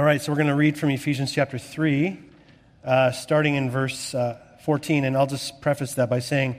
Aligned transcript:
All 0.00 0.06
right, 0.06 0.22
so 0.22 0.32
we're 0.32 0.36
going 0.36 0.48
to 0.48 0.54
read 0.54 0.78
from 0.78 0.88
Ephesians 0.88 1.30
chapter 1.30 1.58
3, 1.58 2.18
uh, 2.86 3.12
starting 3.12 3.56
in 3.56 3.70
verse 3.70 4.14
uh, 4.14 4.38
14. 4.64 5.04
And 5.04 5.14
I'll 5.14 5.26
just 5.26 5.60
preface 5.60 5.92
that 5.96 6.08
by 6.08 6.20
saying 6.20 6.58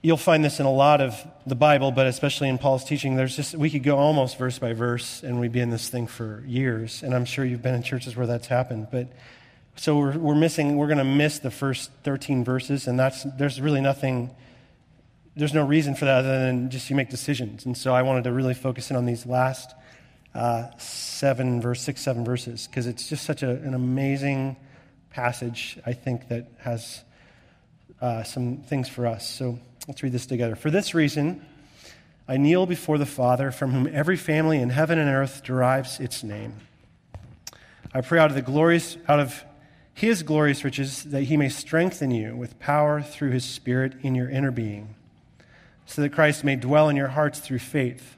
you'll 0.00 0.16
find 0.16 0.42
this 0.42 0.58
in 0.58 0.64
a 0.64 0.72
lot 0.72 1.02
of 1.02 1.14
the 1.46 1.54
Bible, 1.54 1.92
but 1.92 2.06
especially 2.06 2.48
in 2.48 2.56
Paul's 2.56 2.86
teaching. 2.86 3.16
There's 3.16 3.36
just, 3.36 3.54
we 3.54 3.68
could 3.68 3.82
go 3.82 3.98
almost 3.98 4.38
verse 4.38 4.58
by 4.58 4.72
verse, 4.72 5.22
and 5.22 5.38
we'd 5.38 5.52
be 5.52 5.60
in 5.60 5.68
this 5.68 5.90
thing 5.90 6.06
for 6.06 6.42
years. 6.46 7.02
And 7.02 7.14
I'm 7.14 7.26
sure 7.26 7.44
you've 7.44 7.60
been 7.60 7.74
in 7.74 7.82
churches 7.82 8.16
where 8.16 8.26
that's 8.26 8.46
happened. 8.46 8.88
But 8.90 9.12
so 9.76 9.98
we're, 9.98 10.16
we're 10.16 10.34
missing, 10.34 10.78
we're 10.78 10.86
going 10.86 10.96
to 10.96 11.04
miss 11.04 11.40
the 11.40 11.50
first 11.50 11.90
13 12.04 12.42
verses, 12.42 12.86
and 12.86 12.98
that's, 12.98 13.24
there's 13.36 13.60
really 13.60 13.82
nothing, 13.82 14.30
there's 15.36 15.52
no 15.52 15.66
reason 15.66 15.94
for 15.94 16.06
that 16.06 16.20
other 16.20 16.38
than 16.38 16.70
just 16.70 16.88
you 16.88 16.96
make 16.96 17.10
decisions. 17.10 17.66
And 17.66 17.76
so 17.76 17.92
I 17.92 18.00
wanted 18.00 18.24
to 18.24 18.32
really 18.32 18.54
focus 18.54 18.88
in 18.88 18.96
on 18.96 19.04
these 19.04 19.26
last 19.26 19.74
uh, 20.34 20.68
seven, 20.78 21.60
verse 21.60 21.80
six, 21.80 22.00
seven 22.00 22.24
verses, 22.24 22.66
because 22.66 22.86
it's 22.86 23.08
just 23.08 23.24
such 23.24 23.42
a, 23.42 23.50
an 23.50 23.74
amazing 23.74 24.56
passage, 25.10 25.78
I 25.84 25.94
think, 25.94 26.28
that 26.28 26.50
has 26.58 27.02
uh, 28.00 28.22
some 28.22 28.58
things 28.58 28.88
for 28.88 29.06
us. 29.06 29.28
So 29.28 29.58
let's 29.88 30.02
read 30.02 30.12
this 30.12 30.26
together. 30.26 30.54
For 30.54 30.70
this 30.70 30.94
reason, 30.94 31.44
I 32.28 32.36
kneel 32.36 32.66
before 32.66 32.98
the 32.98 33.06
Father, 33.06 33.50
from 33.50 33.72
whom 33.72 33.88
every 33.90 34.16
family 34.16 34.60
in 34.60 34.68
heaven 34.68 34.98
and 34.98 35.08
earth 35.08 35.42
derives 35.42 35.98
its 35.98 36.22
name. 36.22 36.54
I 37.94 38.02
pray 38.02 38.18
out 38.18 38.28
of 38.28 38.34
the 38.34 38.42
glorious, 38.42 38.98
out 39.08 39.18
of 39.18 39.42
his 39.94 40.22
glorious 40.22 40.62
riches, 40.62 41.04
that 41.04 41.22
he 41.22 41.38
may 41.38 41.48
strengthen 41.48 42.10
you 42.10 42.36
with 42.36 42.58
power 42.58 43.00
through 43.00 43.30
his 43.30 43.46
Spirit 43.46 43.94
in 44.02 44.14
your 44.14 44.28
inner 44.28 44.50
being, 44.50 44.94
so 45.86 46.02
that 46.02 46.12
Christ 46.12 46.44
may 46.44 46.54
dwell 46.54 46.90
in 46.90 46.96
your 46.96 47.08
hearts 47.08 47.40
through 47.40 47.60
faith 47.60 48.17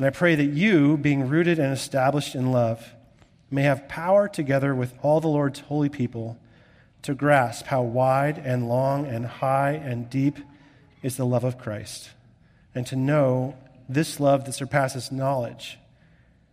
and 0.00 0.06
I 0.06 0.10
pray 0.10 0.34
that 0.34 0.46
you, 0.46 0.96
being 0.96 1.28
rooted 1.28 1.58
and 1.58 1.74
established 1.74 2.34
in 2.34 2.52
love, 2.52 2.94
may 3.50 3.64
have 3.64 3.86
power 3.86 4.28
together 4.28 4.74
with 4.74 4.94
all 5.02 5.20
the 5.20 5.28
Lord's 5.28 5.60
holy 5.60 5.90
people 5.90 6.38
to 7.02 7.12
grasp 7.12 7.66
how 7.66 7.82
wide 7.82 8.38
and 8.38 8.66
long 8.66 9.04
and 9.04 9.26
high 9.26 9.72
and 9.72 10.08
deep 10.08 10.38
is 11.02 11.18
the 11.18 11.26
love 11.26 11.44
of 11.44 11.58
Christ, 11.58 12.12
and 12.74 12.86
to 12.86 12.96
know 12.96 13.58
this 13.90 14.18
love 14.18 14.46
that 14.46 14.54
surpasses 14.54 15.12
knowledge, 15.12 15.78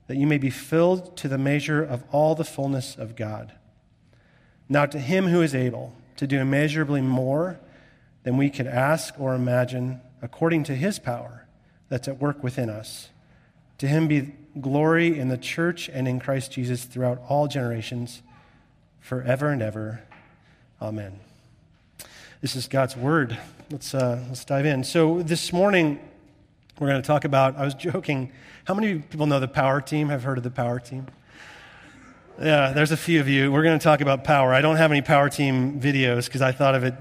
that 0.07 0.17
you 0.17 0.27
may 0.27 0.37
be 0.37 0.49
filled 0.49 1.15
to 1.15 1.29
the 1.29 1.37
measure 1.37 1.81
of 1.81 2.03
all 2.11 2.35
the 2.35 2.43
fullness 2.43 2.97
of 2.97 3.15
God. 3.15 3.53
Now, 4.67 4.85
to 4.87 4.99
him 4.99 5.27
who 5.27 5.41
is 5.41 5.55
able 5.55 5.95
to 6.17 6.27
do 6.27 6.39
immeasurably 6.39 6.99
more 6.99 7.61
than 8.23 8.35
we 8.35 8.49
could 8.49 8.67
ask 8.67 9.17
or 9.17 9.33
imagine, 9.33 10.01
according 10.21 10.65
to 10.65 10.75
his 10.75 10.99
power 10.99 11.47
that's 11.87 12.09
at 12.09 12.19
work 12.19 12.43
within 12.43 12.69
us. 12.69 13.07
To 13.79 13.87
him 13.87 14.07
be 14.07 14.33
glory 14.59 15.19
in 15.19 15.29
the 15.29 15.37
church 15.37 15.89
and 15.89 16.07
in 16.07 16.19
Christ 16.19 16.51
Jesus 16.51 16.83
throughout 16.83 17.21
all 17.29 17.47
generations, 17.47 18.21
forever 18.99 19.49
and 19.49 19.61
ever. 19.61 20.01
Amen. 20.81 21.19
This 22.41 22.55
is 22.55 22.67
God's 22.67 22.95
word. 22.95 23.37
Let's, 23.69 23.93
uh, 23.93 24.23
let's 24.27 24.45
dive 24.45 24.65
in. 24.65 24.83
So, 24.83 25.21
this 25.21 25.53
morning, 25.53 25.99
we're 26.79 26.87
going 26.87 27.01
to 27.01 27.07
talk 27.07 27.25
about. 27.25 27.55
I 27.55 27.65
was 27.65 27.73
joking. 27.73 28.31
How 28.65 28.73
many 28.73 28.99
people 28.99 29.25
know 29.25 29.39
the 29.39 29.47
power 29.47 29.81
team? 29.81 30.09
Have 30.09 30.23
heard 30.23 30.37
of 30.37 30.43
the 30.43 30.51
power 30.51 30.79
team? 30.79 31.07
Yeah, 32.39 32.71
there's 32.71 32.91
a 32.91 32.97
few 32.97 33.19
of 33.19 33.27
you. 33.27 33.51
We're 33.51 33.63
going 33.63 33.77
to 33.77 33.83
talk 33.83 34.01
about 34.01 34.23
power. 34.23 34.53
I 34.53 34.61
don't 34.61 34.75
have 34.75 34.91
any 34.91 35.01
power 35.01 35.29
team 35.29 35.81
videos 35.81 36.25
because 36.25 36.41
I 36.41 36.51
thought 36.51 36.75
of 36.75 36.83
it 36.83 36.93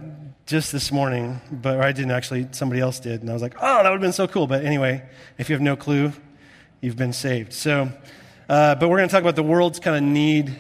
just 0.47 0.73
this 0.73 0.91
morning, 0.91 1.41
but 1.51 1.81
I 1.81 1.93
didn't 1.93 2.13
actually. 2.13 2.49
Somebody 2.53 2.81
else 2.81 3.01
did. 3.01 3.21
And 3.21 3.29
I 3.29 3.33
was 3.33 3.43
like, 3.43 3.55
oh, 3.61 3.83
that 3.83 3.85
would 3.85 3.93
have 3.93 4.01
been 4.01 4.13
so 4.13 4.27
cool. 4.27 4.47
But 4.47 4.65
anyway, 4.65 5.03
if 5.37 5.51
you 5.51 5.55
have 5.55 5.63
no 5.63 5.77
clue, 5.77 6.13
you've 6.81 6.97
been 6.97 7.13
saved. 7.13 7.53
So, 7.53 7.91
uh, 8.49 8.75
but 8.75 8.89
we're 8.89 8.99
going 8.99 9.09
to 9.09 9.13
talk 9.13 9.23
about 9.23 9.37
the 9.37 9.43
world's 9.43 9.81
kind 9.81 9.97
of 9.97 10.03
need 10.03 10.59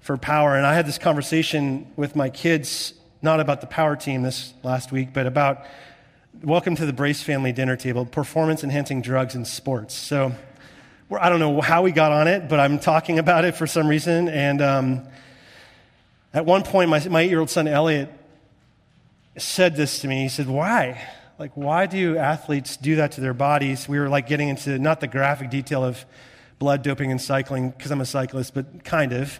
for 0.00 0.16
power. 0.16 0.56
And 0.56 0.66
I 0.66 0.74
had 0.74 0.86
this 0.86 0.98
conversation 0.98 1.90
with 1.96 2.16
my 2.16 2.28
kids, 2.28 2.94
not 3.22 3.40
about 3.40 3.60
the 3.60 3.66
power 3.66 3.96
team 3.96 4.22
this 4.22 4.54
last 4.62 4.92
week, 4.92 5.12
but 5.12 5.26
about 5.26 5.64
welcome 6.42 6.76
to 6.76 6.86
the 6.86 6.92
Brace 6.92 7.22
family 7.22 7.52
dinner 7.52 7.76
table 7.76 8.04
performance 8.04 8.64
enhancing 8.64 9.02
drugs 9.02 9.34
in 9.34 9.44
sports. 9.44 9.94
So, 9.94 10.32
I 11.10 11.28
don't 11.28 11.38
know 11.38 11.60
how 11.60 11.82
we 11.82 11.92
got 11.92 12.12
on 12.12 12.28
it, 12.28 12.48
but 12.48 12.58
I'm 12.58 12.78
talking 12.78 13.18
about 13.18 13.44
it 13.44 13.54
for 13.54 13.66
some 13.66 13.86
reason. 13.86 14.28
And 14.28 14.62
um, 14.62 15.08
at 16.32 16.46
one 16.46 16.62
point, 16.62 16.90
my, 16.90 17.06
my 17.08 17.20
eight 17.22 17.30
year 17.30 17.40
old 17.40 17.50
son 17.50 17.68
Elliot 17.68 18.10
said 19.36 19.76
this 19.76 20.00
to 20.00 20.08
me. 20.08 20.22
He 20.22 20.28
said, 20.28 20.48
Why? 20.48 21.06
Like, 21.44 21.58
why 21.58 21.84
do 21.84 22.16
athletes 22.16 22.78
do 22.78 22.96
that 22.96 23.12
to 23.12 23.20
their 23.20 23.34
bodies? 23.34 23.86
We 23.86 23.98
were 23.98 24.08
like 24.08 24.26
getting 24.26 24.48
into 24.48 24.78
not 24.78 25.00
the 25.00 25.06
graphic 25.06 25.50
detail 25.50 25.84
of 25.84 26.02
blood 26.58 26.82
doping 26.82 27.10
and 27.10 27.20
cycling, 27.20 27.68
because 27.68 27.90
I'm 27.90 28.00
a 28.00 28.06
cyclist, 28.06 28.54
but 28.54 28.82
kind 28.82 29.12
of. 29.12 29.38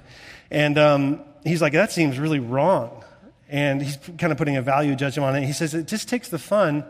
And 0.50 0.76
um, 0.76 1.22
he's 1.44 1.62
like, 1.62 1.72
that 1.72 1.92
seems 1.92 2.18
really 2.18 2.40
wrong. 2.40 3.02
And 3.48 3.80
he's 3.80 3.96
kind 4.18 4.32
of 4.32 4.36
putting 4.36 4.58
a 4.58 4.60
value 4.60 4.94
judgment 4.94 5.26
on 5.26 5.34
it. 5.34 5.46
He 5.46 5.54
says 5.54 5.72
it 5.72 5.86
just 5.86 6.06
takes 6.06 6.28
the 6.28 6.38
fun 6.38 6.84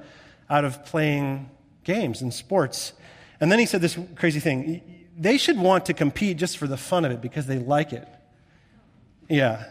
out 0.50 0.64
of 0.64 0.84
playing 0.84 1.48
games 1.84 2.20
and 2.20 2.34
sports. 2.34 2.92
And 3.40 3.52
then 3.52 3.60
he 3.60 3.66
said 3.66 3.82
this 3.82 3.96
crazy 4.16 4.40
thing 4.40 4.82
they 5.16 5.38
should 5.38 5.60
want 5.60 5.86
to 5.86 5.94
compete 5.94 6.38
just 6.38 6.58
for 6.58 6.66
the 6.66 6.76
fun 6.76 7.04
of 7.04 7.12
it 7.12 7.20
because 7.20 7.46
they 7.46 7.60
like 7.60 7.92
it. 7.92 8.08
Yeah. 9.28 9.62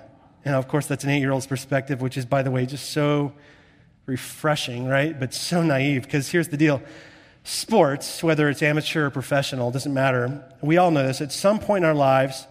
And 0.45 0.55
of 0.55 0.69
course, 0.69 0.85
that's 0.85 1.03
an 1.03 1.09
eight 1.09 1.19
year 1.19 1.33
old's 1.33 1.47
perspective, 1.47 2.01
which 2.01 2.15
is, 2.15 2.25
by 2.25 2.43
the 2.43 2.49
way, 2.49 2.65
just 2.65 2.91
so 2.91 3.33
refreshing, 4.05 4.87
right? 4.87 5.17
But 5.19 5.33
so 5.33 5.63
naive 5.63 6.03
because 6.03 6.29
here's 6.29 6.49
the 6.49 6.57
deal 6.57 6.81
sports, 7.43 8.23
whether 8.23 8.49
it's 8.49 8.61
amateur 8.61 9.07
or 9.07 9.09
professional, 9.09 9.69
doesn't 9.71 9.93
matter. 9.93 10.43
We 10.61 10.77
all 10.77 10.91
know 10.91 11.05
this. 11.05 11.21
At 11.21 11.31
some 11.31 11.59
point 11.59 11.83
in 11.83 11.89
our 11.89 11.95
lives, 11.95 12.47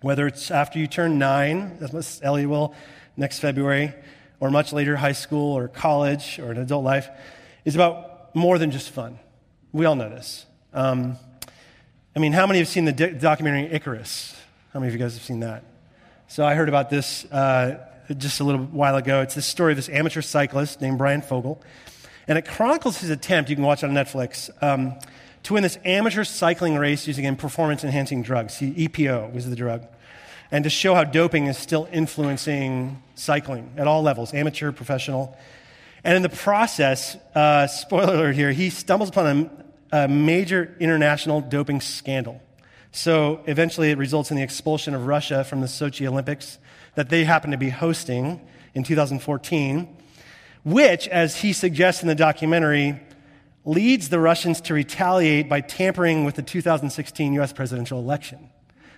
whether 0.00 0.26
it's 0.26 0.50
after 0.50 0.78
you 0.78 0.86
turn 0.86 1.18
nine, 1.18 1.78
as 1.80 2.20
Ellie 2.22 2.46
will 2.46 2.74
next 3.16 3.38
February, 3.40 3.92
or 4.40 4.50
much 4.50 4.72
later, 4.72 4.96
high 4.96 5.12
school 5.12 5.56
or 5.56 5.68
college 5.68 6.38
or 6.38 6.50
an 6.50 6.58
adult 6.58 6.84
life, 6.84 7.08
is 7.64 7.74
about 7.74 8.34
more 8.34 8.58
than 8.58 8.70
just 8.70 8.90
fun. 8.90 9.18
We 9.72 9.86
all 9.86 9.96
know 9.96 10.08
this. 10.08 10.46
Um, 10.72 11.16
I 12.14 12.18
mean, 12.18 12.32
how 12.32 12.46
many 12.46 12.58
have 12.60 12.68
seen 12.68 12.84
the 12.84 12.92
documentary 12.92 13.70
Icarus? 13.72 14.34
How 14.72 14.80
many 14.80 14.88
of 14.88 14.94
you 14.94 14.98
guys 14.98 15.14
have 15.14 15.22
seen 15.22 15.40
that? 15.40 15.64
So 16.28 16.44
I 16.44 16.54
heard 16.54 16.68
about 16.68 16.90
this 16.90 17.24
uh, 17.26 17.78
just 18.16 18.40
a 18.40 18.44
little 18.44 18.64
while 18.64 18.96
ago. 18.96 19.20
It's 19.20 19.34
the 19.34 19.42
story 19.42 19.72
of 19.72 19.76
this 19.76 19.88
amateur 19.88 20.22
cyclist 20.22 20.80
named 20.80 20.98
Bryan 20.98 21.22
Fogel. 21.22 21.62
And 22.28 22.38
it 22.38 22.46
chronicles 22.46 22.98
his 22.98 23.10
attempt, 23.10 23.50
you 23.50 23.56
can 23.56 23.64
watch 23.64 23.82
it 23.82 23.86
on 23.86 23.94
Netflix, 23.94 24.50
um, 24.62 24.94
to 25.44 25.54
win 25.54 25.62
this 25.62 25.78
amateur 25.84 26.24
cycling 26.24 26.76
race 26.76 27.06
using 27.06 27.36
performance 27.36 27.84
enhancing 27.84 28.22
drugs. 28.22 28.54
EPO 28.54 29.32
was 29.32 29.48
the 29.48 29.54
drug. 29.54 29.86
And 30.50 30.64
to 30.64 30.70
show 30.70 30.94
how 30.94 31.04
doping 31.04 31.46
is 31.46 31.56
still 31.56 31.88
influencing 31.92 33.02
cycling 33.14 33.72
at 33.76 33.86
all 33.86 34.02
levels, 34.02 34.34
amateur, 34.34 34.72
professional. 34.72 35.36
And 36.02 36.16
in 36.16 36.22
the 36.22 36.28
process, 36.28 37.16
uh, 37.34 37.66
spoiler 37.66 38.14
alert 38.14 38.34
here, 38.34 38.52
he 38.52 38.70
stumbles 38.70 39.10
upon 39.10 39.50
a, 39.92 40.04
a 40.04 40.08
major 40.08 40.76
international 40.78 41.40
doping 41.40 41.80
scandal. 41.80 42.40
So 42.92 43.42
eventually 43.46 43.90
it 43.90 43.98
results 43.98 44.30
in 44.30 44.36
the 44.36 44.42
expulsion 44.42 44.94
of 44.94 45.06
Russia 45.06 45.44
from 45.44 45.60
the 45.60 45.66
Sochi 45.66 46.06
Olympics 46.06 46.58
that 46.96 47.08
they 47.08 47.24
happen 47.24 47.52
to 47.52 47.56
be 47.56 47.70
hosting 47.70 48.40
in 48.74 48.82
2014, 48.82 49.96
which, 50.64 51.08
as 51.08 51.36
he 51.36 51.52
suggests 51.52 52.02
in 52.02 52.08
the 52.08 52.14
documentary, 52.14 53.00
leads 53.64 54.08
the 54.08 54.20
Russians 54.20 54.60
to 54.62 54.74
retaliate 54.74 55.48
by 55.48 55.60
tampering 55.60 56.24
with 56.24 56.34
the 56.34 56.42
2016 56.42 57.32
US 57.34 57.52
presidential 57.52 57.98
election. 57.98 58.50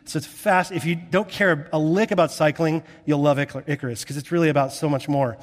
So 0.04 0.16
it's 0.16 0.26
fast. 0.26 0.72
If 0.72 0.86
you 0.86 0.94
don't 0.94 1.28
care 1.28 1.68
a 1.72 1.78
lick 1.78 2.10
about 2.10 2.32
cycling, 2.32 2.82
you'll 3.04 3.20
love 3.20 3.38
Icarus 3.38 4.02
because 4.02 4.16
it's 4.16 4.32
really 4.32 4.48
about 4.48 4.72
so 4.72 4.88
much 4.88 5.06
more. 5.06 5.36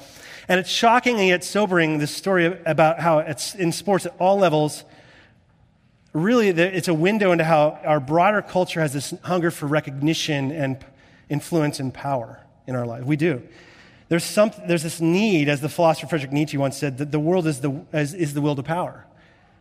And 0.48 0.58
it's 0.58 0.70
shocking 0.70 1.18
and 1.18 1.28
yet 1.28 1.44
sobering, 1.44 1.98
this 1.98 2.10
story 2.10 2.46
about 2.66 2.98
how 2.98 3.20
it's 3.20 3.54
in 3.54 3.70
sports 3.70 4.06
at 4.06 4.14
all 4.18 4.38
levels. 4.38 4.84
Really, 6.12 6.48
it's 6.48 6.88
a 6.88 6.94
window 6.94 7.30
into 7.30 7.44
how 7.44 7.78
our 7.84 8.00
broader 8.00 8.42
culture 8.42 8.80
has 8.80 8.92
this 8.92 9.14
hunger 9.22 9.50
for 9.50 9.66
recognition 9.66 10.50
and 10.50 10.84
influence 11.28 11.78
and 11.78 11.94
power 11.94 12.40
in 12.66 12.74
our 12.74 12.86
life. 12.86 13.04
We 13.04 13.16
do. 13.16 13.42
There's, 14.08 14.24
some, 14.24 14.52
there's 14.66 14.84
this 14.84 15.00
need, 15.00 15.48
as 15.48 15.60
the 15.60 15.68
philosopher 15.68 16.06
Friedrich 16.06 16.32
Nietzsche 16.32 16.56
once 16.56 16.76
said, 16.76 16.98
that 16.98 17.10
the 17.10 17.18
world 17.18 17.46
is 17.46 17.60
the, 17.60 17.84
is, 17.92 18.14
is 18.14 18.34
the 18.34 18.40
will 18.40 18.54
to 18.54 18.62
power 18.62 19.04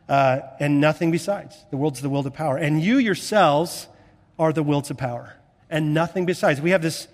uh, 0.07 0.39
and 0.59 0.79
nothing 0.79 1.11
besides. 1.11 1.57
The 1.71 1.77
world's 1.77 2.01
the 2.01 2.09
will 2.09 2.23
to 2.23 2.31
power. 2.31 2.57
And 2.57 2.81
you 2.81 2.97
yourselves 2.97 3.87
are 4.37 4.53
the 4.53 4.63
will 4.63 4.81
to 4.83 4.95
power 4.95 5.35
and 5.69 5.93
nothing 5.93 6.25
besides. 6.25 6.61
We 6.61 6.71
have 6.71 6.81
this, 6.81 7.07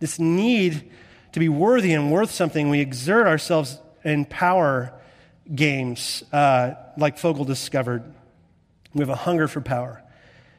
this 0.00 0.18
need 0.18 0.90
to 1.32 1.40
be 1.40 1.48
worthy 1.48 1.92
and 1.92 2.10
worth 2.10 2.30
something. 2.30 2.70
We 2.70 2.80
exert 2.80 3.26
ourselves 3.26 3.78
in 4.04 4.24
power 4.24 4.92
games, 5.54 6.24
uh, 6.32 6.72
like 6.96 7.18
Fogel 7.18 7.44
discovered. 7.44 8.02
We 8.94 9.00
have 9.00 9.10
a 9.10 9.14
hunger 9.14 9.46
for 9.46 9.60
power. 9.60 10.02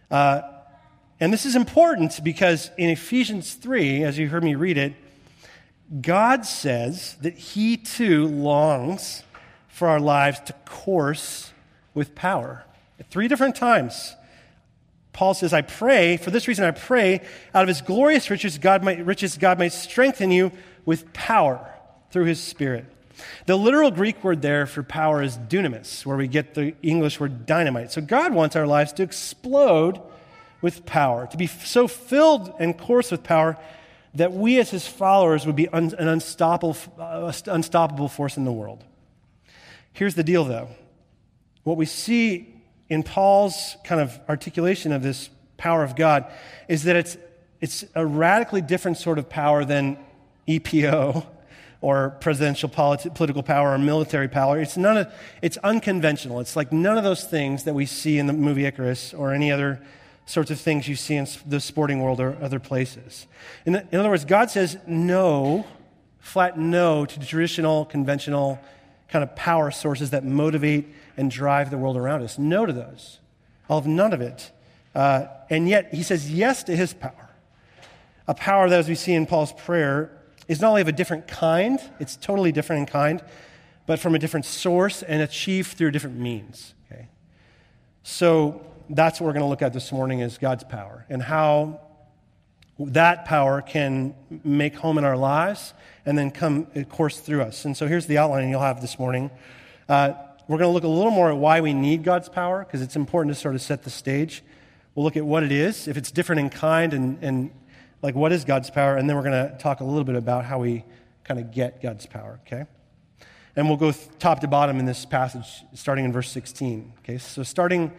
Uh, 0.09 0.41
and 1.19 1.33
this 1.33 1.45
is 1.45 1.55
important 1.55 2.23
because 2.23 2.71
in 2.77 2.89
Ephesians 2.89 3.53
3, 3.55 4.03
as 4.03 4.17
you 4.17 4.29
heard 4.29 4.43
me 4.43 4.55
read 4.55 4.77
it, 4.77 4.93
God 6.01 6.45
says 6.45 7.15
that 7.21 7.35
He 7.37 7.77
too 7.77 8.27
longs 8.27 9.23
for 9.67 9.87
our 9.87 9.99
lives 9.99 10.39
to 10.41 10.53
course 10.65 11.51
with 11.93 12.15
power. 12.15 12.63
At 12.99 13.09
three 13.09 13.27
different 13.27 13.55
times. 13.55 14.15
Paul 15.13 15.33
says, 15.33 15.53
I 15.53 15.61
pray, 15.61 16.17
for 16.17 16.31
this 16.31 16.47
reason 16.47 16.63
I 16.65 16.71
pray, 16.71 17.21
out 17.53 17.63
of 17.63 17.67
his 17.67 17.81
glorious 17.81 18.29
riches, 18.29 18.57
God 18.57 18.83
might, 18.83 19.05
riches, 19.05 19.37
God 19.37 19.59
might 19.59 19.73
strengthen 19.73 20.31
you 20.31 20.51
with 20.85 21.11
power 21.11 21.73
through 22.11 22.25
his 22.25 22.41
Spirit. 22.41 22.85
The 23.45 23.57
literal 23.57 23.91
Greek 23.91 24.23
word 24.23 24.41
there 24.41 24.65
for 24.65 24.83
power 24.83 25.21
is 25.21 25.37
dunamis, 25.37 26.05
where 26.05 26.15
we 26.15 26.27
get 26.27 26.53
the 26.53 26.73
English 26.81 27.19
word 27.19 27.45
dynamite. 27.45 27.91
So 27.91 28.01
God 28.01 28.33
wants 28.33 28.55
our 28.55 28.67
lives 28.67 28.93
to 28.93 29.03
explode 29.03 29.99
with 30.61 30.85
power, 30.85 31.27
to 31.27 31.37
be 31.37 31.47
so 31.47 31.87
filled 31.87 32.53
and 32.59 32.77
course 32.77 33.11
with 33.11 33.23
power 33.23 33.57
that 34.13 34.33
we 34.33 34.59
as 34.59 34.69
his 34.71 34.87
followers 34.87 35.45
would 35.45 35.55
be 35.55 35.67
un- 35.69 35.93
an 35.97 36.07
unstoppable, 36.07 36.75
uh, 36.99 37.31
unstoppable 37.47 38.07
force 38.07 38.37
in 38.37 38.43
the 38.43 38.51
world. 38.51 38.83
Here's 39.93 40.15
the 40.15 40.23
deal, 40.23 40.43
though. 40.43 40.69
What 41.63 41.77
we 41.77 41.85
see 41.85 42.53
in 42.89 43.03
Paul's 43.03 43.77
kind 43.83 44.01
of 44.01 44.19
articulation 44.27 44.91
of 44.91 45.03
this 45.03 45.29
power 45.57 45.83
of 45.83 45.95
God 45.95 46.25
is 46.67 46.83
that 46.83 46.95
it's, 46.95 47.17
it's 47.61 47.85
a 47.95 48.05
radically 48.05 48.61
different 48.61 48.97
sort 48.97 49.19
of 49.19 49.29
power 49.29 49.63
than 49.63 49.97
EPO 50.47 51.25
or 51.81 52.11
presidential 52.19 52.67
politi- 52.67 53.13
political 53.13 53.43
power 53.43 53.73
or 53.73 53.77
military 53.77 54.27
power. 54.27 54.59
It's, 54.59 54.75
none 54.75 54.97
of, 54.97 55.13
it's 55.41 55.57
unconventional. 55.57 56.39
It's 56.39 56.55
like 56.55 56.73
none 56.73 56.97
of 56.97 57.03
those 57.03 57.23
things 57.23 57.63
that 57.65 57.73
we 57.73 57.85
see 57.85 58.17
in 58.17 58.27
the 58.27 58.33
movie 58.33 58.65
Icarus 58.65 59.13
or 59.13 59.33
any 59.33 59.51
other 59.51 59.79
sorts 60.29 60.51
of 60.51 60.59
things 60.59 60.87
you 60.87 60.95
see 60.95 61.15
in 61.15 61.27
the 61.47 61.59
sporting 61.59 62.01
world 62.01 62.19
or 62.19 62.37
other 62.41 62.59
places. 62.59 63.25
In, 63.65 63.73
the, 63.73 63.87
in 63.91 63.99
other 63.99 64.09
words, 64.09 64.25
God 64.25 64.51
says 64.51 64.77
no, 64.85 65.65
flat 66.19 66.57
no 66.57 67.05
to 67.05 67.19
traditional, 67.19 67.85
conventional 67.85 68.59
kind 69.07 69.23
of 69.23 69.35
power 69.35 69.71
sources 69.71 70.11
that 70.11 70.23
motivate 70.23 70.87
and 71.17 71.31
drive 71.31 71.71
the 71.71 71.79
world 71.79 71.97
around 71.97 72.21
us. 72.21 72.37
No 72.37 72.67
to 72.67 72.71
those. 72.71 73.19
I'll 73.67 73.79
have 73.79 73.87
none 73.87 74.13
of 74.13 74.21
it. 74.21 74.51
Uh, 74.93 75.25
and 75.49 75.67
yet, 75.67 75.93
he 75.93 76.03
says 76.03 76.31
yes 76.31 76.63
to 76.63 76.75
his 76.75 76.93
power. 76.93 77.29
A 78.27 78.35
power 78.35 78.69
that, 78.69 78.79
as 78.79 78.87
we 78.87 78.95
see 78.95 79.13
in 79.13 79.25
Paul's 79.25 79.53
prayer, 79.53 80.11
is 80.47 80.61
not 80.61 80.69
only 80.69 80.81
of 80.81 80.87
a 80.87 80.91
different 80.91 81.27
kind, 81.27 81.79
it's 81.99 82.15
totally 82.15 82.51
different 82.51 82.81
in 82.81 82.85
kind, 82.85 83.23
but 83.87 83.99
from 83.99 84.13
a 84.13 84.19
different 84.19 84.45
source 84.45 85.01
and 85.01 85.23
achieved 85.23 85.75
through 85.75 85.89
different 85.89 86.17
means. 86.17 86.75
Okay? 86.91 87.07
So 88.03 88.61
that's 88.89 89.19
what 89.19 89.27
we're 89.27 89.33
going 89.33 89.43
to 89.43 89.49
look 89.49 89.61
at 89.61 89.73
this 89.73 89.91
morning 89.91 90.19
is 90.19 90.37
God's 90.37 90.63
power 90.63 91.05
and 91.09 91.21
how 91.21 91.81
that 92.79 93.25
power 93.25 93.61
can 93.61 94.15
make 94.43 94.75
home 94.75 94.97
in 94.97 95.03
our 95.03 95.17
lives 95.17 95.73
and 96.05 96.17
then 96.17 96.31
come 96.31 96.65
course 96.85 97.19
through 97.19 97.41
us. 97.41 97.65
And 97.65 97.75
so 97.75 97.87
here's 97.87 98.07
the 98.07 98.17
outline 98.17 98.49
you'll 98.49 98.61
have 98.61 98.81
this 98.81 98.97
morning. 98.97 99.29
Uh, 99.87 100.13
we're 100.47 100.57
going 100.57 100.69
to 100.69 100.73
look 100.73 100.83
a 100.83 100.87
little 100.87 101.11
more 101.11 101.29
at 101.29 101.37
why 101.37 101.61
we 101.61 101.73
need 101.73 102.03
God's 102.03 102.29
power 102.29 102.63
because 102.65 102.81
it's 102.81 102.95
important 102.95 103.35
to 103.35 103.39
sort 103.39 103.53
of 103.53 103.61
set 103.61 103.83
the 103.83 103.89
stage. 103.89 104.43
We'll 104.95 105.03
look 105.03 105.17
at 105.17 105.25
what 105.25 105.43
it 105.43 105.51
is, 105.51 105.87
if 105.87 105.97
it's 105.97 106.09
different 106.09 106.39
in 106.39 106.49
kind, 106.49 106.93
and, 106.93 107.23
and 107.23 107.51
like 108.01 108.15
what 108.15 108.31
is 108.31 108.45
God's 108.45 108.69
power, 108.69 108.95
and 108.95 109.07
then 109.07 109.15
we're 109.15 109.23
going 109.23 109.49
to 109.49 109.57
talk 109.59 109.81
a 109.81 109.83
little 109.83 110.03
bit 110.03 110.15
about 110.15 110.45
how 110.45 110.59
we 110.59 110.83
kind 111.23 111.39
of 111.39 111.51
get 111.51 111.81
God's 111.81 112.07
power, 112.07 112.39
okay? 112.47 112.65
And 113.55 113.67
we'll 113.67 113.77
go 113.77 113.91
top 114.19 114.39
to 114.39 114.47
bottom 114.47 114.79
in 114.79 114.85
this 114.85 115.05
passage, 115.05 115.63
starting 115.75 116.05
in 116.05 116.11
verse 116.11 116.31
16, 116.31 116.93
okay? 116.99 117.17
So 117.19 117.43
starting 117.43 117.91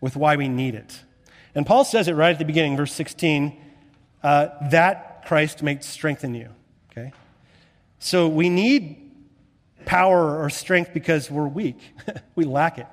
with 0.00 0.16
why 0.16 0.36
we 0.36 0.48
need 0.48 0.74
it. 0.74 1.02
And 1.54 1.66
Paul 1.66 1.84
says 1.84 2.08
it 2.08 2.14
right 2.14 2.30
at 2.30 2.38
the 2.38 2.44
beginning, 2.44 2.76
verse 2.76 2.92
16, 2.92 3.56
uh, 4.22 4.48
that 4.70 5.24
Christ 5.26 5.62
may 5.62 5.78
strengthen 5.80 6.34
you, 6.34 6.50
okay? 6.90 7.12
So 7.98 8.28
we 8.28 8.48
need 8.48 9.10
power 9.86 10.42
or 10.42 10.50
strength 10.50 10.92
because 10.92 11.30
we're 11.30 11.48
weak. 11.48 11.78
we 12.34 12.44
lack 12.44 12.78
it. 12.78 12.86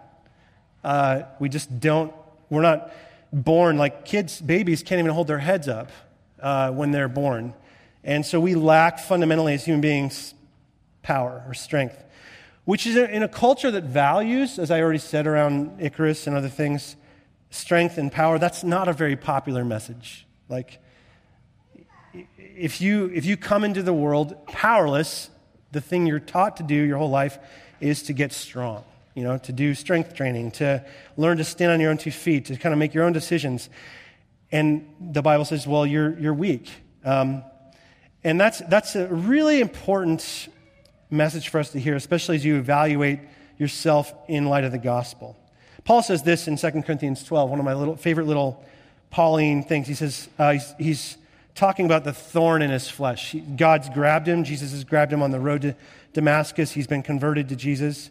Uh, 0.84 1.24
we 1.40 1.50
just 1.50 1.80
don't, 1.80 2.14
we're 2.50 2.62
not 2.62 2.92
born 3.34 3.78
like 3.78 4.06
kids, 4.06 4.40
babies 4.40 4.84
can't 4.84 5.00
even 5.00 5.12
hold 5.12 5.28
their 5.28 5.40
heads 5.40 5.68
up 5.68 5.90
uh, 6.40 6.72
when 6.72 6.92
they're 6.92 7.10
born. 7.10 7.54
And 8.04 8.26
so 8.26 8.40
we 8.40 8.56
lack 8.56 9.00
fundamentally 9.00 9.54
as 9.54 9.66
human 9.66 9.82
beings 9.82 10.34
power 11.02 11.44
or 11.48 11.54
strength, 11.54 12.02
which 12.66 12.88
is 12.88 12.96
in 12.96 13.24
a 13.24 13.28
culture 13.28 13.72
that 13.72 13.84
values, 13.84 14.58
as 14.58 14.72
I 14.72 14.82
already 14.82 15.00
said 15.00 15.28
around 15.28 15.82
Icarus 15.82 16.28
and 16.28 16.36
other 16.36 16.50
things, 16.50 16.96
strength 17.50 17.98
and 17.98 18.12
power. 18.12 18.40
That's 18.40 18.64
not 18.64 18.88
a 18.88 18.94
very 18.94 19.16
popular 19.16 19.66
message. 19.66 20.26
Like, 20.50 20.80
if 22.38 22.80
you, 22.80 23.06
if 23.14 23.26
you 23.26 23.38
come 23.38 23.64
into 23.64 23.84
the 23.84 23.94
world 23.94 24.48
powerless, 24.48 25.30
the 25.72 25.82
thing 25.82 26.06
you're 26.06 26.20
taught 26.20 26.58
to 26.58 26.64
do 26.64 26.76
your 26.76 26.98
whole 26.98 27.10
life 27.10 27.38
is 27.82 28.04
to 28.04 28.14
get 28.14 28.32
strong, 28.32 28.84
you 29.16 29.24
know, 29.24 29.38
to 29.40 29.52
do 29.52 29.74
strength 29.74 30.14
training, 30.14 30.52
to 30.52 30.86
learn 31.18 31.38
to 31.38 31.44
stand 31.44 31.72
on 31.72 31.82
your 31.82 31.90
own 31.90 31.98
two 31.98 32.12
feet, 32.12 32.46
to 32.46 32.56
kind 32.56 32.72
of 32.72 32.80
make 32.80 32.94
your 32.94 33.04
own 33.04 33.14
decisions. 33.14 33.70
And 34.52 34.88
the 35.02 35.22
Bible 35.22 35.46
says, 35.46 35.68
well, 35.68 35.86
you're, 35.86 36.18
you're 36.20 36.34
weak. 36.34 36.70
Um, 37.04 37.44
and 38.24 38.40
that's, 38.40 38.60
that's 38.60 38.96
a 38.96 39.08
really 39.08 39.60
important 39.60 40.48
message 41.14 41.50
for 41.50 41.60
us 41.60 41.70
to 41.72 41.80
hear, 41.80 41.96
especially 41.96 42.36
as 42.36 42.46
you 42.46 42.58
evaluate 42.58 43.20
yourself 43.58 44.14
in 44.28 44.46
light 44.46 44.64
of 44.64 44.72
the 44.72 44.78
gospel. 44.78 45.38
Paul 45.86 46.02
says 46.02 46.24
this 46.24 46.48
in 46.48 46.58
2 46.58 46.82
Corinthians 46.84 47.24
12, 47.24 47.50
one 47.50 47.60
of 47.60 47.66
my 47.66 47.74
little, 47.74 47.96
favorite 47.96 48.28
little 48.28 48.64
Pauline 49.10 49.64
things. 49.64 49.88
He 49.88 49.94
says, 49.94 50.30
uh, 50.40 50.54
he's, 50.54 50.74
he's 50.80 51.18
talking 51.56 51.86
about 51.86 52.04
the 52.04 52.14
thorn 52.14 52.62
in 52.62 52.72
his 52.72 52.90
flesh. 52.90 53.36
God's 53.56 53.90
grabbed 53.90 54.28
him. 54.28 54.44
Jesus 54.44 54.72
has 54.72 54.84
grabbed 54.84 55.14
him 55.14 55.22
on 55.22 55.32
the 55.32 55.40
road 55.40 55.62
to 55.62 55.76
Damascus. 56.14 56.72
He's 56.72 56.88
been 56.88 57.04
converted 57.04 57.50
to 57.50 57.56
Jesus. 57.56 58.10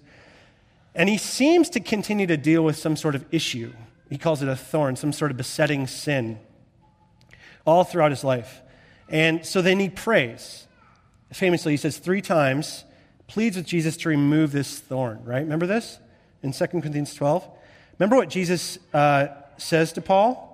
And 0.95 1.09
he 1.09 1.19
seems 1.19 1.71
to 1.71 1.81
continue 1.81 2.27
to 2.27 2.37
deal 2.37 2.63
with 2.63 2.77
some 2.77 2.97
sort 2.97 3.15
of 3.15 3.25
issue. 3.33 3.73
He 4.11 4.19
calls 4.19 4.43
it 4.43 4.49
a 4.49 4.57
thorn, 4.57 4.97
some 4.97 5.13
sort 5.13 5.31
of 5.31 5.37
besetting 5.37 5.87
sin, 5.87 6.39
all 7.67 7.83
throughout 7.83 8.11
his 8.11 8.23
life. 8.23 8.61
And 9.09 9.45
so 9.45 9.63
then 9.63 9.81
he 9.81 9.89
prays. 9.89 10.67
Famously, 11.33 11.73
he 11.73 11.77
says 11.79 11.97
three 11.97 12.21
times, 12.21 12.85
pleads 13.27 13.57
with 13.57 13.67
Jesus 13.67 13.97
to 13.99 14.09
remove 14.09 14.53
this 14.53 14.79
thorn, 14.79 15.25
right? 15.25 15.43
Remember 15.43 15.67
this 15.67 15.99
in 16.43 16.53
2 16.53 16.67
Corinthians 16.67 17.15
12? 17.15 17.49
Remember 17.99 18.17
what 18.17 18.29
Jesus 18.29 18.79
uh, 18.93 19.29
says 19.57 19.93
to 19.95 20.01
Paul? 20.01 20.53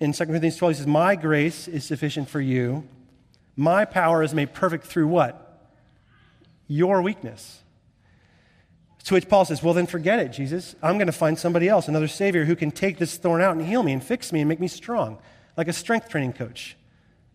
in 0.00 0.12
2 0.12 0.26
Corinthians 0.26 0.56
12, 0.56 0.72
he 0.72 0.76
says, 0.78 0.86
My 0.86 1.16
grace 1.16 1.68
is 1.68 1.84
sufficient 1.84 2.28
for 2.28 2.40
you. 2.40 2.86
My 3.56 3.84
power 3.84 4.22
is 4.22 4.34
made 4.34 4.54
perfect 4.54 4.84
through 4.84 5.08
what? 5.08 5.68
Your 6.68 7.02
weakness. 7.02 7.62
To 9.04 9.14
which 9.14 9.28
Paul 9.28 9.44
says, 9.44 9.62
Well, 9.62 9.74
then 9.74 9.86
forget 9.86 10.20
it, 10.20 10.28
Jesus. 10.28 10.76
I'm 10.82 10.98
going 10.98 11.06
to 11.06 11.12
find 11.12 11.38
somebody 11.38 11.68
else, 11.68 11.88
another 11.88 12.08
Savior 12.08 12.44
who 12.44 12.54
can 12.54 12.70
take 12.70 12.98
this 12.98 13.16
thorn 13.16 13.42
out 13.42 13.56
and 13.56 13.66
heal 13.66 13.82
me 13.82 13.92
and 13.92 14.02
fix 14.02 14.32
me 14.32 14.40
and 14.40 14.48
make 14.48 14.60
me 14.60 14.68
strong, 14.68 15.18
like 15.56 15.68
a 15.68 15.72
strength 15.72 16.08
training 16.08 16.34
coach. 16.34 16.76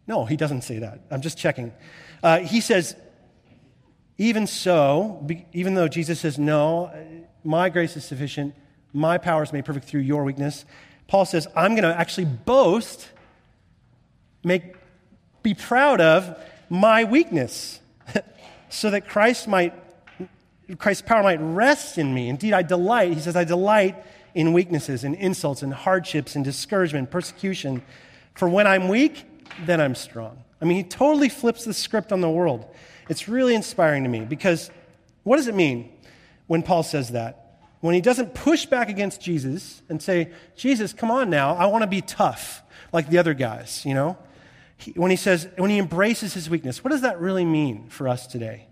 No, 0.08 0.26
he 0.26 0.38
doesn't 0.38 0.62
say 0.62 0.80
that. 0.80 1.02
I'm 1.12 1.22
just 1.22 1.38
checking. 1.38 1.74
Uh, 2.22 2.40
he 2.40 2.62
says, 2.62 2.96
Even 4.18 4.46
so, 4.46 5.28
even 5.54 5.74
though 5.74 5.88
Jesus 5.88 6.20
says, 6.20 6.38
No, 6.38 6.92
my 7.44 7.70
grace 7.70 7.98
is 7.98 8.06
sufficient, 8.06 8.54
my 8.94 9.18
power 9.18 9.44
is 9.44 9.52
made 9.52 9.66
perfect 9.66 9.86
through 9.86 10.02
your 10.02 10.24
weakness. 10.24 10.66
Paul 11.08 11.26
says, 11.26 11.48
I'm 11.56 11.72
going 11.72 11.84
to 11.84 12.00
actually 12.00 12.26
boast, 12.26 13.10
make, 14.44 14.76
be 15.42 15.54
proud 15.54 16.00
of 16.00 16.40
my 16.70 17.04
weakness, 17.04 17.80
so 18.70 18.90
that 18.92 19.08
Christ 19.08 19.48
might, 19.48 19.74
Christ's 20.78 21.02
power 21.02 21.24
might 21.24 21.40
rest 21.42 21.98
in 21.98 22.14
me. 22.14 22.30
Indeed, 22.30 22.54
I 22.54 22.62
delight, 22.62 23.14
he 23.14 23.20
says, 23.20 23.36
I 23.36 23.44
delight 23.44 24.04
in 24.34 24.54
weaknesses 24.54 25.04
and 25.04 25.16
insults 25.16 25.62
and 25.62 25.74
hardships 25.74 26.36
and 26.36 26.44
discouragement, 26.44 27.12
persecution. 27.12 27.84
For 28.34 28.48
when 28.48 28.66
I'm 28.66 28.88
weak, 28.88 29.26
then 29.66 29.80
I'm 29.80 29.96
strong. 29.96 30.44
I 30.62 30.66
mean, 30.66 30.78
he 30.78 30.84
totally 30.84 31.30
flips 31.30 31.66
the 31.66 31.74
script 31.74 32.12
on 32.12 32.22
the 32.22 32.30
world. 32.30 32.66
It's 33.10 33.28
really 33.28 33.56
inspiring 33.56 34.04
to 34.04 34.10
me 34.10 34.22
because 34.22 34.70
what 35.24 35.38
does 35.38 35.48
it 35.48 35.56
mean 35.56 35.92
when 36.48 36.64
Paul 36.64 36.84
says 36.84 37.10
that? 37.12 37.44
when 37.84 37.94
he 37.94 38.00
doesn't 38.00 38.34
push 38.34 38.66
back 38.66 38.88
against 38.88 39.20
Jesus 39.20 39.82
and 39.90 40.02
say, 40.02 40.32
Jesus, 40.56 40.94
come 40.94 41.12
on 41.12 41.30
now, 41.30 41.54
I 41.54 41.66
want 41.66 41.82
to 41.82 41.88
be 41.88 42.00
tough 42.00 42.64
like 42.94 43.10
the 43.10 43.18
other 43.18 43.34
guys, 43.34 43.86
you 43.86 43.94
know? 43.94 44.18
He, 44.78 44.92
when 44.92 45.12
he 45.12 45.18
says, 45.18 45.50
when 45.58 45.70
he 45.70 45.80
embraces 45.80 46.34
his 46.34 46.50
weakness, 46.50 46.82
what 46.82 46.92
does 46.92 47.02
that 47.02 47.20
really 47.20 47.44
mean 47.44 47.90
for 47.90 48.08
us 48.08 48.26
today? 48.26 48.68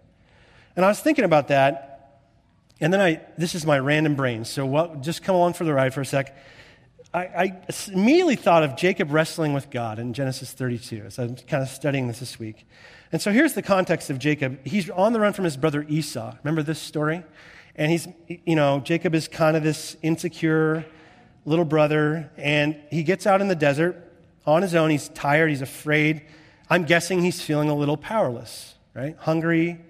And 0.78 0.86
I 0.86 0.88
was 0.88 1.02
thinking 1.02 1.26
about 1.26 1.50
that, 1.50 2.22
and 2.80 2.94
then 2.94 3.02
I, 3.02 3.20
this 3.38 3.54
is 3.54 3.66
my 3.66 3.78
random 3.80 4.16
brain, 4.16 4.46
so 4.46 4.66
what, 4.66 5.02
just 5.02 5.24
come 5.24 5.36
along 5.36 5.56
for 5.56 5.66
the 5.66 5.74
ride 5.74 5.94
for 5.94 6.00
a 6.00 6.06
sec. 6.06 6.34
I, 7.14 7.20
I 7.20 7.62
immediately 7.92 8.38
thought 8.38 8.64
of 8.64 8.78
Jacob 8.78 9.12
wrestling 9.12 9.54
with 9.54 9.70
God 9.70 10.00
in 10.00 10.14
Genesis 10.14 10.54
32 10.54 11.04
as 11.08 11.20
I'm 11.20 11.36
kind 11.36 11.62
of 11.62 11.70
studying 11.70 12.08
this 12.08 12.20
this 12.20 12.40
week. 12.40 12.66
And 13.12 13.22
so 13.22 13.32
here's 13.32 13.54
the 13.54 13.62
context 13.62 14.10
of 14.10 14.18
Jacob. 14.18 14.66
He's 14.66 14.90
on 14.90 15.12
the 15.12 15.20
run 15.20 15.34
from 15.34 15.44
his 15.44 15.58
brother 15.58 15.86
Esau. 15.90 16.34
Remember 16.44 16.64
this 16.64 16.80
story? 16.80 17.24
And 17.76 17.92
he's, 17.92 18.08
you 18.28 18.56
know, 18.56 18.80
Jacob 18.80 19.14
is 19.14 19.28
kind 19.28 19.58
of 19.58 19.64
this 19.64 19.98
insecure 20.02 20.86
little 21.44 21.66
brother, 21.66 22.32
and 22.38 22.80
he 22.90 23.04
gets 23.04 23.26
out 23.26 23.42
in 23.42 23.48
the 23.48 23.56
desert 23.56 23.98
on 24.46 24.62
his 24.62 24.76
own. 24.76 24.90
He's 24.90 25.10
tired, 25.10 25.50
he's 25.50 25.62
afraid. 25.62 26.22
I'm 26.70 26.86
guessing 26.86 27.22
he's 27.22 27.42
feeling 27.42 27.70
a 27.70 27.76
little 27.76 27.98
powerless, 27.98 28.76
right? 28.94 29.18
Hungry. 29.20 29.82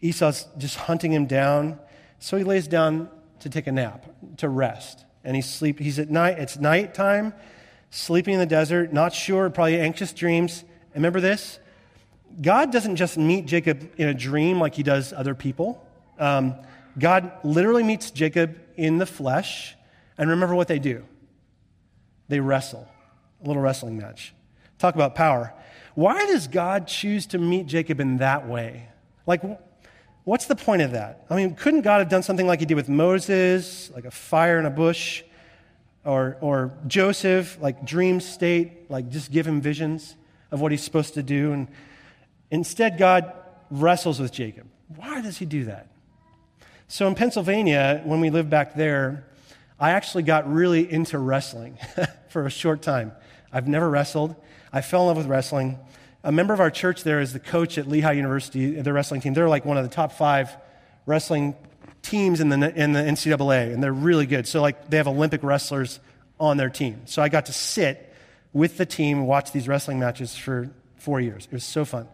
Esau's 0.00 0.46
just 0.56 0.76
hunting 0.76 1.12
him 1.12 1.26
down. 1.26 1.78
So 2.20 2.36
he 2.36 2.44
lays 2.44 2.68
down 2.68 3.10
to 3.40 3.50
take 3.50 3.66
a 3.66 3.72
nap, 3.72 4.06
to 4.38 4.48
rest. 4.48 5.04
And 5.28 5.36
he's 5.36 5.44
sleep. 5.44 5.78
He's 5.78 5.98
at 5.98 6.08
night. 6.08 6.38
It's 6.38 6.58
nighttime, 6.58 7.34
sleeping 7.90 8.32
in 8.32 8.40
the 8.40 8.46
desert, 8.46 8.94
not 8.94 9.12
sure, 9.12 9.50
probably 9.50 9.78
anxious 9.78 10.14
dreams. 10.14 10.64
And 10.94 11.04
remember 11.04 11.20
this: 11.20 11.58
God 12.40 12.72
doesn't 12.72 12.96
just 12.96 13.18
meet 13.18 13.44
Jacob 13.44 13.90
in 13.98 14.08
a 14.08 14.14
dream 14.14 14.58
like 14.58 14.74
he 14.74 14.82
does 14.82 15.12
other 15.12 15.34
people. 15.34 15.86
Um, 16.18 16.54
God 16.98 17.30
literally 17.44 17.82
meets 17.82 18.10
Jacob 18.10 18.58
in 18.76 18.96
the 18.96 19.04
flesh, 19.04 19.76
and 20.16 20.30
remember 20.30 20.54
what 20.54 20.66
they 20.66 20.78
do. 20.78 21.04
They 22.28 22.40
wrestle, 22.40 22.88
a 23.44 23.46
little 23.46 23.60
wrestling 23.60 23.98
match. 23.98 24.32
Talk 24.78 24.94
about 24.94 25.14
power. 25.14 25.52
Why 25.94 26.24
does 26.24 26.48
God 26.48 26.86
choose 26.86 27.26
to 27.26 27.38
meet 27.38 27.66
Jacob 27.66 28.00
in 28.00 28.16
that 28.16 28.48
way? 28.48 28.88
Like, 29.26 29.42
what's 30.24 30.46
the 30.46 30.56
point 30.56 30.82
of 30.82 30.92
that? 30.92 31.24
I 31.30 31.36
mean, 31.36 31.54
couldn't 31.54 31.82
God 31.82 31.98
have 31.98 32.08
done 32.08 32.22
something 32.22 32.46
like 32.46 32.60
he 32.60 32.66
did 32.66 32.74
with 32.74 32.88
Moses, 32.88 33.90
like 33.94 34.04
a 34.04 34.10
fire 34.10 34.58
in 34.58 34.66
a 34.66 34.70
bush? 34.70 35.22
Or, 36.04 36.38
or 36.40 36.72
Joseph, 36.86 37.58
like 37.60 37.84
dream 37.84 38.20
state, 38.20 38.90
like 38.90 39.10
just 39.10 39.30
give 39.30 39.46
him 39.46 39.60
visions 39.60 40.16
of 40.50 40.60
what 40.60 40.72
he's 40.72 40.82
supposed 40.82 41.14
to 41.14 41.22
do. 41.22 41.52
And 41.52 41.68
instead, 42.50 42.98
God 42.98 43.32
wrestles 43.70 44.18
with 44.18 44.32
Jacob. 44.32 44.66
Why 44.96 45.20
does 45.20 45.36
he 45.36 45.44
do 45.44 45.64
that? 45.64 45.88
So 46.86 47.06
in 47.06 47.14
Pennsylvania, 47.14 48.00
when 48.04 48.20
we 48.20 48.30
lived 48.30 48.48
back 48.48 48.74
there, 48.74 49.26
I 49.78 49.90
actually 49.90 50.22
got 50.22 50.50
really 50.50 50.90
into 50.90 51.18
wrestling 51.18 51.78
for 52.30 52.46
a 52.46 52.50
short 52.50 52.80
time. 52.80 53.12
I've 53.52 53.68
never 53.68 53.88
wrestled. 53.88 54.34
I 54.72 54.80
fell 54.80 55.02
in 55.02 55.06
love 55.08 55.16
with 55.18 55.26
wrestling. 55.26 55.78
A 56.24 56.32
member 56.32 56.52
of 56.52 56.60
our 56.60 56.70
church 56.70 57.04
there 57.04 57.20
is 57.20 57.32
the 57.32 57.40
coach 57.40 57.78
at 57.78 57.88
Lehigh 57.88 58.12
University, 58.12 58.80
the 58.80 58.92
wrestling 58.92 59.20
team. 59.20 59.34
They're 59.34 59.48
like 59.48 59.64
one 59.64 59.76
of 59.76 59.84
the 59.84 59.94
top 59.94 60.12
five 60.12 60.54
wrestling 61.06 61.54
teams 62.02 62.40
in 62.40 62.48
the, 62.48 62.74
in 62.74 62.92
the 62.92 63.00
NCAA, 63.00 63.72
and 63.72 63.82
they're 63.82 63.92
really 63.92 64.26
good. 64.26 64.46
So, 64.46 64.60
like, 64.60 64.90
they 64.90 64.96
have 64.96 65.08
Olympic 65.08 65.42
wrestlers 65.42 66.00
on 66.40 66.56
their 66.56 66.70
team. 66.70 67.02
So, 67.06 67.22
I 67.22 67.28
got 67.28 67.46
to 67.46 67.52
sit 67.52 68.12
with 68.52 68.78
the 68.78 68.86
team 68.86 69.18
and 69.18 69.26
watch 69.26 69.52
these 69.52 69.68
wrestling 69.68 70.00
matches 70.00 70.36
for 70.36 70.70
four 70.96 71.20
years. 71.20 71.46
It 71.46 71.52
was 71.52 71.64
so 71.64 71.84
fun. 71.84 72.08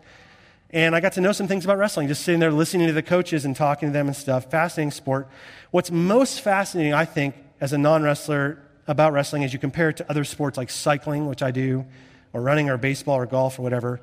And 0.71 0.97
I 0.97 1.01
got 1.01 1.13
to 1.13 1.21
know 1.21 1.33
some 1.33 1.47
things 1.47 1.65
about 1.65 1.79
wrestling, 1.79 2.09
just 2.09 2.23
sitting 2.25 2.41
there 2.41 2.51
listening 2.51 2.89
to 2.89 2.93
the 2.93 3.03
coaches 3.03 3.45
and 3.45 3.55
talking 3.55 3.91
to 3.91 3.93
them 3.93 4.09
and 4.09 4.17
stuff. 4.17 4.51
Fascinating 4.51 4.91
sport. 4.91 5.29
What's 5.71 5.91
most 5.91 6.41
fascinating, 6.41 6.93
I 6.93 7.05
think, 7.05 7.37
as 7.61 7.73
a 7.73 7.79
non 7.79 8.03
wrestler 8.03 8.59
about 8.87 9.13
wrestling 9.13 9.43
is 9.43 9.53
you 9.53 9.59
compare 9.59 9.91
it 9.91 9.99
to 9.99 10.11
other 10.11 10.25
sports 10.25 10.59
like 10.59 10.71
cycling, 10.71 11.27
which 11.27 11.43
I 11.43 11.53
do, 11.53 11.87
or 12.35 12.43
running 12.43 12.69
or 12.69 12.77
baseball 12.77 13.17
or 13.17 13.25
golf 13.25 13.59
or 13.59 13.63
whatever, 13.63 14.01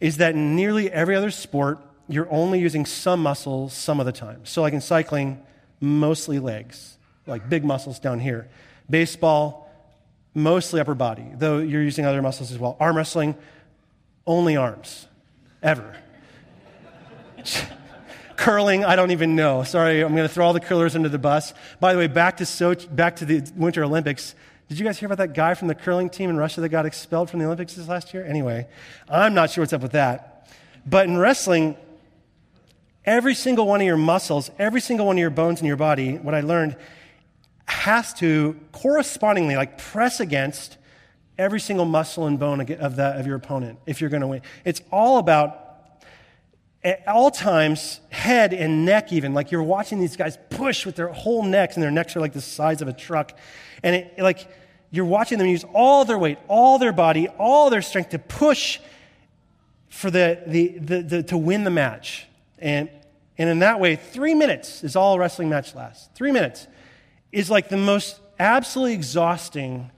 is 0.00 0.16
that 0.18 0.34
in 0.34 0.56
nearly 0.56 0.90
every 0.90 1.14
other 1.14 1.30
sport, 1.30 1.78
you're 2.08 2.30
only 2.30 2.60
using 2.60 2.86
some 2.86 3.22
muscles 3.22 3.74
some 3.74 4.00
of 4.00 4.06
the 4.06 4.12
time. 4.12 4.40
So, 4.44 4.62
like 4.62 4.72
in 4.72 4.80
cycling, 4.80 5.42
mostly 5.80 6.38
legs, 6.38 6.96
like 7.26 7.48
big 7.48 7.64
muscles 7.64 7.98
down 7.98 8.20
here. 8.20 8.48
Baseball, 8.88 9.70
mostly 10.34 10.80
upper 10.80 10.94
body, 10.94 11.26
though 11.34 11.58
you're 11.58 11.82
using 11.82 12.06
other 12.06 12.22
muscles 12.22 12.52
as 12.52 12.58
well. 12.58 12.76
Arm 12.78 12.96
wrestling, 12.96 13.34
only 14.26 14.56
arms, 14.56 15.06
ever. 15.62 15.96
Curling, 18.36 18.84
I 18.84 18.96
don't 18.96 19.12
even 19.12 19.34
know. 19.34 19.62
Sorry, 19.62 20.02
I'm 20.02 20.14
going 20.14 20.28
to 20.28 20.32
throw 20.32 20.46
all 20.46 20.52
the 20.52 20.60
curlers 20.60 20.94
under 20.94 21.08
the 21.08 21.18
bus. 21.18 21.54
By 21.80 21.94
the 21.94 21.98
way, 21.98 22.06
back 22.06 22.36
to, 22.36 22.44
Sochi, 22.44 22.94
back 22.94 23.16
to 23.16 23.24
the 23.24 23.50
Winter 23.56 23.82
Olympics. 23.82 24.34
Did 24.68 24.78
you 24.78 24.84
guys 24.84 24.98
hear 24.98 25.06
about 25.06 25.18
that 25.18 25.34
guy 25.34 25.54
from 25.54 25.68
the 25.68 25.74
curling 25.74 26.10
team 26.10 26.28
in 26.28 26.36
Russia 26.36 26.60
that 26.60 26.70
got 26.70 26.86
expelled 26.86 27.30
from 27.30 27.38
the 27.38 27.46
Olympics 27.46 27.74
this 27.74 27.86
last 27.86 28.12
year? 28.12 28.24
Anyway, 28.24 28.66
I'm 29.08 29.32
not 29.32 29.50
sure 29.50 29.62
what's 29.62 29.72
up 29.72 29.82
with 29.82 29.92
that. 29.92 30.48
But 30.84 31.06
in 31.06 31.16
wrestling, 31.16 31.76
every 33.04 33.34
single 33.34 33.66
one 33.66 33.80
of 33.80 33.86
your 33.86 33.96
muscles, 33.96 34.50
every 34.58 34.80
single 34.80 35.06
one 35.06 35.16
of 35.16 35.20
your 35.20 35.30
bones 35.30 35.60
in 35.60 35.66
your 35.66 35.76
body, 35.76 36.16
what 36.16 36.34
I 36.34 36.40
learned, 36.40 36.76
has 37.66 38.12
to 38.14 38.58
correspondingly, 38.72 39.56
like 39.56 39.78
press 39.78 40.18
against 40.18 40.78
every 41.38 41.60
single 41.60 41.84
muscle 41.84 42.26
and 42.26 42.38
bone 42.38 42.60
of, 42.60 42.96
that, 42.96 43.20
of 43.20 43.26
your 43.26 43.36
opponent 43.36 43.78
if 43.86 44.00
you're 44.00 44.10
going 44.10 44.22
to 44.22 44.26
win. 44.26 44.42
It's 44.64 44.80
all 44.90 45.18
about 45.18 45.65
at 46.86 47.08
all 47.08 47.32
times, 47.32 47.98
head 48.10 48.54
and 48.54 48.84
neck, 48.84 49.12
even, 49.12 49.34
like 49.34 49.50
you're 49.50 49.62
watching 49.62 49.98
these 49.98 50.16
guys 50.16 50.38
push 50.50 50.86
with 50.86 50.94
their 50.94 51.08
whole 51.08 51.42
necks, 51.42 51.74
and 51.74 51.82
their 51.82 51.90
necks 51.90 52.14
are 52.14 52.20
like 52.20 52.32
the 52.32 52.40
size 52.40 52.80
of 52.80 52.86
a 52.86 52.92
truck. 52.92 53.36
And 53.82 53.96
it, 53.96 54.14
like 54.18 54.48
you're 54.92 55.04
watching 55.04 55.38
them 55.38 55.48
use 55.48 55.64
all 55.74 56.04
their 56.04 56.16
weight, 56.16 56.38
all 56.46 56.78
their 56.78 56.92
body, 56.92 57.26
all 57.26 57.70
their 57.70 57.82
strength 57.82 58.10
to 58.10 58.20
push 58.20 58.78
for 59.88 60.12
the, 60.12 60.40
the, 60.46 60.78
the, 60.78 61.02
the 61.02 61.22
to 61.24 61.36
win 61.36 61.64
the 61.64 61.70
match. 61.70 62.28
And, 62.60 62.88
and 63.36 63.50
in 63.50 63.58
that 63.58 63.80
way, 63.80 63.96
three 63.96 64.34
minutes 64.34 64.84
is 64.84 64.94
all 64.94 65.16
a 65.16 65.18
wrestling 65.18 65.48
match 65.48 65.74
lasts. 65.74 66.08
Three 66.14 66.30
minutes 66.30 66.68
is 67.32 67.50
like 67.50 67.68
the 67.68 67.76
most 67.76 68.20
absolutely 68.38 68.94
exhausting. 68.94 69.90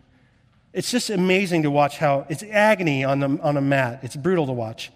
It's 0.73 0.90
just 0.90 1.11
amazing 1.11 1.64
to 1.64 1.71
watch 1.71 1.99
how 1.99 2.25
it's 2.30 2.42
agony 2.45 3.04
on, 3.04 3.21
the, 3.21 3.28
on 3.42 3.59
a 3.59 3.61
mat. 3.61 4.00
It's 4.02 4.16
brutal 4.16 4.47
to 4.47 4.52
watch. 4.52 4.90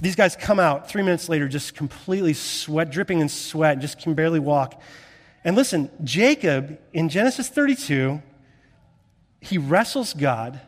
These 0.00 0.14
guys 0.14 0.36
come 0.36 0.60
out 0.60 0.90
three 0.90 1.02
minutes 1.02 1.28
later, 1.28 1.48
just 1.48 1.74
completely 1.74 2.34
sweat, 2.34 2.90
dripping 2.90 3.20
in 3.20 3.28
sweat, 3.28 3.72
and 3.74 3.80
just 3.80 3.98
can 3.98 4.14
barely 4.14 4.40
walk. 4.40 4.80
And 5.44 5.56
listen, 5.56 5.90
Jacob 6.04 6.78
in 6.92 7.08
Genesis 7.08 7.48
32, 7.48 8.20
he 9.40 9.58
wrestles 9.58 10.12
God 10.12 10.60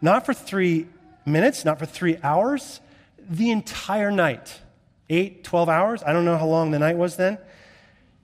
not 0.00 0.24
for 0.24 0.32
three 0.34 0.86
minutes, 1.24 1.64
not 1.64 1.78
for 1.78 1.86
three 1.86 2.18
hours, 2.22 2.80
the 3.28 3.50
entire 3.50 4.10
night. 4.10 4.60
Eight, 5.08 5.44
12 5.44 5.68
hours. 5.68 6.02
I 6.02 6.12
don't 6.12 6.24
know 6.24 6.36
how 6.36 6.46
long 6.46 6.70
the 6.70 6.78
night 6.78 6.96
was 6.96 7.16
then. 7.16 7.38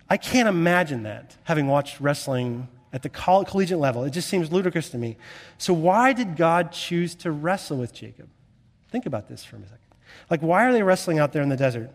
I 0.09 0.17
can't 0.17 0.49
imagine 0.49 1.05
that, 1.05 1.37
having 1.45 1.69
watched 1.69 2.01
wrestling 2.01 2.69
at 2.93 3.03
the 3.03 3.09
collegiate 3.09 3.79
level. 3.79 4.05
It 4.05 4.11
just 4.11 4.29
seems 4.29 4.53
ludicrous 4.53 4.91
to 4.91 4.99
me. 4.99 5.17
So, 5.59 5.73
why 5.73 6.13
did 6.13 6.37
God 6.37 6.73
choose 6.73 7.15
to 7.17 7.31
wrestle 7.31 7.79
with 7.79 7.95
Jacob? 7.95 8.29
Think 8.91 9.07
about 9.07 9.29
this 9.29 9.45
for 9.45 9.57
a 9.57 9.61
second. 9.61 9.79
Like, 10.31 10.41
why 10.41 10.67
are 10.67 10.73
they 10.73 10.83
wrestling 10.83 11.19
out 11.19 11.33
there 11.33 11.43
in 11.43 11.49
the 11.49 11.57
desert? 11.57 11.91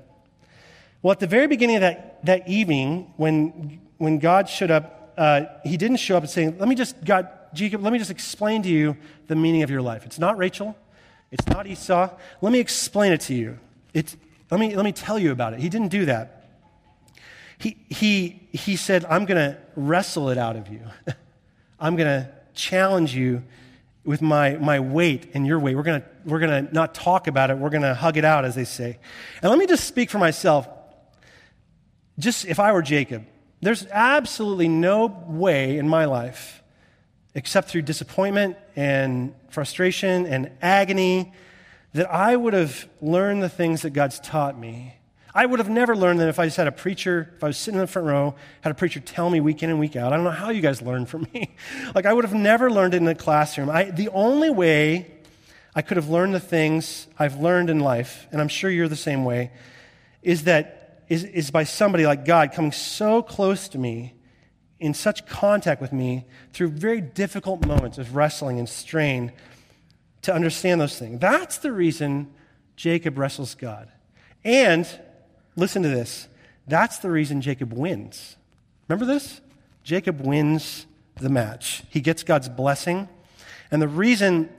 Well, 1.02 1.12
at 1.12 1.20
the 1.20 1.28
very 1.28 1.48
beginning 1.48 1.78
of 1.78 1.82
that, 1.82 2.26
that 2.26 2.48
evening, 2.48 3.14
when, 3.18 3.80
when 3.98 4.20
God 4.20 4.50
showed 4.50 4.72
up, 4.72 5.14
uh, 5.18 5.46
he 5.64 5.78
didn't 5.78 5.98
show 5.98 6.18
up 6.18 6.24
and 6.24 6.30
saying, 6.30 6.58
Let 6.60 6.68
me 6.68 6.76
just, 6.76 7.04
God, 7.04 7.30
Jacob, 7.54 7.82
let 7.82 7.92
me 7.92 8.00
just 8.00 8.12
explain 8.12 8.64
to 8.64 8.70
you 8.70 8.98
the 9.28 9.36
meaning 9.36 9.64
of 9.64 9.70
your 9.70 9.82
life. 9.82 10.06
It's 10.06 10.20
not 10.20 10.38
Rachel, 10.38 10.76
it's 11.32 11.48
not 11.48 11.68
Esau. 11.68 12.10
Let 12.42 12.52
me 12.52 12.60
explain 12.60 13.14
it 13.14 13.22
to 13.22 13.34
you. 13.34 13.60
It's, 13.94 14.16
let, 14.52 14.60
me, 14.60 14.76
let 14.76 14.86
me 14.86 14.92
tell 14.92 15.18
you 15.18 15.32
about 15.32 15.54
it. 15.54 15.60
He 15.60 15.70
didn't 15.70 15.90
do 15.90 16.06
that. 16.06 16.50
He, 17.58 17.78
he, 17.90 18.48
he 18.52 18.76
said, 18.76 19.04
I'm 19.06 19.26
going 19.26 19.52
to 19.52 19.58
wrestle 19.76 20.30
it 20.30 20.38
out 20.38 20.56
of 20.56 20.68
you. 20.68 20.82
I'm 21.80 21.96
going 21.96 22.08
to 22.08 22.30
challenge 22.54 23.16
you 23.16 23.44
with 24.08 24.22
my, 24.22 24.56
my 24.56 24.80
weight 24.80 25.32
and 25.34 25.46
your 25.46 25.60
weight. 25.60 25.76
We're 25.76 25.84
going 25.84 26.02
to 26.02 26.08
we're 26.24 26.40
gonna 26.40 26.70
not 26.72 26.96
talk 26.96 27.28
about 27.28 27.52
it, 27.52 27.58
we're 27.58 27.70
going 27.70 27.84
to 27.84 27.94
hug 27.94 28.16
it 28.16 28.24
out, 28.24 28.46
as 28.46 28.56
they 28.56 28.64
say. 28.64 28.98
And 29.42 29.50
let 29.50 29.60
me 29.60 29.68
just 29.68 29.84
speak 29.84 30.10
for 30.10 30.18
myself. 30.18 30.68
Just 32.18 32.46
if 32.46 32.58
I 32.60 32.72
were 32.72 32.82
Jacob, 32.82 33.26
there's 33.62 33.86
absolutely 33.88 34.70
no 34.70 35.08
way 35.28 35.78
in 35.78 35.90
my 35.90 36.06
life, 36.06 36.64
except 37.36 37.68
through 37.68 37.82
disappointment 37.82 38.58
and 38.78 39.36
frustration 39.50 40.26
and 40.26 40.52
agony, 40.62 41.34
that 41.94 42.10
I 42.10 42.36
would 42.36 42.54
have 42.54 42.88
learned 43.02 43.44
the 43.44 43.50
things 43.50 43.82
that 43.82 43.90
God's 43.90 44.20
taught 44.22 44.58
me 44.58 44.97
I 45.38 45.46
would 45.46 45.60
have 45.60 45.70
never 45.70 45.96
learned 45.96 46.20
that 46.20 46.30
if 46.30 46.40
I 46.40 46.48
just 46.48 46.58
had 46.58 46.66
a 46.66 46.72
preacher, 46.72 47.32
if 47.36 47.44
I 47.44 47.48
was 47.48 47.58
sitting 47.58 47.80
in 47.80 47.82
the 47.82 47.88
front 47.88 48.08
row, 48.08 48.34
had 48.62 48.72
a 48.72 48.74
preacher 48.74 49.00
tell 49.00 49.30
me 49.30 49.40
week 49.40 49.62
in 49.62 49.70
and 49.70 49.80
week 49.80 49.96
out. 49.96 50.12
I 50.12 50.16
don't 50.16 50.26
know 50.26 50.32
how 50.32 50.50
you 50.50 50.62
guys 50.62 50.82
learn 50.82 51.06
from 51.06 51.28
me. 51.34 51.56
like, 51.94 52.08
I 52.08 52.14
would 52.14 52.26
have 52.26 52.34
never 52.34 52.72
learned 52.72 52.96
it 52.96 52.98
in 52.98 53.06
the 53.06 53.14
classroom. 53.14 53.70
I, 53.70 53.84
the 53.84 54.10
only 54.10 54.50
way 54.50 55.12
I 55.76 55.84
could 55.84 55.98
have 55.98 56.10
learned 56.10 56.34
the 56.34 56.40
things 56.40 57.06
I've 57.20 57.36
learned 57.40 57.70
in 57.70 57.80
life, 57.80 58.26
and 58.32 58.42
I'm 58.42 58.48
sure 58.48 58.72
you're 58.72 58.88
the 58.88 58.96
same 58.96 59.26
way, 59.26 59.52
is 60.24 60.46
that 60.46 61.04
is, 61.08 61.24
is 61.24 61.52
by 61.52 61.66
somebody 61.66 62.08
like 62.08 62.26
God 62.26 62.52
coming 62.52 62.72
so 62.72 63.22
close 63.22 63.70
to 63.70 63.78
me, 63.78 64.16
in 64.80 64.96
such 64.96 65.28
contact 65.28 65.82
with 65.82 65.94
me, 65.94 66.26
through 66.52 66.70
very 66.70 67.00
difficult 67.00 67.64
moments 67.64 68.00
of 68.00 68.16
wrestling 68.16 68.58
and 68.58 68.68
strain, 68.68 69.32
to 70.24 70.34
understand 70.34 70.82
those 70.82 70.98
things. 70.98 71.20
That's 71.20 71.60
the 71.60 71.72
reason 71.72 72.34
Jacob 72.76 73.20
wrestles 73.20 73.54
God. 73.54 73.92
And 74.44 74.88
Listen 75.58 75.84
to 75.84 75.90
this. 75.90 76.30
That's 76.68 77.00
the 77.00 77.10
reason 77.10 77.42
Jacob 77.42 77.74
wins. 77.74 78.38
Remember 78.88 79.12
this? 79.12 79.42
Jacob 79.84 80.22
wins 80.22 80.86
the 81.16 81.30
match. 81.30 81.84
He 81.90 82.00
gets 82.00 82.24
God's 82.24 82.48
blessing. 82.48 83.10
And 83.72 83.82
the 83.82 83.88
reason 83.88 84.50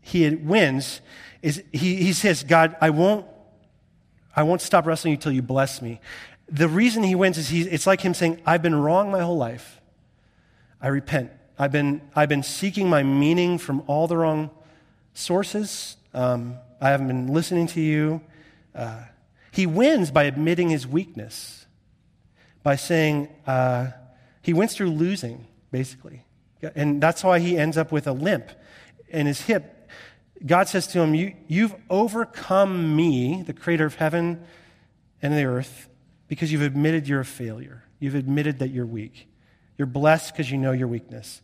he 0.00 0.28
wins 0.34 1.00
is 1.40 1.62
he, 1.72 1.96
he 1.96 2.12
says, 2.12 2.42
God, 2.42 2.76
I 2.80 2.90
won't, 2.90 3.26
I 4.34 4.42
won't 4.42 4.60
stop 4.60 4.86
wrestling 4.86 5.12
you 5.12 5.16
until 5.16 5.32
you 5.32 5.42
bless 5.42 5.80
me. 5.80 6.00
The 6.48 6.68
reason 6.68 7.04
he 7.04 7.14
wins 7.14 7.38
is 7.38 7.48
he, 7.48 7.62
it's 7.62 7.86
like 7.86 8.00
him 8.00 8.12
saying, 8.12 8.40
I've 8.44 8.60
been 8.60 8.74
wrong 8.74 9.10
my 9.10 9.20
whole 9.20 9.38
life. 9.38 9.80
I 10.80 10.88
repent. 10.88 11.30
I've 11.58 11.72
been, 11.72 12.02
I've 12.16 12.28
been 12.28 12.42
seeking 12.42 12.90
my 12.90 13.02
meaning 13.02 13.58
from 13.58 13.84
all 13.86 14.08
the 14.08 14.16
wrong 14.16 14.50
sources. 15.14 15.96
Um, 16.12 16.56
I 16.80 16.90
haven't 16.90 17.06
been 17.06 17.28
listening 17.28 17.68
to 17.68 17.80
you. 17.80 18.20
Uh, 18.74 19.02
he 19.54 19.66
wins 19.66 20.10
by 20.10 20.24
admitting 20.24 20.68
his 20.68 20.84
weakness, 20.84 21.64
by 22.64 22.74
saying, 22.74 23.28
uh, 23.46 23.92
he 24.42 24.52
wins 24.52 24.74
through 24.74 24.90
losing, 24.90 25.46
basically. 25.70 26.24
And 26.74 27.00
that's 27.00 27.22
why 27.22 27.38
he 27.38 27.56
ends 27.56 27.76
up 27.76 27.92
with 27.92 28.08
a 28.08 28.12
limp 28.12 28.50
in 29.08 29.26
his 29.26 29.42
hip. 29.42 29.88
God 30.44 30.66
says 30.66 30.88
to 30.88 31.00
him, 31.00 31.14
you, 31.14 31.36
You've 31.46 31.74
overcome 31.88 32.96
me, 32.96 33.44
the 33.46 33.52
creator 33.52 33.86
of 33.86 33.94
heaven 33.94 34.44
and 35.22 35.34
the 35.34 35.44
earth, 35.44 35.88
because 36.26 36.50
you've 36.50 36.62
admitted 36.62 37.06
you're 37.06 37.20
a 37.20 37.24
failure. 37.24 37.84
You've 38.00 38.16
admitted 38.16 38.58
that 38.58 38.70
you're 38.70 38.84
weak. 38.84 39.28
You're 39.78 39.86
blessed 39.86 40.32
because 40.32 40.50
you 40.50 40.58
know 40.58 40.72
your 40.72 40.88
weakness. 40.88 41.42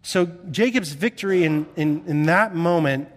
So 0.00 0.24
Jacob's 0.50 0.92
victory 0.92 1.44
in, 1.44 1.66
in, 1.76 2.04
in 2.06 2.26
that 2.26 2.54
moment 2.54 3.10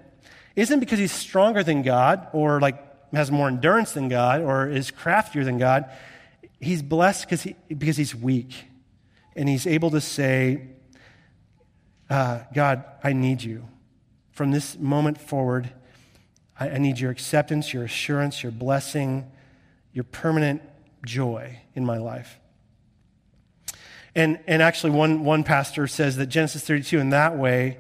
isn't 0.57 0.81
because 0.81 0.99
he's 0.99 1.13
stronger 1.13 1.63
than 1.63 1.81
God 1.81 2.27
or 2.33 2.59
like 2.59 2.86
has 3.13 3.31
more 3.31 3.47
endurance 3.47 3.93
than 3.93 4.09
God 4.09 4.41
or 4.41 4.67
is 4.67 4.91
craftier 4.91 5.43
than 5.43 5.57
God. 5.57 5.89
He's 6.59 6.81
blessed 6.81 7.25
because, 7.25 7.43
he, 7.43 7.55
because 7.75 7.97
he's 7.97 8.13
weak. 8.13 8.53
And 9.35 9.47
he's 9.47 9.67
able 9.67 9.91
to 9.91 10.01
say, 10.01 10.67
uh, 12.09 12.39
God, 12.53 12.83
I 13.03 13.13
need 13.13 13.43
you. 13.43 13.67
From 14.31 14.51
this 14.51 14.77
moment 14.77 15.19
forward, 15.19 15.71
I, 16.59 16.71
I 16.71 16.77
need 16.77 16.99
your 16.99 17.11
acceptance, 17.11 17.73
your 17.73 17.83
assurance, 17.83 18.43
your 18.43 18.51
blessing, 18.51 19.31
your 19.93 20.03
permanent 20.03 20.61
joy 21.05 21.59
in 21.75 21.85
my 21.85 21.97
life. 21.97 22.39
And, 24.15 24.39
and 24.47 24.63
actually, 24.63 24.91
one, 24.91 25.23
one 25.23 25.43
pastor 25.43 25.85
says 25.85 26.17
that 26.17 26.25
Genesis 26.27 26.63
32 26.63 26.97
in 26.99 27.09
that 27.11 27.37
way 27.37 27.77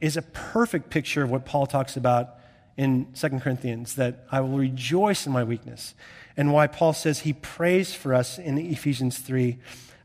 is 0.00 0.16
a 0.16 0.22
perfect 0.22 0.90
picture 0.90 1.22
of 1.22 1.30
what 1.30 1.46
Paul 1.46 1.66
talks 1.66 1.96
about 1.96 2.39
in 2.80 3.12
2 3.12 3.28
Corinthians 3.40 3.96
that 3.96 4.24
I 4.32 4.40
will 4.40 4.56
rejoice 4.56 5.26
in 5.26 5.34
my 5.34 5.44
weakness. 5.44 5.94
And 6.34 6.50
why 6.50 6.66
Paul 6.66 6.94
says 6.94 7.18
he 7.18 7.34
prays 7.34 7.92
for 7.92 8.14
us 8.14 8.38
in 8.38 8.56
Ephesians 8.56 9.18
3 9.18 9.58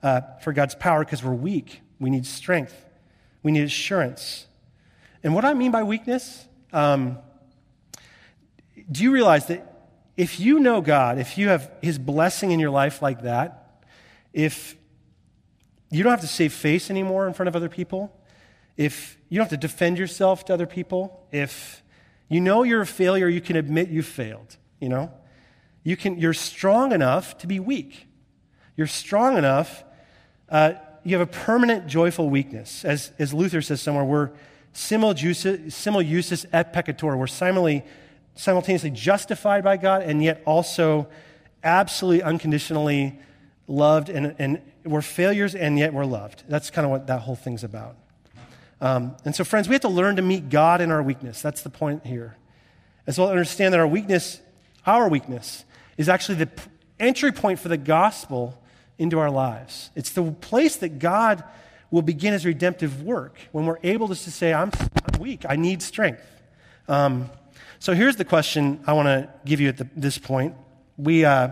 uh, 0.03 0.19
for 0.41 0.51
God's 0.51 0.75
power 0.75 1.05
because 1.05 1.23
we're 1.23 1.33
weak. 1.33 1.79
We 2.01 2.09
need 2.09 2.25
strength, 2.25 2.75
we 3.43 3.53
need 3.53 3.63
assurance. 3.63 4.47
And 5.23 5.33
what 5.33 5.45
I 5.45 5.53
mean 5.53 5.71
by 5.71 5.83
weakness, 5.83 6.45
um, 6.73 7.19
do 8.91 9.03
you 9.03 9.11
realize 9.11 9.45
that 9.45 9.89
if 10.17 10.37
you 10.41 10.59
know 10.59 10.81
God, 10.81 11.17
if 11.17 11.37
you 11.37 11.47
have 11.47 11.71
his 11.81 11.97
blessing 11.97 12.51
in 12.51 12.59
your 12.59 12.71
life 12.71 13.01
like 13.01 13.21
that, 13.21 13.85
if 14.33 14.75
you 15.89 16.03
don't 16.03 16.11
have 16.11 16.19
to 16.19 16.27
save 16.27 16.51
face 16.51 16.89
anymore 16.89 17.25
in 17.25 17.33
front 17.33 17.47
of 17.47 17.55
other 17.55 17.69
people, 17.69 18.13
if 18.75 19.17
you 19.29 19.37
don't 19.37 19.49
have 19.49 19.61
to 19.61 19.65
defend 19.65 19.97
yourself 19.97 20.43
to 20.43 20.53
other 20.53 20.67
people, 20.67 21.25
if 21.31 21.81
you 22.27 22.41
know 22.41 22.63
you're 22.63 22.81
a 22.81 22.87
failure, 22.87 23.27
you 23.27 23.41
can 23.41 23.55
admit 23.55 23.89
you 23.89 24.01
failed, 24.01 24.57
you 24.79 24.89
know? 24.89 25.11
You 25.83 25.95
can, 25.95 26.17
you're 26.17 26.33
strong 26.33 26.91
enough 26.91 27.37
to 27.39 27.47
be 27.47 27.59
weak. 27.59 28.07
You're 28.75 28.87
strong 28.87 29.37
enough, 29.37 29.83
uh, 30.49 30.73
you 31.03 31.17
have 31.17 31.27
a 31.27 31.31
permanent 31.31 31.87
joyful 31.87 32.29
weakness. 32.29 32.83
As, 32.83 33.11
as 33.19 33.33
Luther 33.33 33.61
says 33.61 33.79
somewhere, 33.79 34.03
we're 34.03 34.31
simul 34.73 35.13
justus 35.13 36.45
et 36.51 36.73
peccator. 36.73 37.15
We're 37.15 37.27
simultaneously 38.35 38.89
justified 38.89 39.63
by 39.63 39.77
God 39.77 40.01
and 40.01 40.23
yet 40.23 40.41
also 40.45 41.07
absolutely 41.63 42.23
unconditionally 42.23 43.19
loved. 43.67 44.09
And, 44.09 44.35
and 44.39 44.61
we're 44.83 45.01
failures 45.01 45.53
and 45.53 45.77
yet 45.77 45.93
we're 45.93 46.05
loved. 46.05 46.43
That's 46.49 46.71
kind 46.71 46.85
of 46.85 46.91
what 46.91 47.05
that 47.07 47.21
whole 47.21 47.35
thing's 47.35 47.63
about. 47.63 47.97
Um, 48.85 49.17
and 49.25 49.35
so, 49.35 49.43
friends, 49.43 49.67
we 49.67 49.73
have 49.73 49.81
to 49.81 49.87
learn 49.89 50.17
to 50.17 50.21
meet 50.21 50.49
God 50.49 50.79
in 50.79 50.91
our 50.91 51.01
weakness. 51.01 51.41
That's 51.41 51.63
the 51.63 51.71
point 51.71 52.05
here. 52.05 52.37
As 53.07 53.17
well, 53.17 53.31
understand 53.31 53.73
that 53.73 53.79
our 53.79 53.87
weakness, 53.87 54.39
our 54.85 55.09
weakness, 55.09 55.65
is 55.97 56.07
actually 56.07 56.35
the 56.35 56.49
entry 56.99 57.31
point 57.31 57.57
for 57.57 57.67
the 57.67 57.77
gospel 57.77 58.61
into 58.99 59.17
our 59.17 59.31
lives. 59.31 59.89
It's 59.95 60.11
the 60.11 60.31
place 60.33 60.75
that 60.75 60.99
God 60.99 61.43
will 61.89 62.03
begin 62.03 62.33
his 62.33 62.45
redemptive 62.45 63.01
work 63.01 63.39
when 63.51 63.65
we're 63.65 63.79
able 63.81 64.07
to 64.07 64.13
say, 64.13 64.53
I'm, 64.53 64.69
I'm 65.11 65.19
weak, 65.19 65.45
I 65.49 65.55
need 65.55 65.81
strength. 65.81 66.21
Um, 66.87 67.31
so 67.79 67.95
here's 67.95 68.17
the 68.17 68.25
question 68.25 68.83
I 68.85 68.93
want 68.93 69.07
to 69.07 69.27
give 69.45 69.59
you 69.59 69.69
at 69.69 69.77
the, 69.77 69.89
this 69.95 70.19
point. 70.19 70.53
We, 70.95 71.25
uh, 71.25 71.49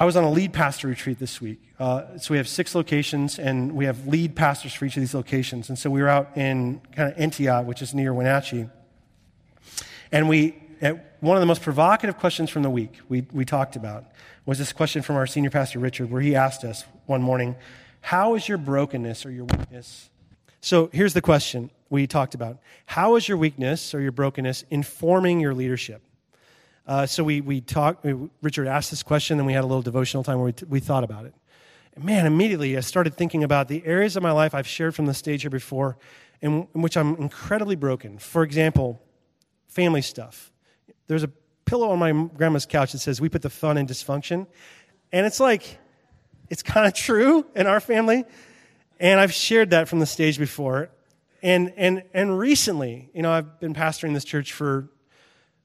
I 0.00 0.06
was 0.06 0.16
on 0.16 0.24
a 0.24 0.30
lead 0.30 0.54
pastor 0.54 0.88
retreat 0.88 1.18
this 1.18 1.42
week. 1.42 1.60
Uh, 1.78 2.16
so 2.16 2.32
we 2.32 2.38
have 2.38 2.48
six 2.48 2.74
locations, 2.74 3.38
and 3.38 3.72
we 3.72 3.84
have 3.84 4.06
lead 4.06 4.34
pastors 4.34 4.72
for 4.72 4.86
each 4.86 4.96
of 4.96 5.02
these 5.02 5.12
locations. 5.12 5.68
And 5.68 5.78
so 5.78 5.90
we 5.90 6.00
were 6.00 6.08
out 6.08 6.38
in 6.38 6.80
kind 6.96 7.12
of 7.12 7.18
Antioch, 7.18 7.66
which 7.66 7.82
is 7.82 7.92
near 7.92 8.14
Wenatchee. 8.14 8.70
And 10.10 10.26
we, 10.26 10.52
one 11.20 11.36
of 11.36 11.42
the 11.42 11.46
most 11.46 11.60
provocative 11.60 12.16
questions 12.16 12.48
from 12.48 12.62
the 12.62 12.70
week 12.70 12.94
we, 13.10 13.26
we 13.30 13.44
talked 13.44 13.76
about 13.76 14.06
was 14.46 14.56
this 14.56 14.72
question 14.72 15.02
from 15.02 15.16
our 15.16 15.26
senior 15.26 15.50
pastor, 15.50 15.78
Richard, 15.78 16.10
where 16.10 16.22
he 16.22 16.34
asked 16.34 16.64
us 16.64 16.86
one 17.04 17.20
morning, 17.20 17.54
How 18.00 18.36
is 18.36 18.48
your 18.48 18.56
brokenness 18.56 19.26
or 19.26 19.30
your 19.30 19.44
weakness? 19.44 20.08
So 20.62 20.88
here's 20.94 21.12
the 21.12 21.20
question 21.20 21.70
we 21.90 22.06
talked 22.06 22.34
about 22.34 22.56
How 22.86 23.16
is 23.16 23.28
your 23.28 23.36
weakness 23.36 23.94
or 23.94 24.00
your 24.00 24.12
brokenness 24.12 24.64
informing 24.70 25.40
your 25.40 25.52
leadership? 25.52 26.00
Uh, 26.90 27.06
so 27.06 27.22
we, 27.22 27.40
we 27.40 27.60
talked, 27.60 28.04
Richard 28.42 28.66
asked 28.66 28.90
this 28.90 29.04
question, 29.04 29.38
and 29.38 29.46
we 29.46 29.52
had 29.52 29.62
a 29.62 29.66
little 29.66 29.80
devotional 29.80 30.24
time 30.24 30.38
where 30.38 30.46
we, 30.46 30.52
t- 30.52 30.66
we 30.68 30.80
thought 30.80 31.04
about 31.04 31.24
it. 31.24 31.32
And 31.94 32.04
man, 32.04 32.26
immediately 32.26 32.76
I 32.76 32.80
started 32.80 33.14
thinking 33.14 33.44
about 33.44 33.68
the 33.68 33.86
areas 33.86 34.16
of 34.16 34.24
my 34.24 34.32
life 34.32 34.56
I've 34.56 34.66
shared 34.66 34.96
from 34.96 35.06
the 35.06 35.14
stage 35.14 35.42
here 35.42 35.52
before 35.52 35.96
in, 36.40 36.66
in 36.74 36.82
which 36.82 36.96
I'm 36.96 37.14
incredibly 37.14 37.76
broken. 37.76 38.18
For 38.18 38.42
example, 38.42 39.00
family 39.68 40.02
stuff. 40.02 40.50
There's 41.06 41.22
a 41.22 41.30
pillow 41.64 41.90
on 41.90 42.00
my 42.00 42.10
grandma's 42.36 42.66
couch 42.66 42.90
that 42.90 42.98
says, 42.98 43.20
We 43.20 43.28
put 43.28 43.42
the 43.42 43.50
fun 43.50 43.78
in 43.78 43.86
dysfunction. 43.86 44.48
And 45.12 45.26
it's 45.26 45.38
like, 45.38 45.78
it's 46.48 46.64
kind 46.64 46.88
of 46.88 46.94
true 46.94 47.46
in 47.54 47.68
our 47.68 47.78
family. 47.78 48.24
And 48.98 49.20
I've 49.20 49.32
shared 49.32 49.70
that 49.70 49.88
from 49.88 50.00
the 50.00 50.06
stage 50.06 50.40
before. 50.40 50.90
And, 51.40 51.72
and, 51.76 52.02
and 52.12 52.36
recently, 52.36 53.10
you 53.14 53.22
know, 53.22 53.30
I've 53.30 53.60
been 53.60 53.74
pastoring 53.74 54.12
this 54.12 54.24
church 54.24 54.52
for 54.52 54.88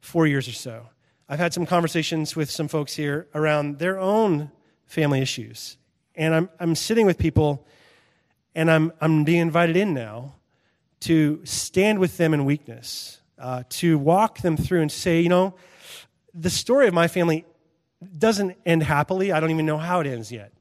four 0.02 0.28
years 0.28 0.48
or 0.48 0.54
so. 0.54 0.86
I've 1.28 1.40
had 1.40 1.54
some 1.54 1.66
conversations 1.66 2.36
with 2.36 2.52
some 2.52 2.68
folks 2.68 2.96
here 2.96 3.28
around 3.34 3.80
their 3.80 4.00
own 4.00 4.52
family 4.86 5.22
issues. 5.22 5.78
And 6.14 6.36
I'm, 6.36 6.50
I'm 6.60 6.76
sitting 6.76 7.08
with 7.08 7.18
people 7.18 7.66
and 8.54 8.70
I'm, 8.70 8.94
I'm 9.02 9.24
being 9.24 9.42
invited 9.42 9.76
in 9.76 9.96
now 9.96 10.36
to 11.02 11.42
stand 11.44 11.98
with 11.98 12.18
them 12.18 12.34
in 12.34 12.46
weakness, 12.46 13.22
uh, 13.40 13.64
to 13.70 13.98
walk 13.98 14.42
them 14.42 14.56
through 14.56 14.82
and 14.82 14.92
say, 14.92 15.20
you 15.20 15.30
know, 15.30 15.56
the 16.34 16.50
story 16.50 16.88
of 16.88 16.94
my 16.94 17.08
family 17.08 17.44
doesn't 18.18 18.56
end 18.64 18.84
happily. 18.84 19.32
I 19.32 19.40
don't 19.40 19.50
even 19.50 19.66
know 19.66 19.80
how 19.80 20.02
it 20.02 20.08
ends 20.08 20.32
yet. 20.32 20.54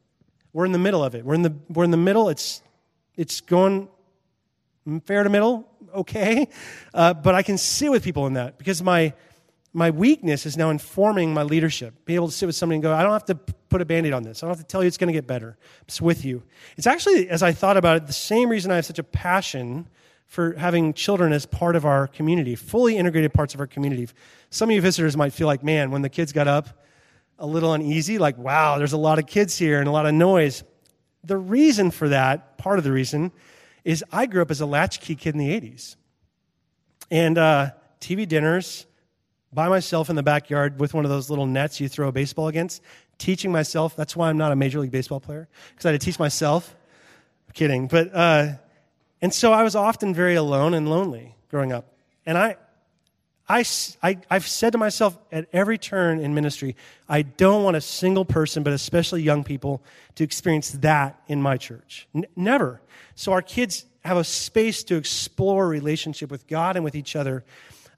We're 0.55 0.65
in 0.65 0.73
the 0.73 0.79
middle 0.79 1.05
of 1.05 1.15
it. 1.15 1.27
We're 1.27 1.35
in 1.35 1.43
the, 1.43 1.55
we're 1.69 1.85
in 1.85 1.91
the 1.91 1.99
middle. 1.99 2.31
It's, 2.31 2.63
it's 3.17 3.43
going 3.43 3.89
fair 5.05 5.25
to 5.25 5.29
middle, 5.29 5.69
okay. 5.95 6.49
Uh, 6.95 7.13
but 7.13 7.35
I 7.35 7.43
can 7.43 7.59
sit 7.59 7.91
with 7.91 8.03
people 8.03 8.27
in 8.27 8.35
that 8.35 8.57
because 8.57 8.83
my, 8.83 9.13
my 9.75 9.91
weakness 9.91 10.47
is 10.47 10.57
now 10.57 10.71
informing 10.71 11.35
my 11.35 11.43
leadership. 11.43 12.05
Be 12.05 12.15
able 12.15 12.29
to 12.29 12.33
sit 12.33 12.47
with 12.47 12.55
somebody 12.55 12.77
and 12.77 12.83
go, 12.85 12.95
I 12.95 13.03
don't 13.03 13.13
have 13.13 13.25
to 13.25 13.35
put 13.35 13.83
a 13.83 13.85
band 13.85 14.07
aid 14.07 14.13
on 14.13 14.23
this. 14.23 14.43
I 14.43 14.47
don't 14.47 14.57
have 14.57 14.65
to 14.65 14.71
tell 14.71 14.83
you 14.83 14.87
it's 14.87 14.97
going 14.97 15.09
to 15.09 15.13
get 15.13 15.27
better. 15.27 15.59
It's 15.83 16.01
with 16.01 16.25
you. 16.25 16.45
It's 16.77 16.87
actually, 16.87 17.29
as 17.29 17.43
I 17.43 17.51
thought 17.51 17.77
about 17.77 17.97
it, 17.97 18.07
the 18.07 18.13
same 18.13 18.49
reason 18.49 18.71
I 18.71 18.77
have 18.77 18.87
such 18.87 19.01
a 19.01 19.05
passion 19.05 19.89
for 20.27 20.55
having 20.55 20.95
children 20.95 21.33
as 21.33 21.45
part 21.45 21.75
of 21.75 21.85
our 21.85 22.07
community, 22.07 22.55
fully 22.55 22.97
integrated 22.97 23.35
parts 23.35 23.53
of 23.53 23.61
our 23.61 23.67
community. 23.67 24.09
Some 24.51 24.71
of 24.71 24.77
you 24.77 24.81
visitors 24.81 25.17
might 25.17 25.33
feel 25.33 25.49
like, 25.49 25.65
man, 25.65 25.91
when 25.91 26.03
the 26.03 26.09
kids 26.09 26.33
got 26.33 26.47
up, 26.47 26.69
a 27.41 27.47
little 27.47 27.73
uneasy, 27.73 28.19
like, 28.19 28.39
wow, 28.39 28.79
there's 28.79 28.93
a 28.93 28.97
lot 28.97 29.19
of 29.19 29.27
kids 29.27 29.59
here 29.59 29.81
and 29.81 29.89
a 29.89 29.91
lot 29.91 30.07
of 30.07 30.15
noise. 30.15 30.63
The 31.25 31.37
reason 31.37 31.91
for 31.91 32.09
that, 32.11 32.59
part 32.59 32.79
of 32.79 32.85
the 32.85 32.93
reason, 32.93 33.33
is 33.83 34.05
I 34.13 34.27
grew 34.27 34.41
up 34.41 34.53
as 34.53 34.61
a 34.61 34.67
latchkey 34.67 35.17
kid 35.17 35.35
in 35.35 35.39
the 35.39 35.49
80s. 35.49 35.97
And 37.11 37.37
uh, 37.37 37.73
TV 38.01 38.27
dinners, 38.27 38.87
by 39.55 39.69
myself 39.69 40.11
in 40.11 40.17
the 40.17 40.23
backyard 40.23 40.81
with 40.81 40.95
one 40.95 41.05
of 41.05 41.11
those 41.11 41.31
little 41.31 41.47
nets 41.47 41.81
you 41.81 41.89
throw 41.89 42.09
a 42.09 42.13
baseball 42.13 42.49
against, 42.49 42.83
teaching 43.19 43.53
myself. 43.53 43.95
That's 43.97 44.17
why 44.17 44.29
I'm 44.29 44.37
not 44.37 44.53
a 44.53 44.57
Major 44.57 44.81
League 44.81 44.91
Baseball 44.91 45.21
player, 45.21 45.49
because 45.71 45.87
I 45.87 45.93
had 45.93 46.01
to 46.01 46.05
teach 46.05 46.19
myself. 46.19 46.75
I'm 47.49 47.53
kidding. 47.53 47.87
But, 47.87 48.15
uh, 48.15 48.55
and 49.23 49.33
so 49.33 49.53
I 49.53 49.63
was 49.63 49.77
often 49.77 50.13
very 50.13 50.35
alone 50.35 50.75
and 50.75 50.89
lonely 50.91 51.35
growing 51.51 51.73
up. 51.73 51.87
And 52.27 52.37
I, 52.37 52.57
I, 53.49 53.65
I, 54.03 54.19
I've 54.31 54.47
said 54.47 54.73
to 54.73 54.79
myself 54.79 55.17
at 55.31 55.47
every 55.53 55.79
turn 55.79 56.19
in 56.19 56.35
ministry, 56.35 56.77
I 57.09 57.23
don't 57.23 57.63
want 57.63 57.77
a 57.77 57.81
single 57.81 58.25
person, 58.25 58.63
but 58.63 58.73
especially 58.73 59.23
young 59.23 59.45
people, 59.45 59.83
to 60.17 60.25
experience 60.25 60.71
that 60.71 61.21
in 61.29 61.43
my 61.43 61.59
church. 61.59 62.09
N- 62.15 62.27
never. 62.35 62.81
So 63.15 63.33
our 63.33 63.43
kids 63.43 63.85
have 64.05 64.17
a 64.17 64.25
space 64.25 64.83
to 64.85 64.97
explore 64.97 65.69
relationship 65.69 66.31
with 66.31 66.47
God 66.47 66.77
and 66.77 66.85
with 66.85 66.95
each 66.95 67.17
other 67.17 67.45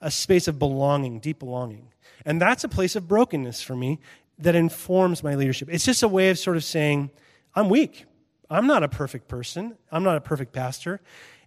a 0.01 0.11
space 0.11 0.49
of 0.49 0.59
belonging, 0.59 1.21
deep 1.21 1.39
belonging. 1.39 1.89
And 2.25 2.41
that's 2.41 2.65
a 2.65 2.69
place 2.69 2.97
of 2.97 3.07
brokenness 3.07 3.63
for 3.63 3.77
me 3.77 4.01
that 4.39 4.55
informs 4.55 5.23
my 5.23 5.35
leadership. 5.35 5.69
It's 5.71 5.85
just 5.85 6.03
a 6.03 6.09
way 6.09 6.31
of 6.31 6.39
sort 6.39 6.57
of 6.57 6.65
saying, 6.65 7.11
I'm 7.55 7.69
weak. 7.69 8.05
I'm 8.51 8.67
not 8.67 8.83
a 8.83 8.89
perfect 8.89 9.29
person. 9.29 9.77
I'm 9.91 10.03
not 10.03 10.17
a 10.17 10.21
perfect 10.21 10.53
pastor. 10.53 11.01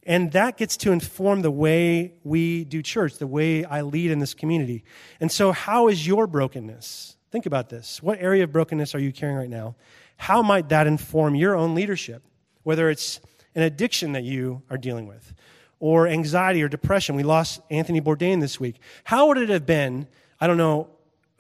And 0.04 0.32
that 0.32 0.58
gets 0.58 0.78
to 0.78 0.92
inform 0.92 1.42
the 1.42 1.52
way 1.52 2.14
we 2.24 2.64
do 2.64 2.82
church, 2.82 3.18
the 3.18 3.28
way 3.28 3.64
I 3.64 3.82
lead 3.82 4.12
in 4.12 4.20
this 4.20 4.34
community. 4.34 4.84
And 5.20 5.32
so, 5.32 5.52
how 5.52 5.88
is 5.88 6.08
your 6.08 6.26
brokenness? 6.26 7.18
Think 7.32 7.46
about 7.46 7.70
this. 7.70 8.02
What 8.02 8.20
area 8.20 8.44
of 8.46 8.52
brokenness 8.52 8.96
are 8.96 9.00
you 9.00 9.12
carrying 9.12 9.38
right 9.38 9.50
now? 9.50 9.76
How 10.18 10.42
might 10.42 10.70
that 10.70 10.88
inform 10.88 11.36
your 11.36 11.56
own 11.56 11.76
leadership? 11.76 12.24
whether 12.64 12.90
it's 12.90 13.20
an 13.56 13.64
addiction 13.64 14.12
that 14.14 14.24
you 14.24 14.62
are 14.70 14.78
dealing 14.78 15.08
with, 15.08 15.34
or 15.80 16.08
anxiety 16.08 16.62
or 16.62 16.68
depression. 16.68 17.16
We 17.16 17.24
lost 17.24 17.62
Anthony 17.70 18.02
Bourdain 18.02 18.42
this 18.42 18.60
week. 18.60 18.76
How 19.06 19.28
would 19.28 19.38
it 19.38 19.50
have 19.50 19.66
been? 19.66 20.08
I 20.40 20.48
don't 20.48 20.58
know 20.58 20.90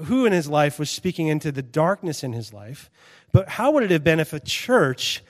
who 0.04 0.25
in 0.25 0.32
his 0.32 0.47
life 0.47 0.80
was 0.80 0.89
speaking 0.89 1.28
into 1.28 1.52
the 1.52 1.62
darkness 1.62 2.23
in 2.23 2.34
his 2.34 2.54
life, 2.54 2.89
but 3.32 3.49
how 3.49 3.71
would 3.71 3.84
it 3.84 3.91
have 3.91 4.04
been 4.04 4.19
if 4.19 4.34
a 4.34 4.39
church 4.39 5.23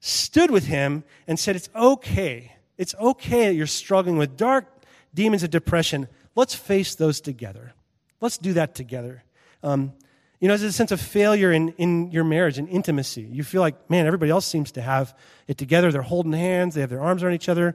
stood 0.00 0.50
with 0.50 0.66
him 0.66 1.04
and 1.26 1.38
said, 1.38 1.56
It's 1.56 1.70
okay. 1.74 2.52
It's 2.78 2.94
okay 2.96 3.46
that 3.46 3.54
you're 3.54 3.66
struggling 3.66 4.18
with 4.18 4.36
dark 4.36 4.66
demons 5.14 5.42
of 5.42 5.50
depression. 5.50 6.08
Let's 6.34 6.54
face 6.54 6.94
those 6.94 7.20
together. 7.20 7.72
Let's 8.20 8.38
do 8.38 8.52
that 8.54 8.74
together. 8.74 9.24
Um, 9.62 9.92
you 10.40 10.48
know, 10.48 10.56
there's 10.56 10.70
a 10.70 10.72
sense 10.72 10.92
of 10.92 11.00
failure 11.00 11.50
in, 11.50 11.70
in 11.78 12.10
your 12.10 12.24
marriage 12.24 12.58
and 12.58 12.68
intimacy. 12.68 13.22
You 13.22 13.42
feel 13.42 13.62
like, 13.62 13.88
man, 13.88 14.06
everybody 14.06 14.30
else 14.30 14.44
seems 14.44 14.72
to 14.72 14.82
have 14.82 15.16
it 15.48 15.56
together. 15.56 15.90
They're 15.90 16.02
holding 16.02 16.32
hands, 16.32 16.74
they 16.74 16.82
have 16.82 16.90
their 16.90 17.00
arms 17.00 17.22
around 17.22 17.34
each 17.34 17.48
other, 17.48 17.74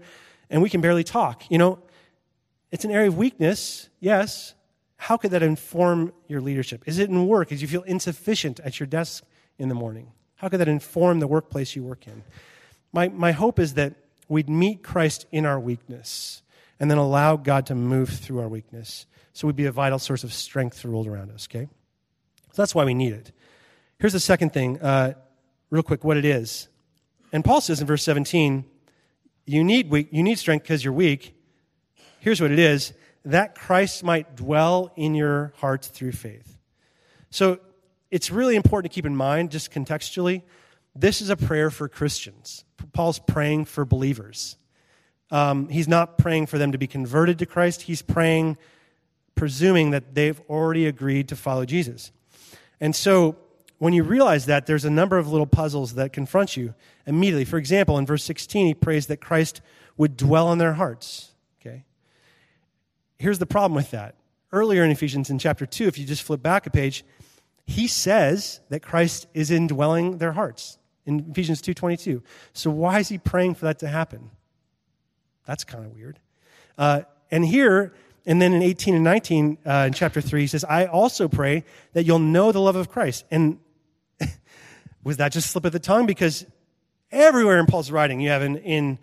and 0.51 0.61
we 0.61 0.69
can 0.69 0.81
barely 0.81 1.03
talk. 1.03 1.49
You 1.49 1.57
know, 1.57 1.79
it's 2.71 2.85
an 2.85 2.91
area 2.91 3.07
of 3.07 3.17
weakness, 3.17 3.89
yes. 3.99 4.53
How 4.97 5.17
could 5.17 5.31
that 5.31 5.41
inform 5.41 6.13
your 6.27 6.41
leadership? 6.41 6.83
Is 6.85 6.99
it 6.99 7.09
in 7.09 7.25
work? 7.25 7.51
As 7.51 7.61
you 7.61 7.67
feel 7.67 7.81
insufficient 7.83 8.59
at 8.59 8.79
your 8.79 8.85
desk 8.85 9.23
in 9.57 9.69
the 9.69 9.75
morning? 9.75 10.11
How 10.35 10.49
could 10.49 10.59
that 10.59 10.67
inform 10.67 11.19
the 11.19 11.27
workplace 11.27 11.75
you 11.75 11.83
work 11.83 12.05
in? 12.05 12.23
My, 12.93 13.07
my 13.07 13.31
hope 13.31 13.57
is 13.57 13.73
that 13.75 13.95
we'd 14.27 14.49
meet 14.49 14.83
Christ 14.83 15.25
in 15.31 15.45
our 15.45 15.59
weakness 15.59 16.43
and 16.79 16.91
then 16.91 16.97
allow 16.97 17.37
God 17.37 17.65
to 17.67 17.75
move 17.75 18.09
through 18.09 18.39
our 18.39 18.47
weakness 18.47 19.05
so 19.33 19.47
we'd 19.47 19.55
be 19.55 19.65
a 19.65 19.71
vital 19.71 19.99
source 19.99 20.23
of 20.23 20.33
strength 20.33 20.81
to 20.81 20.87
the 20.87 20.93
world 20.93 21.07
around 21.07 21.31
us, 21.31 21.47
okay? 21.49 21.67
So 22.51 22.61
that's 22.61 22.75
why 22.75 22.83
we 22.83 22.93
need 22.93 23.13
it. 23.13 23.31
Here's 23.99 24.13
the 24.13 24.19
second 24.19 24.51
thing, 24.51 24.81
uh, 24.81 25.13
real 25.69 25.83
quick, 25.83 26.03
what 26.03 26.17
it 26.17 26.25
is. 26.25 26.67
And 27.31 27.45
Paul 27.45 27.61
says 27.61 27.79
in 27.79 27.87
verse 27.87 28.03
17, 28.03 28.65
you 29.45 29.63
need, 29.63 29.89
weak, 29.89 30.09
you 30.11 30.23
need 30.23 30.37
strength 30.37 30.63
because 30.63 30.83
you're 30.83 30.93
weak. 30.93 31.35
Here's 32.19 32.41
what 32.41 32.51
it 32.51 32.59
is 32.59 32.93
that 33.25 33.55
Christ 33.55 34.03
might 34.03 34.35
dwell 34.35 34.91
in 34.95 35.13
your 35.13 35.53
hearts 35.57 35.87
through 35.87 36.13
faith. 36.13 36.57
So 37.29 37.59
it's 38.09 38.31
really 38.31 38.55
important 38.55 38.91
to 38.91 38.95
keep 38.95 39.05
in 39.05 39.15
mind, 39.15 39.51
just 39.51 39.71
contextually, 39.71 40.41
this 40.95 41.21
is 41.21 41.29
a 41.29 41.37
prayer 41.37 41.71
for 41.71 41.87
Christians. 41.87 42.65
Paul's 42.93 43.19
praying 43.19 43.65
for 43.65 43.85
believers. 43.85 44.57
Um, 45.29 45.69
he's 45.69 45.87
not 45.87 46.17
praying 46.17 46.47
for 46.47 46.57
them 46.57 46.73
to 46.73 46.77
be 46.77 46.87
converted 46.87 47.39
to 47.39 47.45
Christ. 47.45 47.83
He's 47.83 48.01
praying, 48.01 48.57
presuming 49.35 49.91
that 49.91 50.13
they've 50.13 50.39
already 50.49 50.87
agreed 50.87 51.29
to 51.29 51.37
follow 51.37 51.63
Jesus. 51.63 52.11
And 52.81 52.93
so 52.93 53.37
when 53.81 53.93
you 53.93 54.03
realize 54.03 54.45
that, 54.45 54.67
there's 54.67 54.85
a 54.85 54.91
number 54.91 55.17
of 55.17 55.31
little 55.31 55.47
puzzles 55.47 55.95
that 55.95 56.13
confront 56.13 56.55
you 56.55 56.75
immediately. 57.07 57.45
For 57.45 57.57
example, 57.57 57.97
in 57.97 58.05
verse 58.05 58.23
16, 58.23 58.67
he 58.67 58.73
prays 58.75 59.07
that 59.07 59.17
Christ 59.17 59.59
would 59.97 60.15
dwell 60.15 60.51
in 60.51 60.59
their 60.59 60.73
hearts. 60.73 61.31
Okay? 61.59 61.83
Here's 63.17 63.39
the 63.39 63.47
problem 63.47 63.73
with 63.73 63.89
that. 63.89 64.13
Earlier 64.51 64.83
in 64.83 64.91
Ephesians, 64.91 65.31
in 65.31 65.39
chapter 65.39 65.65
2, 65.65 65.87
if 65.87 65.97
you 65.97 66.05
just 66.05 66.21
flip 66.21 66.43
back 66.43 66.67
a 66.67 66.69
page, 66.69 67.03
he 67.65 67.87
says 67.87 68.59
that 68.69 68.83
Christ 68.83 69.25
is 69.33 69.49
indwelling 69.49 70.19
their 70.19 70.33
hearts 70.33 70.77
in 71.07 71.31
Ephesians 71.31 71.59
2.22. 71.59 72.21
So 72.53 72.69
why 72.69 72.99
is 72.99 73.09
he 73.09 73.17
praying 73.17 73.55
for 73.55 73.65
that 73.65 73.79
to 73.79 73.87
happen? 73.87 74.29
That's 75.47 75.63
kind 75.63 75.83
of 75.87 75.95
weird. 75.95 76.19
Uh, 76.77 77.01
and 77.31 77.43
here, 77.43 77.95
and 78.27 78.39
then 78.39 78.53
in 78.53 78.61
18 78.61 78.93
and 78.93 79.03
19, 79.03 79.57
uh, 79.65 79.71
in 79.87 79.93
chapter 79.93 80.21
3, 80.21 80.41
he 80.41 80.45
says, 80.45 80.63
I 80.65 80.85
also 80.85 81.27
pray 81.27 81.63
that 81.93 82.03
you'll 82.03 82.19
know 82.19 82.51
the 82.51 82.61
love 82.61 82.75
of 82.75 82.87
Christ. 82.87 83.25
And 83.31 83.57
was 85.03 85.17
that 85.17 85.31
just 85.31 85.51
slip 85.51 85.65
of 85.65 85.71
the 85.71 85.79
tongue? 85.79 86.05
Because 86.05 86.45
everywhere 87.11 87.59
in 87.59 87.65
Paul's 87.65 87.91
writing, 87.91 88.19
you 88.19 88.29
have 88.29 88.41
in, 88.41 88.57
in, 88.57 88.99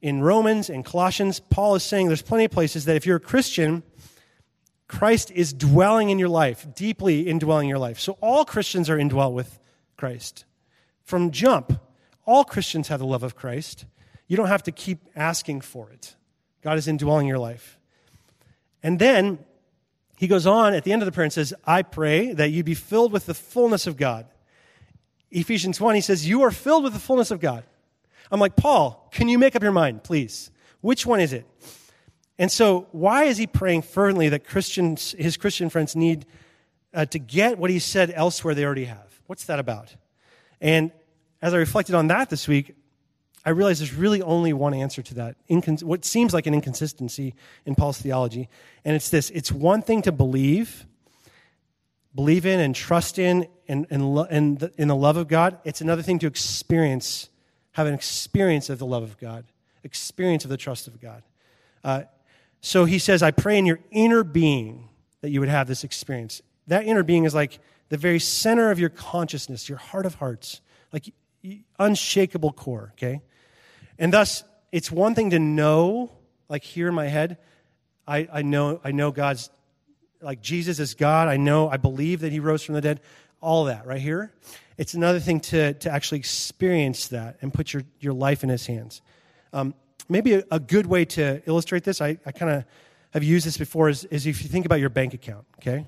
in 0.00 0.22
Romans 0.22 0.70
and 0.70 0.84
Colossians, 0.84 1.40
Paul 1.40 1.74
is 1.74 1.82
saying 1.82 2.08
there's 2.08 2.22
plenty 2.22 2.44
of 2.44 2.50
places 2.50 2.84
that 2.84 2.96
if 2.96 3.06
you're 3.06 3.16
a 3.16 3.20
Christian, 3.20 3.82
Christ 4.88 5.30
is 5.30 5.52
dwelling 5.52 6.10
in 6.10 6.18
your 6.18 6.28
life, 6.28 6.66
deeply 6.74 7.28
indwelling 7.28 7.68
your 7.68 7.78
life. 7.78 8.00
So 8.00 8.16
all 8.20 8.44
Christians 8.44 8.88
are 8.88 8.98
indwelt 8.98 9.34
with 9.34 9.58
Christ. 9.96 10.44
From 11.04 11.30
jump, 11.30 11.80
all 12.24 12.44
Christians 12.44 12.88
have 12.88 13.00
the 13.00 13.06
love 13.06 13.22
of 13.22 13.36
Christ. 13.36 13.84
You 14.26 14.36
don't 14.36 14.48
have 14.48 14.62
to 14.64 14.72
keep 14.72 15.00
asking 15.14 15.62
for 15.62 15.90
it. 15.90 16.14
God 16.62 16.78
is 16.78 16.88
indwelling 16.88 17.26
your 17.26 17.38
life. 17.38 17.78
And 18.82 18.98
then 18.98 19.38
he 20.16 20.26
goes 20.26 20.46
on 20.46 20.74
at 20.74 20.84
the 20.84 20.92
end 20.92 21.02
of 21.02 21.06
the 21.06 21.12
prayer 21.12 21.24
and 21.24 21.32
says, 21.32 21.54
I 21.64 21.82
pray 21.82 22.32
that 22.32 22.50
you 22.50 22.64
be 22.64 22.74
filled 22.74 23.12
with 23.12 23.26
the 23.26 23.34
fullness 23.34 23.86
of 23.86 23.96
God. 23.96 24.26
Ephesians 25.30 25.80
1, 25.80 25.94
he 25.94 26.00
says, 26.00 26.28
You 26.28 26.42
are 26.42 26.50
filled 26.50 26.84
with 26.84 26.92
the 26.92 26.98
fullness 26.98 27.30
of 27.30 27.40
God. 27.40 27.64
I'm 28.30 28.40
like, 28.40 28.56
Paul, 28.56 29.08
can 29.12 29.28
you 29.28 29.38
make 29.38 29.56
up 29.56 29.62
your 29.62 29.72
mind, 29.72 30.04
please? 30.04 30.50
Which 30.80 31.06
one 31.06 31.20
is 31.20 31.32
it? 31.32 31.46
And 32.38 32.52
so, 32.52 32.86
why 32.92 33.24
is 33.24 33.36
he 33.36 33.46
praying 33.46 33.82
fervently 33.82 34.28
that 34.28 34.44
Christians, 34.44 35.14
his 35.18 35.36
Christian 35.36 35.70
friends 35.70 35.96
need 35.96 36.24
uh, 36.94 37.04
to 37.06 37.18
get 37.18 37.58
what 37.58 37.70
he 37.70 37.78
said 37.78 38.12
elsewhere 38.14 38.54
they 38.54 38.64
already 38.64 38.84
have? 38.84 39.20
What's 39.26 39.44
that 39.44 39.58
about? 39.58 39.96
And 40.60 40.92
as 41.42 41.52
I 41.52 41.58
reflected 41.58 41.94
on 41.94 42.08
that 42.08 42.30
this 42.30 42.46
week, 42.46 42.74
I 43.44 43.50
realized 43.50 43.80
there's 43.80 43.94
really 43.94 44.22
only 44.22 44.52
one 44.52 44.74
answer 44.74 45.02
to 45.02 45.14
that. 45.14 45.36
Incon- 45.48 45.82
what 45.82 46.04
seems 46.04 46.34
like 46.34 46.46
an 46.46 46.54
inconsistency 46.54 47.34
in 47.64 47.74
Paul's 47.74 47.98
theology. 48.00 48.48
And 48.84 48.94
it's 48.94 49.08
this 49.08 49.30
it's 49.30 49.50
one 49.50 49.82
thing 49.82 50.02
to 50.02 50.12
believe, 50.12 50.86
believe 52.14 52.46
in 52.46 52.60
and 52.60 52.74
trust 52.74 53.18
in 53.18 53.48
and, 53.68 53.86
and, 53.90 54.14
lo- 54.14 54.26
and 54.28 54.58
the, 54.58 54.72
in 54.78 54.88
the 54.88 54.96
love 54.96 55.16
of 55.16 55.28
God. 55.28 55.58
It's 55.64 55.80
another 55.80 56.02
thing 56.02 56.18
to 56.20 56.26
experience, 56.26 57.28
have 57.72 57.86
an 57.86 57.94
experience 57.94 58.70
of 58.70 58.78
the 58.78 58.86
love 58.86 59.02
of 59.02 59.18
God, 59.18 59.44
experience 59.84 60.44
of 60.44 60.50
the 60.50 60.56
trust 60.56 60.86
of 60.86 61.00
God. 61.00 61.22
Uh, 61.84 62.02
so 62.60 62.84
he 62.84 62.98
says, 62.98 63.22
I 63.22 63.30
pray 63.30 63.58
in 63.58 63.66
your 63.66 63.80
inner 63.90 64.24
being 64.24 64.88
that 65.20 65.30
you 65.30 65.40
would 65.40 65.48
have 65.48 65.68
this 65.68 65.84
experience. 65.84 66.42
That 66.66 66.84
inner 66.84 67.02
being 67.02 67.24
is 67.24 67.34
like 67.34 67.60
the 67.88 67.96
very 67.96 68.18
center 68.18 68.70
of 68.70 68.78
your 68.78 68.90
consciousness, 68.90 69.68
your 69.68 69.78
heart 69.78 70.06
of 70.06 70.16
hearts, 70.16 70.60
like 70.92 71.12
unshakable 71.78 72.52
core, 72.52 72.92
okay? 72.94 73.22
And 73.98 74.12
thus, 74.12 74.44
it's 74.72 74.90
one 74.90 75.14
thing 75.14 75.30
to 75.30 75.38
know, 75.38 76.12
like 76.48 76.62
here 76.62 76.88
in 76.88 76.94
my 76.94 77.06
head, 77.06 77.38
I, 78.06 78.28
I 78.32 78.42
know 78.42 78.80
I 78.82 78.92
know 78.92 79.10
God's 79.10 79.50
like 80.20 80.40
Jesus 80.40 80.78
is 80.78 80.94
God. 80.94 81.28
I 81.28 81.36
know 81.36 81.68
I 81.68 81.76
believe 81.76 82.20
that 82.20 82.32
He 82.32 82.40
rose 82.40 82.62
from 82.62 82.74
the 82.74 82.80
dead. 82.80 83.00
All 83.40 83.64
that 83.64 83.86
right 83.86 84.00
here. 84.00 84.32
It's 84.76 84.94
another 84.94 85.20
thing 85.20 85.40
to 85.40 85.74
to 85.74 85.90
actually 85.90 86.18
experience 86.18 87.08
that 87.08 87.38
and 87.40 87.52
put 87.52 87.72
your 87.72 87.82
your 88.00 88.12
life 88.12 88.42
in 88.42 88.48
His 88.48 88.66
hands. 88.66 89.02
Um, 89.52 89.74
maybe 90.08 90.34
a, 90.34 90.44
a, 90.50 90.60
good 90.60 90.86
way 90.86 91.04
to 91.04 91.42
illustrate 91.46 91.84
this, 91.84 92.00
I, 92.00 92.18
I 92.26 92.32
kind 92.32 92.52
of 92.52 92.64
have 93.10 93.24
used 93.24 93.46
this 93.46 93.56
before, 93.56 93.88
is, 93.88 94.04
is, 94.04 94.26
if 94.26 94.42
you 94.42 94.48
think 94.48 94.66
about 94.66 94.80
your 94.80 94.90
bank 94.90 95.14
account. 95.14 95.46
Okay, 95.60 95.86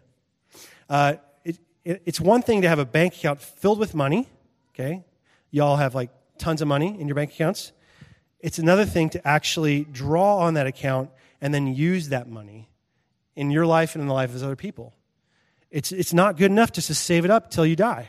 uh, 0.89 1.15
it, 1.45 1.59
it, 1.85 2.03
it's 2.07 2.21
one 2.21 2.43
thing 2.43 2.63
to 2.63 2.69
have 2.69 2.79
a 2.79 2.85
bank 2.85 3.15
account 3.15 3.41
filled 3.41 3.79
with 3.79 3.95
money. 3.95 4.29
Okay, 4.75 5.05
y'all 5.51 5.77
have 5.77 5.95
like 5.95 6.11
tons 6.39 6.63
of 6.63 6.69
money 6.69 6.99
in 6.99 7.07
your 7.09 7.15
bank 7.15 7.33
accounts. 7.33 7.73
It's 8.41 8.59
another 8.59 8.87
thing 8.87 9.11
to 9.11 9.27
actually 9.27 9.85
draw 9.85 10.39
on 10.39 10.55
that 10.55 10.67
account 10.67 11.11
and 11.41 11.53
then 11.53 11.67
use 11.67 12.09
that 12.09 12.29
money 12.29 12.71
in 13.37 13.51
your 13.51 13.67
life 13.67 13.95
and 13.95 14.03
in 14.03 14.09
the 14.09 14.15
life 14.15 14.35
of 14.35 14.43
other 14.43 14.57
people. 14.57 14.95
It's, 15.71 15.93
it's 15.93 16.13
not 16.13 16.37
good 16.37 16.51
enough 16.51 16.73
just 16.73 16.89
to 16.89 16.95
save 16.95 17.25
it 17.25 17.31
up 17.31 17.51
till 17.51 17.65
you 17.65 17.77
die. 17.77 18.09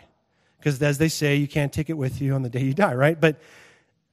Because 0.57 0.81
as 0.81 0.97
they 0.97 1.09
say, 1.09 1.35
you 1.35 1.47
can't 1.47 1.73
take 1.73 1.89
it 1.89 1.97
with 1.97 2.21
you 2.21 2.33
on 2.33 2.43
the 2.43 2.49
day 2.49 2.61
you 2.61 2.73
die, 2.73 2.93
right? 2.93 3.19
But 3.19 3.39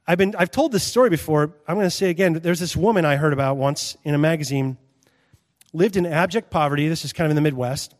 I've, 0.06 0.18
been, 0.18 0.34
I've 0.38 0.50
told 0.50 0.72
this 0.72 0.84
story 0.84 1.10
before. 1.10 1.52
I'm 1.66 1.74
going 1.74 1.86
to 1.86 1.90
say 1.90 2.08
again 2.08 2.34
there's 2.34 2.60
this 2.60 2.74
woman 2.74 3.04
I 3.04 3.16
heard 3.16 3.32
about 3.32 3.58
once 3.58 3.96
in 4.04 4.14
a 4.14 4.18
magazine, 4.18 4.78
lived 5.72 5.96
in 5.96 6.06
abject 6.06 6.50
poverty. 6.50 6.88
This 6.88 7.04
is 7.04 7.12
kind 7.12 7.26
of 7.26 7.30
in 7.30 7.36
the 7.36 7.42
Midwest. 7.42 7.94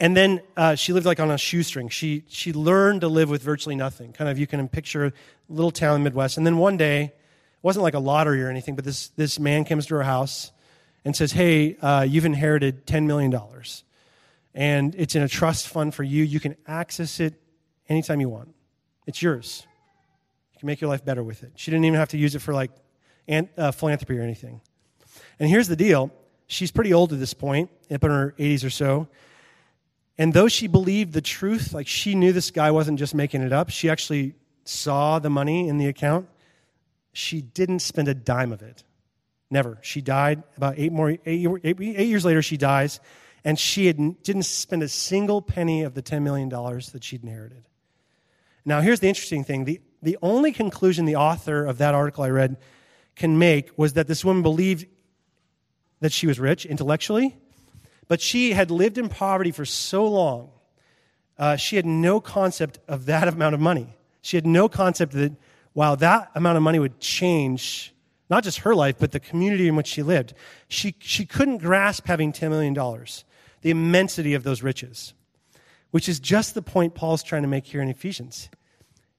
And 0.00 0.16
then 0.16 0.40
uh, 0.56 0.76
she 0.76 0.92
lived 0.92 1.06
like 1.06 1.18
on 1.18 1.30
a 1.30 1.38
shoestring. 1.38 1.88
She, 1.88 2.22
she 2.28 2.52
learned 2.52 3.00
to 3.00 3.08
live 3.08 3.28
with 3.28 3.42
virtually 3.42 3.74
nothing. 3.74 4.12
Kind 4.12 4.30
of, 4.30 4.38
you 4.38 4.46
can 4.46 4.68
picture 4.68 5.06
a 5.06 5.12
little 5.48 5.72
town 5.72 5.96
in 5.96 6.02
the 6.02 6.04
Midwest. 6.04 6.36
And 6.36 6.46
then 6.46 6.58
one 6.58 6.76
day, 6.76 7.04
it 7.04 7.12
wasn't 7.62 7.82
like 7.82 7.94
a 7.94 7.98
lottery 7.98 8.42
or 8.42 8.48
anything, 8.48 8.76
but 8.76 8.84
this, 8.84 9.08
this 9.16 9.40
man 9.40 9.64
comes 9.64 9.86
to 9.86 9.96
her 9.96 10.04
house 10.04 10.52
and 11.04 11.16
says, 11.16 11.32
Hey, 11.32 11.76
uh, 11.82 12.02
you've 12.02 12.24
inherited 12.24 12.86
$10 12.86 13.06
million. 13.06 13.32
And 14.58 14.92
it's 14.96 15.14
in 15.14 15.22
a 15.22 15.28
trust 15.28 15.68
fund 15.68 15.94
for 15.94 16.02
you. 16.02 16.24
You 16.24 16.40
can 16.40 16.56
access 16.66 17.20
it 17.20 17.40
anytime 17.88 18.20
you 18.20 18.28
want. 18.28 18.52
It's 19.06 19.22
yours. 19.22 19.64
You 20.52 20.58
can 20.58 20.66
make 20.66 20.80
your 20.80 20.90
life 20.90 21.04
better 21.04 21.22
with 21.22 21.44
it. 21.44 21.52
She 21.54 21.70
didn't 21.70 21.84
even 21.84 21.96
have 21.96 22.08
to 22.08 22.18
use 22.18 22.34
it 22.34 22.40
for 22.40 22.52
like 22.52 22.72
uh, 23.56 23.70
philanthropy 23.70 24.18
or 24.18 24.22
anything. 24.22 24.60
And 25.38 25.48
here's 25.48 25.68
the 25.68 25.76
deal 25.76 26.10
she's 26.48 26.72
pretty 26.72 26.92
old 26.92 27.12
at 27.12 27.20
this 27.20 27.34
point, 27.34 27.70
up 27.88 28.02
in 28.02 28.10
her 28.10 28.34
80s 28.36 28.64
or 28.64 28.70
so. 28.70 29.06
And 30.18 30.32
though 30.32 30.48
she 30.48 30.66
believed 30.66 31.12
the 31.12 31.20
truth, 31.20 31.72
like 31.72 31.86
she 31.86 32.16
knew 32.16 32.32
this 32.32 32.50
guy 32.50 32.72
wasn't 32.72 32.98
just 32.98 33.14
making 33.14 33.42
it 33.42 33.52
up, 33.52 33.70
she 33.70 33.88
actually 33.88 34.34
saw 34.64 35.20
the 35.20 35.30
money 35.30 35.68
in 35.68 35.78
the 35.78 35.86
account. 35.86 36.28
She 37.12 37.42
didn't 37.42 37.78
spend 37.78 38.08
a 38.08 38.14
dime 38.14 38.50
of 38.50 38.62
it. 38.62 38.82
Never. 39.52 39.78
She 39.82 40.00
died 40.00 40.42
about 40.56 40.74
eight 40.78 40.90
more 40.90 41.10
eight, 41.10 41.20
eight, 41.24 41.76
eight 41.80 42.08
years 42.08 42.24
later. 42.24 42.42
She 42.42 42.56
dies, 42.56 42.98
and 43.44 43.58
she 43.58 43.86
had, 43.86 44.22
didn't 44.22 44.44
spend 44.44 44.82
a 44.82 44.88
single 44.88 45.42
penny 45.42 45.82
of 45.82 45.94
the 45.94 46.02
ten 46.02 46.24
million 46.24 46.48
dollars 46.48 46.90
that 46.90 47.04
she'd 47.04 47.22
inherited. 47.22 47.64
Now, 48.64 48.80
here's 48.80 49.00
the 49.00 49.08
interesting 49.08 49.44
thing: 49.44 49.64
the 49.64 49.80
the 50.02 50.18
only 50.22 50.52
conclusion 50.52 51.04
the 51.04 51.16
author 51.16 51.64
of 51.64 51.78
that 51.78 51.94
article 51.94 52.24
I 52.24 52.30
read 52.30 52.56
can 53.16 53.38
make 53.38 53.76
was 53.76 53.94
that 53.94 54.06
this 54.06 54.24
woman 54.24 54.42
believed 54.42 54.86
that 56.00 56.12
she 56.12 56.26
was 56.26 56.38
rich 56.38 56.64
intellectually, 56.64 57.36
but 58.06 58.20
she 58.20 58.52
had 58.52 58.70
lived 58.70 58.98
in 58.98 59.08
poverty 59.08 59.50
for 59.50 59.64
so 59.64 60.06
long, 60.06 60.50
uh, 61.38 61.56
she 61.56 61.76
had 61.76 61.86
no 61.86 62.20
concept 62.20 62.78
of 62.88 63.06
that 63.06 63.28
amount 63.28 63.54
of 63.54 63.60
money. 63.60 63.96
She 64.22 64.36
had 64.36 64.46
no 64.46 64.68
concept 64.68 65.12
that, 65.12 65.32
while 65.72 65.96
that 65.96 66.30
amount 66.34 66.56
of 66.56 66.62
money 66.62 66.78
would 66.78 67.00
change 67.00 67.94
not 68.30 68.44
just 68.44 68.58
her 68.58 68.74
life, 68.74 68.96
but 68.98 69.12
the 69.12 69.20
community 69.20 69.68
in 69.68 69.76
which 69.76 69.86
she 69.86 70.02
lived. 70.02 70.34
She, 70.68 70.94
she 70.98 71.24
couldn't 71.24 71.58
grasp 71.58 72.06
having 72.06 72.32
$10 72.32 72.50
million, 72.50 72.74
the 73.62 73.70
immensity 73.70 74.34
of 74.34 74.42
those 74.42 74.62
riches, 74.62 75.14
which 75.90 76.08
is 76.08 76.20
just 76.20 76.54
the 76.54 76.62
point 76.62 76.94
Paul's 76.94 77.22
trying 77.22 77.42
to 77.42 77.48
make 77.48 77.66
here 77.66 77.80
in 77.80 77.88
Ephesians. 77.88 78.48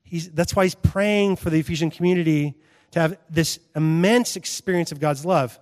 He's, 0.04 0.32
that's 0.32 0.56
why 0.56 0.64
he's 0.64 0.76
praying 0.76 1.36
for 1.36 1.50
the 1.50 1.60
Ephesian 1.60 1.92
community 1.92 2.56
to 2.92 3.00
have 3.00 3.18
this 3.30 3.60
immense 3.76 4.36
experience 4.36 4.92
of 4.92 5.00
God's 5.00 5.26
love. 5.26 5.60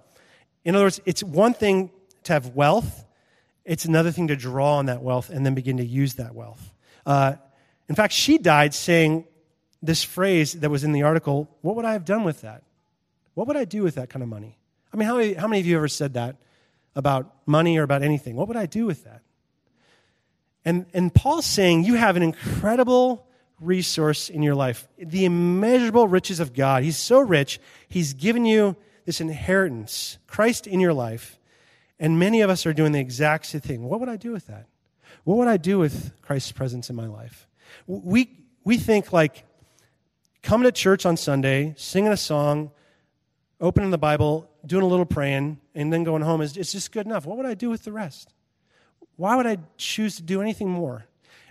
In 0.63 0.75
other 0.75 0.85
words, 0.85 1.01
it's 1.05 1.23
one 1.23 1.53
thing 1.53 1.91
to 2.23 2.33
have 2.33 2.55
wealth, 2.55 3.05
it's 3.65 3.85
another 3.85 4.11
thing 4.11 4.27
to 4.29 4.35
draw 4.35 4.77
on 4.77 4.85
that 4.85 5.01
wealth 5.01 5.29
and 5.29 5.45
then 5.45 5.53
begin 5.53 5.77
to 5.77 5.85
use 5.85 6.15
that 6.15 6.33
wealth. 6.33 6.73
Uh, 7.05 7.35
in 7.89 7.95
fact, 7.95 8.13
she 8.13 8.37
died 8.37 8.73
saying 8.73 9.25
this 9.81 10.03
phrase 10.03 10.53
that 10.53 10.69
was 10.69 10.83
in 10.83 10.91
the 10.91 11.03
article 11.03 11.49
What 11.61 11.75
would 11.75 11.85
I 11.85 11.93
have 11.93 12.05
done 12.05 12.23
with 12.23 12.41
that? 12.41 12.63
What 13.33 13.47
would 13.47 13.57
I 13.57 13.65
do 13.65 13.83
with 13.83 13.95
that 13.95 14.09
kind 14.09 14.23
of 14.23 14.29
money? 14.29 14.57
I 14.93 14.97
mean, 14.97 15.07
how 15.07 15.17
many, 15.17 15.33
how 15.33 15.47
many 15.47 15.59
of 15.59 15.65
you 15.67 15.77
ever 15.77 15.87
said 15.87 16.13
that 16.13 16.37
about 16.97 17.31
money 17.45 17.77
or 17.77 17.83
about 17.83 18.01
anything? 18.01 18.35
What 18.35 18.47
would 18.47 18.57
I 18.57 18.65
do 18.65 18.87
with 18.87 19.03
that? 19.03 19.21
And, 20.65 20.87
and 20.93 21.13
Paul's 21.13 21.45
saying 21.45 21.85
you 21.85 21.93
have 21.93 22.17
an 22.17 22.23
incredible 22.23 23.25
resource 23.61 24.29
in 24.29 24.43
your 24.43 24.53
life 24.53 24.87
the 24.97 25.25
immeasurable 25.25 26.07
riches 26.07 26.39
of 26.39 26.53
God. 26.53 26.83
He's 26.83 26.97
so 26.97 27.19
rich, 27.19 27.61
He's 27.87 28.13
given 28.13 28.45
you 28.45 28.75
this 29.05 29.21
inheritance, 29.21 30.17
Christ 30.27 30.67
in 30.67 30.79
your 30.79 30.93
life. 30.93 31.39
And 31.99 32.19
many 32.19 32.41
of 32.41 32.49
us 32.49 32.65
are 32.65 32.73
doing 32.73 32.91
the 32.91 32.99
exact 32.99 33.45
same 33.45 33.61
thing. 33.61 33.83
What 33.83 33.99
would 33.99 34.09
I 34.09 34.17
do 34.17 34.31
with 34.31 34.47
that? 34.47 34.67
What 35.23 35.37
would 35.37 35.47
I 35.47 35.57
do 35.57 35.79
with 35.79 36.11
Christ's 36.21 36.51
presence 36.51 36.89
in 36.89 36.95
my 36.95 37.07
life? 37.07 37.47
We, 37.87 38.37
we 38.63 38.77
think 38.77 39.13
like 39.13 39.45
coming 40.43 40.65
to 40.65 40.71
church 40.71 41.05
on 41.05 41.17
Sunday, 41.17 41.73
singing 41.77 42.11
a 42.11 42.17
song, 42.17 42.71
opening 43.59 43.91
the 43.91 43.97
Bible, 43.97 44.49
doing 44.67 44.83
a 44.83 44.87
little 44.87 45.05
praying, 45.05 45.59
and 45.73 45.91
then 45.91 46.03
going 46.03 46.21
home 46.21 46.41
is 46.41 46.57
it's 46.57 46.71
just 46.71 46.91
good 46.91 47.05
enough. 47.05 47.25
What 47.25 47.37
would 47.37 47.45
I 47.45 47.53
do 47.53 47.69
with 47.69 47.83
the 47.83 47.91
rest? 47.91 48.33
Why 49.15 49.35
would 49.35 49.47
I 49.47 49.57
choose 49.77 50.17
to 50.17 50.21
do 50.21 50.41
anything 50.41 50.69
more? 50.69 51.05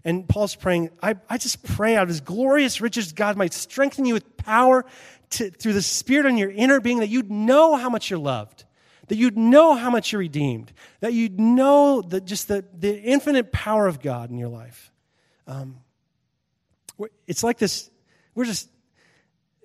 And 0.05 0.29
Paul's 0.29 0.55
praying, 0.55 0.91
I, 1.03 1.17
I 1.29 1.37
just 1.37 1.65
pray 1.65 1.97
out 1.97 2.05
of 2.05 2.09
his 2.09 2.21
glorious 2.21 2.81
riches, 2.81 3.13
God 3.13 3.37
might 3.37 3.53
strengthen 3.53 4.05
you 4.05 4.15
with 4.15 4.37
power 4.37 4.85
to, 5.31 5.51
through 5.51 5.73
the 5.73 5.83
Spirit 5.83 6.27
on 6.27 6.39
your 6.39 6.51
inner 6.51 6.81
being, 6.81 7.01
that 7.01 7.09
you'd 7.09 7.31
know 7.31 7.75
how 7.75 7.91
much 7.91 8.09
you're 8.09 8.21
loved, 8.21 8.65
that 9.09 9.17
you'd 9.17 9.37
know 9.37 9.75
how 9.75 9.91
much 9.91 10.13
you're 10.13 10.21
redeemed, 10.21 10.73
that 11.01 11.13
you'd 11.13 11.41
know 11.41 12.03
the, 12.03 12.21
just 12.21 12.47
the, 12.47 12.65
the 12.79 12.97
infinite 12.97 13.51
power 13.51 13.89
of 13.89 14.01
God 14.01 14.31
in 14.31 14.39
your 14.39 14.49
life. 14.49 14.93
Um, 15.49 15.79
it's 17.27 17.43
like 17.43 17.59
this, 17.59 17.91
we're 18.37 18.45
just 18.45 18.69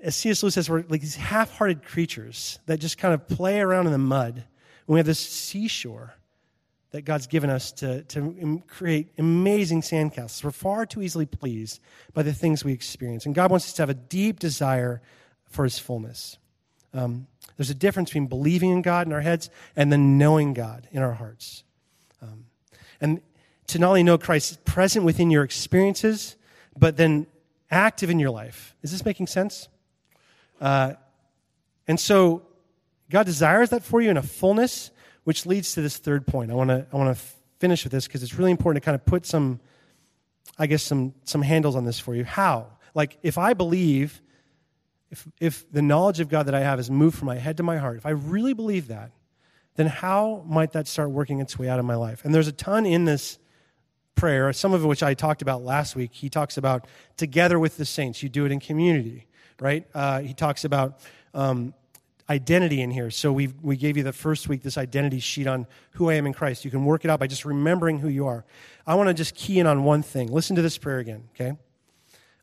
as 0.02 0.16
C.S. 0.16 0.44
Lewis 0.44 0.56
says, 0.56 0.70
we're 0.70 0.84
like 0.90 1.02
these 1.02 1.16
half 1.16 1.56
hearted 1.58 1.84
creatures 1.84 2.60
that 2.66 2.80
just 2.80 2.98
kind 2.98 3.14
of 3.14 3.28
play 3.28 3.60
around 3.60 3.86
in 3.86 3.92
the 3.92 3.98
mud. 3.98 4.36
And 4.36 4.46
we 4.88 5.00
have 5.00 5.06
this 5.06 5.20
seashore 5.20 6.16
that 6.92 7.04
God's 7.04 7.28
given 7.28 7.50
us 7.50 7.72
to, 7.74 8.04
to 8.04 8.62
create 8.68 9.14
amazing 9.18 9.82
sandcastles. 9.82 10.44
We're 10.44 10.52
far 10.52 10.86
too 10.86 11.02
easily 11.02 11.26
pleased 11.26 11.80
by 12.14 12.24
the 12.24 12.34
things 12.34 12.66
we 12.66 12.74
experience. 12.74 13.26
And 13.26 13.34
God 13.34 13.50
wants 13.50 13.68
us 13.68 13.74
to 13.74 13.82
have 13.84 13.90
a 13.90 13.96
deep 13.96 14.40
desire 14.40 15.02
for 15.46 15.64
His 15.64 15.80
fullness. 15.80 16.38
Um, 16.94 17.28
there's 17.56 17.70
a 17.70 17.76
difference 17.76 18.10
between 18.10 18.28
believing 18.28 18.72
in 18.72 18.82
God 18.82 19.08
in 19.08 19.14
our 19.14 19.22
heads 19.22 19.50
and 19.76 19.92
then 19.92 20.18
knowing 20.18 20.54
God 20.54 20.88
in 20.92 21.02
our 21.02 21.14
hearts. 21.14 21.64
Um, 22.22 22.46
and 23.00 23.22
to 23.68 23.80
not 23.80 23.90
only 23.90 24.04
know 24.04 24.18
Christ 24.18 24.66
present 24.66 25.06
within 25.06 25.32
your 25.32 25.44
experiences, 25.44 26.36
but 26.78 26.98
then 26.98 27.28
active 27.70 28.10
in 28.10 28.20
your 28.20 28.32
life. 28.32 28.76
Is 28.82 28.92
this 28.92 29.06
making 29.06 29.28
sense? 29.28 29.70
Uh, 30.62 30.94
and 31.88 32.00
so 32.00 32.44
God 33.10 33.26
desires 33.26 33.72
that 33.72 33.84
for 33.84 34.00
you 34.00 34.10
in 34.10 34.18
a 34.18 34.22
fullness, 34.22 34.92
which 35.24 35.46
leads 35.46 35.74
to 35.74 35.82
this 35.82 35.98
third 35.98 36.26
point. 36.26 36.52
I 36.52 36.54
want 36.54 36.70
to 36.70 36.86
I 36.94 36.96
want 36.96 37.18
to 37.18 37.24
finish 37.60 37.84
with 37.84 37.92
this 37.92 38.08
because 38.08 38.24
it's 38.24 38.36
really 38.36 38.52
important 38.52 38.82
to 38.82 38.86
kind 38.86 38.96
of 38.96 39.06
put 39.06 39.26
some, 39.26 39.60
I 40.58 40.68
guess 40.68 40.84
some 40.84 41.14
some 41.26 41.42
handles 41.42 41.76
on 41.76 41.84
this 41.84 42.00
for 42.00 42.16
you. 42.16 42.24
How? 42.24 42.68
Like 42.94 43.18
if 43.24 43.38
I 43.38 43.54
believe, 43.54 44.22
if 45.10 45.28
if 45.40 45.70
the 45.72 45.82
knowledge 45.82 46.20
of 46.20 46.30
God 46.30 46.46
that 46.46 46.56
I 46.56 46.62
have 46.62 46.80
is 46.80 46.90
moved 46.90 47.18
from 47.18 47.26
my 47.26 47.38
head 47.38 47.58
to 47.58 47.64
my 47.64 47.78
heart, 47.78 47.98
if 47.98 48.06
I 48.06 48.12
really 48.12 48.54
believe 48.54 48.88
that, 48.88 49.12
then 49.76 49.88
how 49.88 50.44
might 50.48 50.74
that 50.74 50.88
start 50.88 51.10
working 51.10 51.40
its 51.40 51.58
way 51.58 51.68
out 51.68 51.80
of 51.80 51.86
my 51.86 51.96
life? 51.96 52.24
And 52.24 52.34
there's 52.34 52.48
a 52.48 52.54
ton 52.54 52.86
in 52.86 53.06
this 53.06 53.40
prayer, 54.14 54.54
some 54.54 54.74
of 54.74 54.86
which 54.86 55.02
I 55.02 55.16
talked 55.16 55.42
about 55.42 55.64
last 55.64 55.96
week. 55.96 56.12
He 56.14 56.30
talks 56.30 56.56
about 56.56 56.86
together 57.18 57.58
with 57.58 57.78
the 57.78 57.86
saints. 57.86 58.22
You 58.22 58.30
do 58.30 58.46
it 58.46 58.52
in 58.52 58.60
community 58.60 59.28
right? 59.62 59.88
Uh, 59.94 60.20
he 60.22 60.34
talks 60.34 60.66
about 60.66 61.00
um, 61.34 61.74
identity 62.30 62.82
in 62.82 62.92
here. 62.92 63.12
So 63.12 63.32
we 63.32 63.54
we 63.62 63.78
gave 63.78 63.96
you 63.96 64.04
the 64.04 64.12
first 64.12 64.50
week 64.50 64.64
this 64.64 64.78
identity 64.78 65.20
sheet 65.20 65.48
on 65.48 65.68
who 65.92 66.10
I 66.10 66.16
am 66.16 66.26
in 66.26 66.34
Christ. 66.34 66.66
You 66.66 66.72
can 66.72 66.84
work 66.84 67.06
it 67.06 67.12
out 67.12 67.20
by 67.20 67.28
just 67.28 67.46
remembering 67.46 68.00
who 68.00 68.10
you 68.10 68.28
are. 68.28 68.44
I 68.86 68.96
want 68.96 69.08
to 69.08 69.14
just 69.14 69.36
key 69.36 69.60
in 69.60 69.68
on 69.68 69.84
one 69.84 70.02
thing. 70.02 70.30
Listen 70.30 70.56
to 70.58 70.62
this 70.62 70.78
prayer 70.78 71.00
again, 71.00 71.30
okay? 71.36 71.56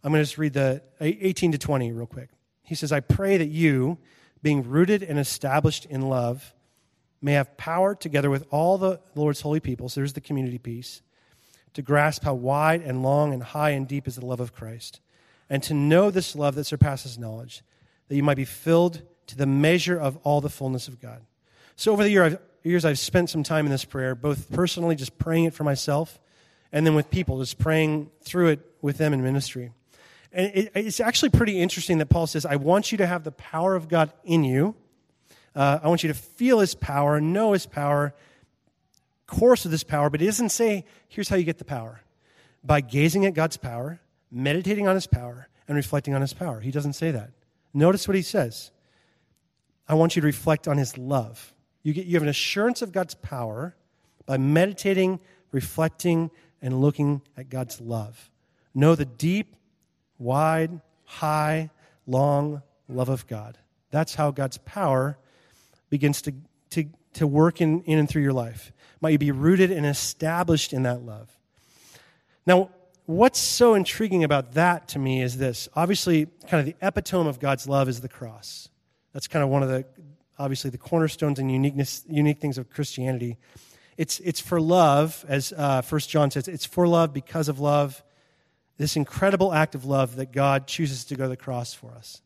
I'm 0.04 0.12
going 0.12 0.20
to 0.20 0.24
just 0.24 0.38
read 0.38 0.52
the 0.52 0.80
18 1.00 1.52
to 1.52 1.58
20 1.58 1.90
real 1.90 2.06
quick. 2.06 2.30
He 2.62 2.76
says, 2.76 2.92
I 2.92 3.00
pray 3.00 3.36
that 3.36 3.48
you, 3.48 3.98
being 4.42 4.62
rooted 4.62 5.02
and 5.02 5.18
established 5.18 5.86
in 5.86 6.02
love, 6.02 6.54
may 7.20 7.32
have 7.32 7.56
power 7.56 7.96
together 7.96 8.30
with 8.30 8.46
all 8.50 8.78
the 8.78 9.00
Lord's 9.16 9.40
holy 9.40 9.58
people. 9.58 9.88
So 9.88 10.00
there's 10.00 10.12
the 10.12 10.20
community 10.20 10.58
piece. 10.58 11.02
To 11.74 11.82
grasp 11.82 12.22
how 12.22 12.34
wide 12.34 12.82
and 12.82 13.02
long 13.02 13.34
and 13.34 13.42
high 13.42 13.70
and 13.70 13.88
deep 13.88 14.06
is 14.06 14.14
the 14.14 14.24
love 14.24 14.40
of 14.40 14.54
Christ 14.54 15.00
and 15.50 15.62
to 15.62 15.74
know 15.74 16.10
this 16.10 16.36
love 16.36 16.54
that 16.56 16.64
surpasses 16.64 17.18
knowledge, 17.18 17.62
that 18.08 18.16
you 18.16 18.22
might 18.22 18.36
be 18.36 18.44
filled 18.44 19.02
to 19.28 19.36
the 19.36 19.46
measure 19.46 19.98
of 19.98 20.16
all 20.24 20.40
the 20.40 20.50
fullness 20.50 20.88
of 20.88 21.00
God. 21.00 21.22
So, 21.76 21.92
over 21.92 22.02
the 22.02 22.10
year, 22.10 22.24
I've, 22.24 22.38
years, 22.62 22.84
I've 22.84 22.98
spent 22.98 23.30
some 23.30 23.42
time 23.42 23.66
in 23.66 23.72
this 23.72 23.84
prayer, 23.84 24.14
both 24.14 24.50
personally, 24.50 24.96
just 24.96 25.18
praying 25.18 25.44
it 25.44 25.54
for 25.54 25.64
myself, 25.64 26.18
and 26.72 26.86
then 26.86 26.94
with 26.94 27.10
people, 27.10 27.38
just 27.38 27.58
praying 27.58 28.10
through 28.22 28.48
it 28.48 28.60
with 28.82 28.98
them 28.98 29.12
in 29.12 29.22
ministry. 29.22 29.72
And 30.32 30.52
it, 30.54 30.72
it's 30.74 31.00
actually 31.00 31.30
pretty 31.30 31.60
interesting 31.60 31.98
that 31.98 32.06
Paul 32.06 32.26
says, 32.26 32.44
I 32.44 32.56
want 32.56 32.92
you 32.92 32.98
to 32.98 33.06
have 33.06 33.24
the 33.24 33.32
power 33.32 33.74
of 33.74 33.88
God 33.88 34.12
in 34.24 34.44
you. 34.44 34.74
Uh, 35.54 35.78
I 35.82 35.88
want 35.88 36.02
you 36.02 36.08
to 36.08 36.14
feel 36.14 36.60
his 36.60 36.74
power, 36.74 37.20
know 37.20 37.52
his 37.52 37.66
power, 37.66 38.14
course 39.26 39.64
of 39.64 39.70
this 39.70 39.84
power, 39.84 40.10
but 40.10 40.20
he 40.20 40.26
doesn't 40.26 40.50
say, 40.50 40.84
here's 41.08 41.28
how 41.28 41.36
you 41.36 41.44
get 41.44 41.58
the 41.58 41.64
power. 41.64 42.00
By 42.64 42.80
gazing 42.80 43.24
at 43.24 43.34
God's 43.34 43.56
power, 43.56 44.00
meditating 44.30 44.86
on 44.86 44.94
his 44.94 45.06
power 45.06 45.48
and 45.66 45.76
reflecting 45.76 46.14
on 46.14 46.20
his 46.20 46.32
power. 46.32 46.60
He 46.60 46.70
doesn't 46.70 46.94
say 46.94 47.10
that. 47.10 47.30
Notice 47.74 48.08
what 48.08 48.14
he 48.14 48.22
says. 48.22 48.70
I 49.88 49.94
want 49.94 50.16
you 50.16 50.22
to 50.22 50.26
reflect 50.26 50.68
on 50.68 50.78
his 50.78 50.98
love. 50.98 51.54
You, 51.82 51.92
get, 51.92 52.06
you 52.06 52.14
have 52.14 52.22
an 52.22 52.28
assurance 52.28 52.82
of 52.82 52.92
God's 52.92 53.14
power 53.14 53.74
by 54.26 54.36
meditating, 54.36 55.20
reflecting, 55.52 56.30
and 56.60 56.80
looking 56.80 57.22
at 57.36 57.48
God's 57.48 57.80
love. 57.80 58.30
Know 58.74 58.94
the 58.94 59.06
deep, 59.06 59.56
wide, 60.18 60.80
high, 61.04 61.70
long 62.06 62.62
love 62.88 63.08
of 63.08 63.26
God. 63.26 63.58
That's 63.90 64.14
how 64.14 64.30
God's 64.30 64.58
power 64.58 65.18
begins 65.88 66.22
to, 66.22 66.34
to, 66.70 66.84
to 67.14 67.26
work 67.26 67.60
in, 67.60 67.82
in 67.82 67.98
and 67.98 68.08
through 68.08 68.22
your 68.22 68.32
life. 68.32 68.72
Might 69.00 69.10
you 69.10 69.18
be 69.18 69.30
rooted 69.30 69.70
and 69.70 69.86
established 69.86 70.72
in 70.72 70.82
that 70.82 71.02
love. 71.02 71.30
Now, 72.44 72.70
what's 73.08 73.38
so 73.38 73.74
intriguing 73.74 74.22
about 74.22 74.52
that 74.52 74.88
to 74.88 74.98
me 74.98 75.22
is 75.22 75.38
this. 75.38 75.66
Obviously, 75.74 76.26
kind 76.46 76.60
of 76.60 76.66
the 76.66 76.86
epitome 76.86 77.28
of 77.28 77.40
God's 77.40 77.66
love 77.66 77.88
is 77.88 78.02
the 78.02 78.08
cross. 78.08 78.68
That's 79.14 79.26
kind 79.26 79.42
of 79.42 79.48
one 79.48 79.62
of 79.62 79.70
the, 79.70 79.86
obviously, 80.38 80.68
the 80.68 80.78
cornerstones 80.78 81.38
and 81.38 81.50
uniqueness, 81.50 82.04
unique 82.06 82.38
things 82.38 82.58
of 82.58 82.68
Christianity. 82.68 83.38
It's, 83.96 84.20
it's 84.20 84.40
for 84.40 84.60
love, 84.60 85.24
as 85.26 85.54
uh, 85.54 85.80
1 85.80 86.00
John 86.02 86.30
says, 86.30 86.48
it's 86.48 86.66
for 86.66 86.86
love 86.86 87.14
because 87.14 87.48
of 87.48 87.58
love. 87.58 88.04
This 88.76 88.94
incredible 88.94 89.54
act 89.54 89.74
of 89.74 89.86
love 89.86 90.16
that 90.16 90.30
God 90.30 90.66
chooses 90.66 91.06
to 91.06 91.16
go 91.16 91.24
to 91.24 91.30
the 91.30 91.36
cross 91.36 91.72
for 91.72 91.92
us. 91.92 92.20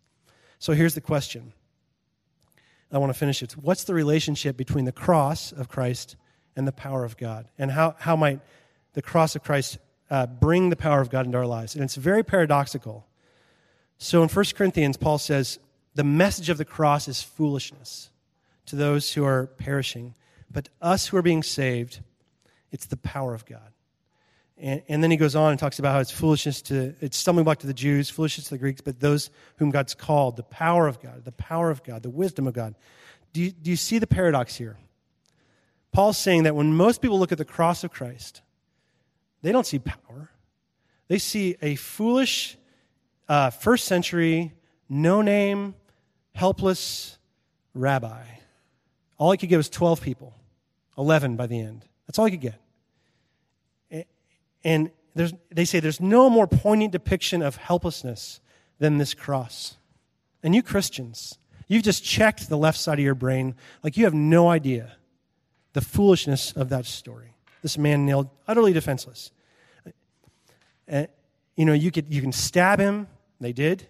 So 0.58 0.72
here's 0.72 0.94
the 0.94 1.00
question. 1.00 1.52
I 2.90 2.98
want 2.98 3.12
to 3.12 3.18
finish 3.18 3.40
it. 3.40 3.52
What's 3.52 3.84
the 3.84 3.94
relationship 3.94 4.56
between 4.56 4.84
the 4.84 4.92
cross 4.92 5.52
of 5.52 5.68
Christ 5.68 6.16
and 6.56 6.66
the 6.66 6.72
power 6.72 7.04
of 7.04 7.16
God? 7.16 7.48
And 7.56 7.70
how, 7.70 7.94
how 8.00 8.16
might 8.16 8.40
the 8.94 9.00
cross 9.00 9.36
of 9.36 9.44
Christ 9.44 9.78
uh, 10.12 10.26
bring 10.26 10.68
the 10.68 10.76
power 10.76 11.00
of 11.00 11.08
God 11.08 11.24
into 11.24 11.38
our 11.38 11.46
lives. 11.46 11.74
And 11.74 11.82
it's 11.82 11.94
very 11.94 12.22
paradoxical. 12.22 13.06
So 13.96 14.22
in 14.22 14.28
1 14.28 14.44
Corinthians, 14.54 14.98
Paul 14.98 15.16
says, 15.16 15.58
the 15.94 16.04
message 16.04 16.50
of 16.50 16.58
the 16.58 16.66
cross 16.66 17.08
is 17.08 17.22
foolishness 17.22 18.10
to 18.66 18.76
those 18.76 19.14
who 19.14 19.24
are 19.24 19.46
perishing, 19.46 20.14
but 20.50 20.68
us 20.82 21.06
who 21.06 21.16
are 21.16 21.22
being 21.22 21.42
saved, 21.42 22.00
it's 22.70 22.84
the 22.84 22.98
power 22.98 23.32
of 23.32 23.46
God. 23.46 23.72
And, 24.58 24.82
and, 24.86 25.02
then 25.02 25.10
he 25.10 25.16
goes 25.16 25.34
on 25.34 25.50
and 25.50 25.58
talks 25.58 25.78
about 25.78 25.94
how 25.94 26.00
it's 26.00 26.10
foolishness 26.10 26.60
to, 26.62 26.94
it's 27.00 27.16
stumbling 27.16 27.44
block 27.44 27.60
to 27.60 27.66
the 27.66 27.72
Jews, 27.72 28.10
foolishness 28.10 28.48
to 28.48 28.54
the 28.54 28.58
Greeks, 28.58 28.82
but 28.82 29.00
those 29.00 29.30
whom 29.56 29.70
God's 29.70 29.94
called, 29.94 30.36
the 30.36 30.42
power 30.42 30.88
of 30.88 31.00
God, 31.00 31.24
the 31.24 31.32
power 31.32 31.70
of 31.70 31.82
God, 31.82 32.02
the 32.02 32.10
wisdom 32.10 32.46
of 32.46 32.52
God. 32.52 32.74
Do 33.32 33.40
you, 33.40 33.50
do 33.50 33.70
you 33.70 33.76
see 33.76 33.98
the 33.98 34.06
paradox 34.06 34.56
here? 34.56 34.76
Paul's 35.90 36.18
saying 36.18 36.42
that 36.42 36.54
when 36.54 36.74
most 36.74 37.00
people 37.00 37.18
look 37.18 37.32
at 37.32 37.38
the 37.38 37.46
cross 37.46 37.82
of 37.82 37.90
Christ, 37.90 38.42
they 39.42 39.52
don't 39.52 39.66
see 39.66 39.78
power. 39.78 40.30
They 41.08 41.18
see 41.18 41.56
a 41.60 41.74
foolish, 41.74 42.56
uh, 43.28 43.50
first 43.50 43.86
century, 43.86 44.52
no 44.88 45.20
name, 45.20 45.74
helpless 46.34 47.18
rabbi. 47.74 48.22
All 49.18 49.30
he 49.32 49.38
could 49.38 49.48
get 49.48 49.56
was 49.56 49.68
12 49.68 50.00
people, 50.00 50.34
11 50.96 51.36
by 51.36 51.46
the 51.46 51.60
end. 51.60 51.84
That's 52.06 52.18
all 52.18 52.24
he 52.24 52.30
could 52.30 52.40
get. 52.40 54.06
And 54.64 54.90
they 55.50 55.64
say 55.64 55.80
there's 55.80 56.00
no 56.00 56.30
more 56.30 56.46
poignant 56.46 56.92
depiction 56.92 57.42
of 57.42 57.56
helplessness 57.56 58.40
than 58.78 58.98
this 58.98 59.14
cross. 59.14 59.76
And 60.42 60.54
you 60.54 60.62
Christians, 60.62 61.38
you've 61.68 61.82
just 61.82 62.04
checked 62.04 62.48
the 62.48 62.56
left 62.56 62.78
side 62.78 62.98
of 62.98 63.04
your 63.04 63.14
brain 63.14 63.54
like 63.82 63.96
you 63.96 64.04
have 64.04 64.14
no 64.14 64.48
idea 64.48 64.96
the 65.72 65.80
foolishness 65.80 66.52
of 66.52 66.68
that 66.68 66.86
story. 66.86 67.34
This 67.62 67.78
man 67.78 68.04
nailed 68.04 68.28
utterly 68.46 68.72
defenseless. 68.72 69.30
Uh, 70.90 71.06
you 71.56 71.64
know, 71.64 71.72
you, 71.72 71.90
could, 71.90 72.12
you 72.12 72.20
can 72.20 72.32
stab 72.32 72.78
him. 72.78 73.06
They 73.40 73.52
did. 73.52 73.86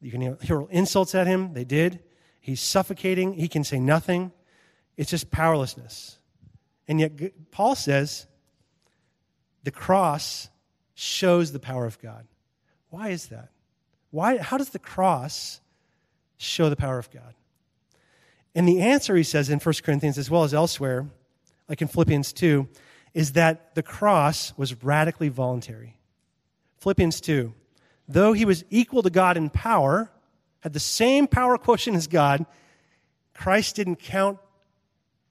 You 0.00 0.10
can 0.10 0.36
hurl 0.46 0.68
insults 0.70 1.14
at 1.14 1.26
him. 1.26 1.54
They 1.54 1.64
did. 1.64 2.00
He's 2.40 2.60
suffocating. 2.60 3.34
He 3.34 3.48
can 3.48 3.62
say 3.62 3.78
nothing. 3.78 4.32
It's 4.96 5.10
just 5.10 5.30
powerlessness. 5.30 6.18
And 6.88 6.98
yet, 6.98 7.50
Paul 7.52 7.76
says 7.76 8.26
the 9.62 9.70
cross 9.70 10.50
shows 10.94 11.52
the 11.52 11.60
power 11.60 11.86
of 11.86 12.00
God. 12.00 12.26
Why 12.90 13.10
is 13.10 13.26
that? 13.28 13.50
Why, 14.10 14.38
how 14.38 14.58
does 14.58 14.70
the 14.70 14.78
cross 14.78 15.60
show 16.36 16.68
the 16.68 16.76
power 16.76 16.98
of 16.98 17.10
God? 17.10 17.34
And 18.54 18.68
the 18.68 18.80
answer, 18.80 19.16
he 19.16 19.22
says 19.22 19.48
in 19.48 19.58
1 19.58 19.74
Corinthians 19.82 20.18
as 20.18 20.30
well 20.30 20.44
as 20.44 20.52
elsewhere, 20.52 21.06
like 21.68 21.82
in 21.82 21.88
Philippians 21.88 22.32
2, 22.32 22.68
is 23.14 23.32
that 23.32 23.74
the 23.74 23.82
cross 23.82 24.52
was 24.56 24.82
radically 24.82 25.28
voluntary. 25.28 25.98
Philippians 26.78 27.20
2, 27.20 27.54
though 28.08 28.32
he 28.32 28.44
was 28.44 28.64
equal 28.70 29.02
to 29.02 29.10
God 29.10 29.36
in 29.36 29.50
power, 29.50 30.10
had 30.60 30.72
the 30.72 30.80
same 30.80 31.26
power 31.26 31.58
quotient 31.58 31.96
as 31.96 32.06
God, 32.06 32.46
Christ 33.34 33.76
didn't 33.76 33.96
count 33.96 34.38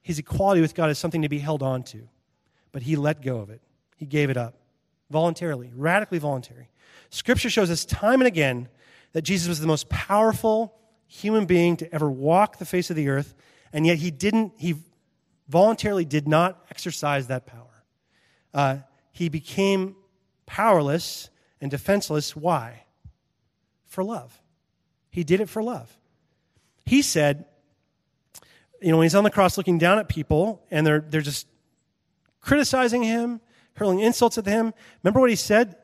his 0.01 0.19
equality 0.19 0.61
with 0.61 0.75
God 0.75 0.89
as 0.89 0.97
something 0.97 1.21
to 1.21 1.29
be 1.29 1.39
held 1.39 1.63
on 1.63 1.83
to, 1.83 2.07
but 2.71 2.83
he 2.83 2.95
let 2.95 3.21
go 3.21 3.37
of 3.37 3.49
it. 3.49 3.61
He 3.95 4.05
gave 4.05 4.29
it 4.29 4.37
up 4.37 4.55
voluntarily, 5.09 5.71
radically 5.75 6.17
voluntary. 6.17 6.69
Scripture 7.09 7.49
shows 7.49 7.69
us 7.69 7.85
time 7.85 8.21
and 8.21 8.27
again 8.27 8.69
that 9.13 9.23
Jesus 9.23 9.47
was 9.47 9.59
the 9.59 9.67
most 9.67 9.89
powerful 9.89 10.73
human 11.07 11.45
being 11.45 11.75
to 11.77 11.93
ever 11.93 12.09
walk 12.09 12.57
the 12.57 12.65
face 12.65 12.89
of 12.89 12.95
the 12.95 13.09
earth, 13.09 13.35
and 13.73 13.85
yet 13.85 13.97
he 13.97 14.09
didn't, 14.11 14.53
he 14.57 14.75
voluntarily 15.51 16.05
did 16.05 16.27
not 16.27 16.65
exercise 16.71 17.27
that 17.27 17.45
power. 17.45 17.83
Uh, 18.53 18.77
he 19.11 19.27
became 19.27 19.97
powerless 20.45 21.29
and 21.59 21.69
defenseless. 21.69 22.35
Why? 22.35 22.85
For 23.85 24.03
love. 24.03 24.41
He 25.09 25.25
did 25.25 25.41
it 25.41 25.49
for 25.49 25.61
love. 25.61 25.97
He 26.85 27.01
said, 27.01 27.45
you 28.81 28.91
know, 28.91 28.97
when 28.97 29.05
he's 29.05 29.13
on 29.15 29.25
the 29.25 29.29
cross 29.29 29.57
looking 29.57 29.77
down 29.77 29.99
at 29.99 30.07
people 30.07 30.65
and 30.71 30.87
they're, 30.87 31.01
they're 31.01 31.21
just 31.21 31.47
criticizing 32.39 33.03
him, 33.03 33.41
hurling 33.75 33.99
insults 33.99 34.37
at 34.37 34.45
him, 34.45 34.73
remember 35.03 35.19
what 35.19 35.29
he 35.29 35.35
said? 35.35 35.75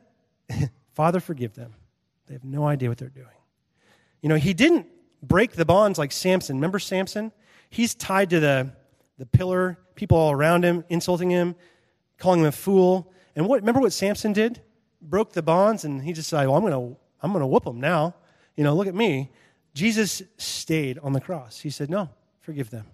Father, 0.94 1.20
forgive 1.20 1.54
them. 1.56 1.74
They 2.28 2.34
have 2.34 2.46
no 2.46 2.66
idea 2.66 2.88
what 2.88 2.98
they're 2.98 3.10
doing. 3.10 3.28
You 4.22 4.30
know, 4.30 4.36
he 4.36 4.54
didn't 4.54 4.88
break 5.22 5.54
the 5.54 5.66
bonds 5.66 6.00
like 6.00 6.14
Samson. 6.14 6.56
Remember 6.56 6.80
Samson? 6.80 7.34
He's 7.70 7.94
tied 7.94 8.30
to 8.30 8.40
the, 8.40 8.72
the 9.18 9.26
pillar, 9.26 9.78
people 9.96 10.18
all 10.18 10.32
around 10.32 10.64
him, 10.64 10.84
insulting 10.90 11.30
him, 11.30 11.56
calling 12.18 12.42
him 12.42 12.46
a 12.46 12.52
fool. 12.52 13.12
And 13.36 13.48
what, 13.48 13.62
remember 13.62 13.82
what 13.82 13.94
Samson 13.94 14.34
did? 14.34 14.62
Broke 15.02 15.34
the 15.34 15.44
bonds, 15.44 15.84
and 15.84 16.02
he 16.02 16.14
decided, 16.14 16.48
well, 16.48 16.58
I'm 16.58 16.64
going 16.64 16.74
to 16.74 16.98
I'm 17.22 17.32
going 17.32 17.42
to 17.42 17.48
whoop 17.48 17.66
him 17.66 17.80
now. 17.80 18.16
You 18.56 18.64
know, 18.64 18.76
look 18.76 18.88
at 18.88 18.96
me. 18.96 19.32
Jesus 19.74 20.22
stayed 20.38 21.00
on 21.00 21.14
the 21.14 21.22
cross. 21.22 21.60
He 21.60 21.70
said, 21.70 21.90
no, 21.90 22.10
forgive 22.42 22.70
them. 22.70 22.86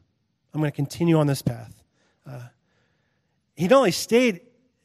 I'm 0.53 0.59
going 0.59 0.71
to 0.71 0.75
continue 0.75 1.17
on 1.17 1.27
this 1.27 1.41
path. 1.41 1.83
Uh, 2.25 2.47
he 3.55 3.67
not 3.67 3.77
only 3.77 3.91
stayed, 3.91 4.41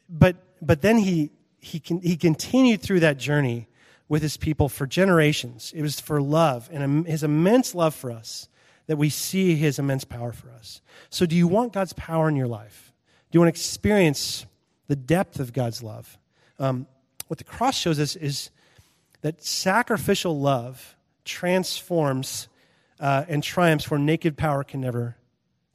but, 0.08 0.36
but 0.62 0.82
then 0.82 0.98
he, 0.98 1.30
he, 1.58 1.80
con- 1.80 2.00
he 2.02 2.16
continued 2.16 2.82
through 2.82 3.00
that 3.00 3.18
journey 3.18 3.68
with 4.08 4.22
his 4.22 4.36
people 4.36 4.68
for 4.68 4.86
generations. 4.86 5.72
It 5.74 5.82
was 5.82 6.00
for 6.00 6.20
love 6.20 6.68
and 6.72 7.06
his 7.06 7.22
immense 7.22 7.74
love 7.74 7.94
for 7.94 8.10
us 8.10 8.48
that 8.88 8.96
we 8.96 9.08
see 9.08 9.54
his 9.54 9.78
immense 9.78 10.04
power 10.04 10.32
for 10.32 10.50
us. 10.50 10.80
So, 11.10 11.24
do 11.24 11.36
you 11.36 11.46
want 11.46 11.72
God's 11.72 11.92
power 11.92 12.28
in 12.28 12.34
your 12.34 12.48
life? 12.48 12.92
Do 13.30 13.36
you 13.36 13.40
want 13.40 13.54
to 13.54 13.60
experience 13.60 14.46
the 14.88 14.96
depth 14.96 15.38
of 15.38 15.52
God's 15.52 15.82
love? 15.82 16.18
Um, 16.58 16.86
what 17.28 17.38
the 17.38 17.44
cross 17.44 17.76
shows 17.76 18.00
us 18.00 18.16
is 18.16 18.50
that 19.20 19.44
sacrificial 19.44 20.38
love 20.40 20.96
transforms 21.24 22.48
uh, 22.98 23.24
and 23.28 23.42
triumphs 23.42 23.90
where 23.90 24.00
naked 24.00 24.36
power 24.36 24.64
can 24.64 24.80
never, 24.80 25.16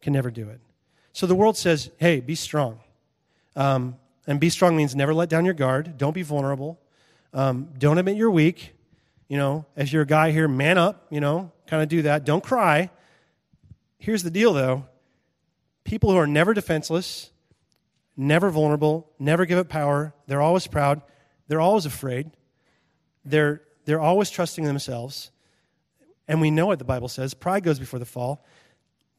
can 0.01 0.13
never 0.13 0.31
do 0.31 0.49
it. 0.49 0.59
So 1.13 1.27
the 1.27 1.35
world 1.35 1.55
says, 1.55 1.91
hey, 1.97 2.19
be 2.19 2.35
strong. 2.35 2.79
Um, 3.55 3.97
and 4.25 4.39
be 4.39 4.49
strong 4.49 4.75
means 4.75 4.95
never 4.95 5.13
let 5.13 5.29
down 5.29 5.45
your 5.45 5.53
guard, 5.53 5.97
don't 5.97 6.13
be 6.13 6.23
vulnerable, 6.23 6.79
um, 7.33 7.69
don't 7.77 7.97
admit 7.97 8.17
you're 8.17 8.31
weak. 8.31 8.73
You 9.27 9.37
know, 9.37 9.65
as 9.75 9.91
you're 9.91 10.03
a 10.03 10.07
guy 10.07 10.31
here, 10.31 10.47
man 10.47 10.77
up, 10.77 11.07
you 11.09 11.19
know, 11.19 11.51
kind 11.67 11.81
of 11.81 11.89
do 11.89 12.03
that. 12.03 12.25
Don't 12.25 12.43
cry. 12.43 12.89
Here's 14.03 14.23
the 14.23 14.31
deal, 14.31 14.51
though 14.51 14.83
people 15.85 16.11
who 16.11 16.17
are 16.17 16.27
never 16.27 16.53
defenseless, 16.53 17.31
never 18.17 18.49
vulnerable, 18.49 19.09
never 19.17 19.45
give 19.45 19.57
up 19.57 19.69
power, 19.69 20.13
they're 20.27 20.41
always 20.41 20.67
proud, 20.67 21.01
they're 21.47 21.61
always 21.61 21.85
afraid, 21.85 22.31
they're, 23.23 23.61
they're 23.85 24.01
always 24.01 24.29
trusting 24.29 24.65
themselves. 24.65 25.31
And 26.27 26.41
we 26.41 26.51
know 26.51 26.65
what 26.65 26.79
the 26.79 26.85
Bible 26.85 27.07
says 27.07 27.33
pride 27.33 27.63
goes 27.63 27.79
before 27.79 27.97
the 27.97 28.05
fall. 28.05 28.45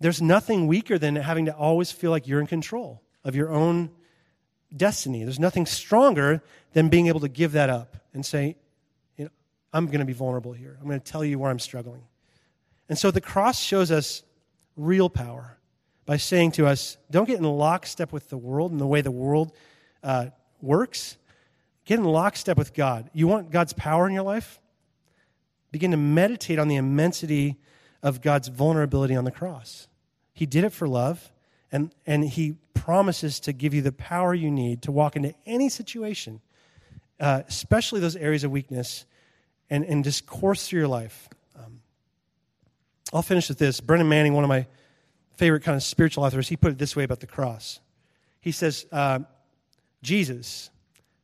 There's 0.01 0.20
nothing 0.20 0.66
weaker 0.66 0.99
than 0.99 1.16
having 1.16 1.47
to 1.47 1.57
always 1.57 1.90
feel 1.90 2.11
like 2.11 2.27
you're 2.27 2.40
in 2.40 2.47
control 2.47 3.01
of 3.25 3.35
your 3.35 3.51
own 3.51 3.88
destiny. 4.77 5.25
There's 5.25 5.40
nothing 5.40 5.64
stronger 5.64 6.42
than 6.75 6.90
being 6.90 7.07
able 7.07 7.20
to 7.20 7.29
give 7.29 7.53
that 7.53 7.70
up 7.70 7.97
and 8.12 8.25
say, 8.25 8.57
you 9.16 9.25
know, 9.25 9.31
I'm 9.73 9.87
going 9.87 10.01
to 10.01 10.05
be 10.05 10.12
vulnerable 10.12 10.53
here. 10.53 10.77
I'm 10.79 10.87
going 10.87 11.01
to 11.01 11.11
tell 11.11 11.25
you 11.25 11.38
where 11.38 11.51
I'm 11.51 11.59
struggling. 11.59 12.03
And 12.90 12.99
so 12.99 13.11
the 13.11 13.23
cross 13.23 13.59
shows 13.59 13.90
us 13.90 14.23
real 14.77 15.09
power 15.09 15.59
by 16.07 16.17
saying 16.17 16.53
to 16.53 16.67
us, 16.67 16.97
don't 17.11 17.27
get 17.27 17.39
in 17.39 17.45
lockstep 17.45 18.13
with 18.13 18.29
the 18.29 18.37
world 18.37 18.73
and 18.73 18.81
the 18.81 18.87
way 18.87 19.01
the 19.01 19.11
world 19.11 19.53
uh, 20.03 20.27
works. 20.61 21.17
Get 21.85 21.99
in 21.99 22.05
lockstep 22.05 22.57
with 22.57 22.75
God. 22.75 23.11
You 23.13 23.27
want 23.27 23.51
God's 23.51 23.73
power 23.73 24.07
in 24.07 24.15
your 24.15 24.23
life? 24.23 24.61
Begin 25.73 25.91
to 25.91 25.97
meditate 25.97 26.59
on 26.59 26.69
the 26.69 26.77
immensity 26.77 27.57
of 28.03 28.21
God's 28.21 28.49
vulnerability 28.49 29.17
on 29.17 29.25
the 29.25 29.31
cross. 29.31 29.89
He 30.33 30.47
did 30.47 30.65
it 30.65 30.73
for 30.73 30.87
love, 30.87 31.33
and, 31.73 31.93
and 32.07 32.25
He 32.25 32.57
promises 32.75 33.41
to 33.41 33.53
give 33.53 33.73
you 33.73 33.83
the 33.83 33.93
power 33.93 34.35
you 34.35 34.51
need 34.51 34.83
to 34.83 34.93
walk 34.93 35.17
into 35.17 35.35
any 35.47 35.69
situation, 35.69 36.41
uh, 37.19 37.43
especially 37.49 38.01
those 38.01 38.17
areas 38.17 38.45
of 38.45 38.51
weakness, 38.51 39.07
and, 39.71 39.85
and 39.85 40.05
just 40.05 40.27
course 40.27 40.69
through 40.69 40.81
your 40.81 40.89
life. 40.89 41.29
Um, 41.57 41.81
I'll 43.12 43.23
finish 43.23 43.49
with 43.49 43.59
this. 43.59 43.81
Brennan 43.81 44.09
Manning, 44.09 44.35
one 44.35 44.45
of 44.45 44.49
my 44.49 44.67
favorite 45.37 45.62
kind 45.62 45.77
of 45.77 45.83
spiritual 45.83 46.25
authors, 46.25 46.49
he 46.49 46.57
put 46.57 46.73
it 46.73 46.79
this 46.79 46.97
way 46.97 47.05
about 47.05 47.21
the 47.21 47.27
cross. 47.27 47.81
He 48.40 48.53
says, 48.53 48.87
uh, 48.93 49.21
Jesus, 50.03 50.71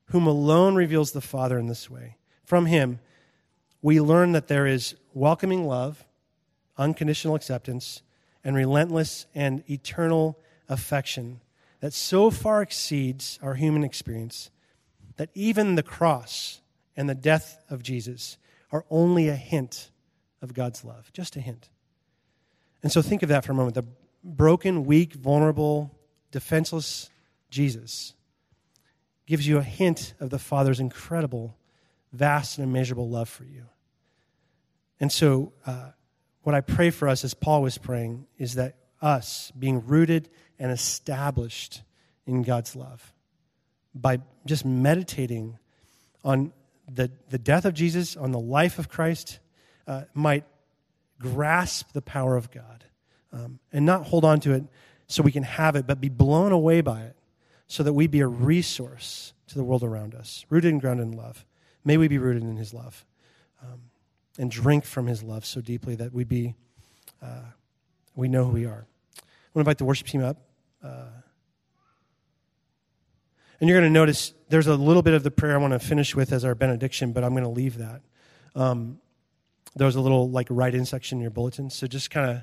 whom 0.07 0.27
alone 0.27 0.75
reveals 0.75 1.13
the 1.13 1.21
Father 1.21 1.59
in 1.59 1.67
this 1.67 1.89
way. 1.89 2.17
From 2.45 2.67
him, 2.67 3.01
we 3.83 4.01
learn 4.01 4.33
that 4.33 4.49
there 4.49 4.67
is 4.67 4.95
welcoming 5.15 5.67
love, 5.67 6.07
unconditional 6.77 7.35
acceptance, 7.35 8.03
and 8.43 8.57
relentless 8.57 9.27
and 9.35 9.63
eternal 9.71 10.39
affection 10.69 11.41
that 11.81 11.93
so 11.93 12.31
far 12.31 12.63
exceeds 12.63 13.39
our 13.43 13.55
human 13.55 13.85
experience 13.85 14.51
that 15.17 15.31
even 15.35 15.75
the 15.75 15.83
cross 15.83 16.61
and 16.97 17.09
the 17.09 17.15
death 17.15 17.63
of 17.69 17.83
Jesus 17.83 18.39
are 18.71 18.85
only 18.91 19.29
a 19.29 19.37
hint 19.37 19.91
of 20.41 20.55
God's 20.55 20.85
love, 20.85 21.13
just 21.13 21.37
a 21.37 21.41
hint. 21.41 21.69
And 22.83 22.91
so 22.91 23.03
think 23.03 23.23
of 23.23 23.29
that 23.29 23.45
for 23.45 23.53
a 23.53 23.55
moment 23.55 23.75
the 23.75 23.85
broken, 24.23 24.85
weak, 24.85 25.15
vulnerable, 25.15 25.99
defenseless 26.31 27.11
Jesus 27.51 28.15
gives 29.27 29.47
you 29.47 29.59
a 29.59 29.63
hint 29.63 30.15
of 30.19 30.31
the 30.31 30.39
Father's 30.39 30.81
incredible, 30.81 31.57
vast, 32.13 32.59
and 32.59 32.67
immeasurable 32.67 33.09
love 33.09 33.29
for 33.29 33.45
you. 33.45 33.65
And 34.99 35.11
so, 35.13 35.53
uh, 35.65 35.91
what 36.43 36.55
I 36.55 36.61
pray 36.61 36.91
for 36.91 37.07
us, 37.07 37.25
as 37.25 37.33
Paul 37.35 37.63
was 37.63 37.79
praying, 37.79 38.27
is 38.39 38.55
that 38.55 38.77
us, 39.01 39.53
being 39.59 39.87
rooted 39.87 40.29
and 40.59 40.73
established 40.73 41.83
in 42.27 42.43
God's 42.43 42.75
love, 42.75 43.13
by 43.95 44.19
just 44.47 44.65
meditating 44.65 45.59
on 46.25 46.53
the, 46.93 47.11
the 47.29 47.39
death 47.39 47.65
of 47.65 47.75
Jesus, 47.75 48.17
on 48.17 48.33
the 48.33 48.41
life 48.41 48.79
of 48.79 48.89
Christ, 48.89 49.39
uh, 49.87 50.03
might 50.13 50.45
grasp 51.21 51.93
the 51.93 52.03
power 52.03 52.37
of 52.37 52.51
God 52.51 52.85
um, 53.33 53.61
and 53.73 53.87
not 53.87 54.07
hold 54.07 54.25
on 54.25 54.41
to 54.41 54.53
it 54.53 54.65
so 55.07 55.23
we 55.23 55.31
can 55.31 55.43
have 55.43 55.77
it, 55.77 55.87
but 55.87 56.01
be 56.01 56.09
blown 56.09 56.51
away 56.51 56.81
by 56.81 57.03
it 57.03 57.17
so 57.67 57.83
that 57.83 57.93
we 57.93 58.07
be 58.07 58.21
a 58.21 58.27
resource 58.27 59.33
to 59.47 59.55
the 59.55 59.63
world 59.63 59.85
around 59.85 60.15
us, 60.15 60.45
rooted 60.49 60.73
and 60.73 60.81
grounded 60.81 61.07
in 61.07 61.13
love. 61.13 61.45
May 61.85 61.97
we 61.97 62.09
be 62.09 62.19
rooted 62.19 62.43
in 62.43 62.57
his 62.57 62.75
love 62.75 63.05
um, 63.63 63.81
and 64.39 64.51
drink 64.51 64.85
from 64.85 65.07
his 65.07 65.23
love 65.23 65.45
so 65.45 65.61
deeply 65.61 65.95
that 65.97 66.13
we 66.13 66.25
be, 66.25 66.55
uh, 67.23 67.53
we 68.15 68.29
know 68.29 68.45
who 68.45 68.53
we 68.53 68.65
are. 68.65 68.87
I 69.17 69.23
want 69.53 69.55
to 69.55 69.61
invite 69.61 69.79
the 69.79 69.85
worship 69.85 70.07
team 70.07 70.25
up. 70.25 70.39
Uh, 70.83 71.07
and 73.61 73.69
you're 73.69 73.79
going 73.79 73.93
to 73.93 73.93
notice 73.93 74.33
there's 74.49 74.67
a 74.67 74.75
little 74.75 75.03
bit 75.03 75.15
of 75.15 75.23
the 75.23 75.31
prayer 75.31 75.55
I 75.55 75.59
want 75.59 75.75
to 75.75 75.79
finish 75.79 76.17
with 76.17 76.33
as 76.33 76.45
our 76.45 76.55
benediction, 76.55 77.13
but 77.13 77.23
I'm 77.23 77.33
going 77.33 77.45
to 77.45 77.51
leave 77.51 77.77
that. 77.79 78.01
Um, 78.55 78.99
there 79.77 79.87
was 79.87 79.97
a 79.97 80.01
little 80.01 80.31
like 80.31 80.47
write 80.51 80.75
in 80.75 80.85
section 80.85 81.19
in 81.19 81.23
your 81.23 81.31
bulletin, 81.31 81.71
so 81.71 81.87
just 81.87 82.11
kind 82.11 82.31
of 82.31 82.43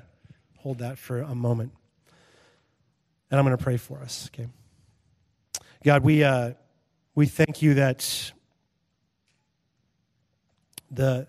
hold 0.58 0.78
that 0.78 0.98
for 0.98 1.20
a 1.20 1.34
moment. 1.34 1.72
And 3.30 3.38
I'm 3.38 3.44
going 3.44 3.56
to 3.56 3.62
pray 3.62 3.76
for 3.76 4.00
us, 4.00 4.30
okay? 4.32 4.48
God, 5.84 6.02
we, 6.02 6.24
uh, 6.24 6.52
we 7.14 7.26
thank 7.26 7.60
you 7.60 7.74
that 7.74 8.32
the, 10.90 11.26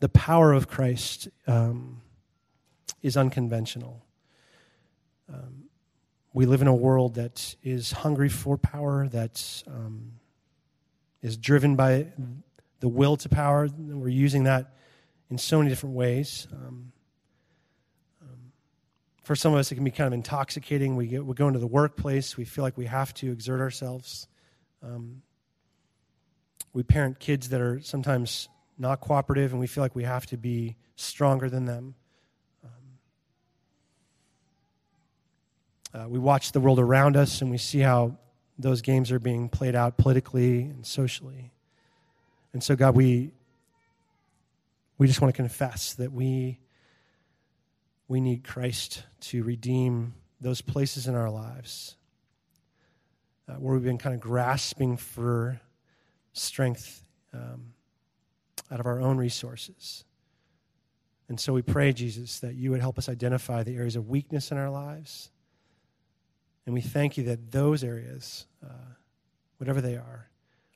the 0.00 0.08
power 0.10 0.52
of 0.52 0.68
Christ 0.68 1.28
um, 1.46 2.02
is 3.02 3.16
unconventional. 3.16 4.04
Um, 5.32 5.64
we 6.34 6.46
live 6.46 6.62
in 6.62 6.68
a 6.68 6.74
world 6.74 7.14
that 7.14 7.56
is 7.62 7.92
hungry 7.92 8.28
for 8.28 8.58
power, 8.58 9.08
that 9.08 9.62
um, 9.66 10.12
is 11.22 11.36
driven 11.36 11.74
by 11.74 12.06
the 12.80 12.88
will 12.88 13.16
to 13.16 13.28
power. 13.28 13.68
We're 13.78 14.08
using 14.08 14.44
that 14.44 14.74
in 15.32 15.38
so 15.38 15.56
many 15.56 15.70
different 15.70 15.94
ways. 15.96 16.46
Um, 16.52 16.92
um, 18.20 18.52
for 19.22 19.34
some 19.34 19.54
of 19.54 19.58
us, 19.58 19.72
it 19.72 19.76
can 19.76 19.84
be 19.84 19.90
kind 19.90 20.06
of 20.06 20.12
intoxicating. 20.12 20.94
We, 20.94 21.06
get, 21.06 21.24
we 21.24 21.32
go 21.32 21.48
into 21.48 21.58
the 21.58 21.66
workplace, 21.66 22.36
we 22.36 22.44
feel 22.44 22.62
like 22.62 22.76
we 22.76 22.84
have 22.84 23.14
to 23.14 23.32
exert 23.32 23.58
ourselves. 23.58 24.28
Um, 24.82 25.22
we 26.74 26.82
parent 26.82 27.18
kids 27.18 27.48
that 27.48 27.62
are 27.62 27.80
sometimes 27.80 28.50
not 28.76 29.00
cooperative, 29.00 29.52
and 29.52 29.58
we 29.58 29.66
feel 29.66 29.82
like 29.82 29.96
we 29.96 30.04
have 30.04 30.26
to 30.26 30.36
be 30.36 30.76
stronger 30.96 31.48
than 31.48 31.64
them. 31.64 31.94
Uh, 35.94 36.06
we 36.08 36.18
watch 36.18 36.52
the 36.52 36.60
world 36.60 36.78
around 36.78 37.18
us 37.18 37.42
and 37.42 37.50
we 37.50 37.58
see 37.58 37.80
how 37.80 38.16
those 38.58 38.80
games 38.80 39.12
are 39.12 39.18
being 39.18 39.50
played 39.50 39.74
out 39.74 39.98
politically 39.98 40.62
and 40.62 40.86
socially. 40.86 41.52
And 42.54 42.62
so, 42.64 42.76
God, 42.76 42.96
we, 42.96 43.32
we 44.98 45.06
just 45.06 45.20
want 45.20 45.34
to 45.34 45.36
confess 45.36 45.94
that 45.94 46.12
we, 46.12 46.60
we 48.08 48.20
need 48.20 48.44
Christ 48.44 49.04
to 49.20 49.42
redeem 49.42 50.14
those 50.40 50.60
places 50.60 51.06
in 51.06 51.14
our 51.14 51.30
lives 51.30 51.96
uh, 53.48 53.54
where 53.54 53.74
we've 53.74 53.84
been 53.84 53.98
kind 53.98 54.14
of 54.14 54.20
grasping 54.20 54.96
for 54.96 55.60
strength 56.32 57.04
um, 57.32 57.72
out 58.70 58.80
of 58.80 58.86
our 58.86 59.00
own 59.00 59.16
resources. 59.16 60.04
And 61.28 61.38
so 61.40 61.52
we 61.52 61.62
pray, 61.62 61.92
Jesus, 61.92 62.40
that 62.40 62.54
you 62.54 62.70
would 62.70 62.80
help 62.80 62.98
us 62.98 63.08
identify 63.08 63.62
the 63.62 63.76
areas 63.76 63.96
of 63.96 64.08
weakness 64.08 64.50
in 64.50 64.58
our 64.58 64.70
lives 64.70 65.30
and 66.66 66.74
we 66.74 66.80
thank 66.80 67.16
you 67.16 67.24
that 67.24 67.50
those 67.50 67.82
areas, 67.82 68.46
uh, 68.64 68.94
whatever 69.58 69.80
they 69.80 69.96
are, 69.96 70.28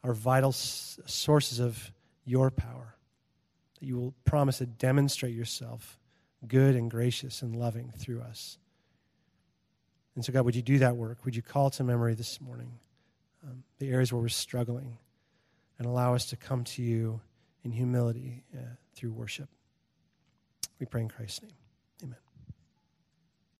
are 0.02 0.12
vital 0.12 0.50
s- 0.50 0.98
sources 1.06 1.60
of 1.60 1.92
your 2.24 2.50
power. 2.50 2.95
That 3.78 3.86
you 3.86 3.96
will 3.96 4.14
promise 4.24 4.58
to 4.58 4.66
demonstrate 4.66 5.34
yourself 5.34 5.98
good 6.46 6.76
and 6.76 6.90
gracious 6.90 7.42
and 7.42 7.56
loving 7.56 7.92
through 7.96 8.20
us. 8.20 8.58
And 10.14 10.24
so, 10.24 10.32
God, 10.32 10.44
would 10.44 10.56
you 10.56 10.62
do 10.62 10.78
that 10.78 10.96
work? 10.96 11.24
Would 11.24 11.36
you 11.36 11.42
call 11.42 11.70
to 11.70 11.84
memory 11.84 12.14
this 12.14 12.40
morning 12.40 12.78
um, 13.44 13.64
the 13.78 13.90
areas 13.90 14.12
where 14.12 14.22
we're 14.22 14.28
struggling 14.28 14.96
and 15.78 15.86
allow 15.86 16.14
us 16.14 16.26
to 16.26 16.36
come 16.36 16.64
to 16.64 16.82
you 16.82 17.20
in 17.64 17.72
humility 17.72 18.44
uh, 18.56 18.60
through 18.94 19.12
worship? 19.12 19.48
We 20.78 20.86
pray 20.86 21.02
in 21.02 21.08
Christ's 21.08 21.42
name. 21.42 21.65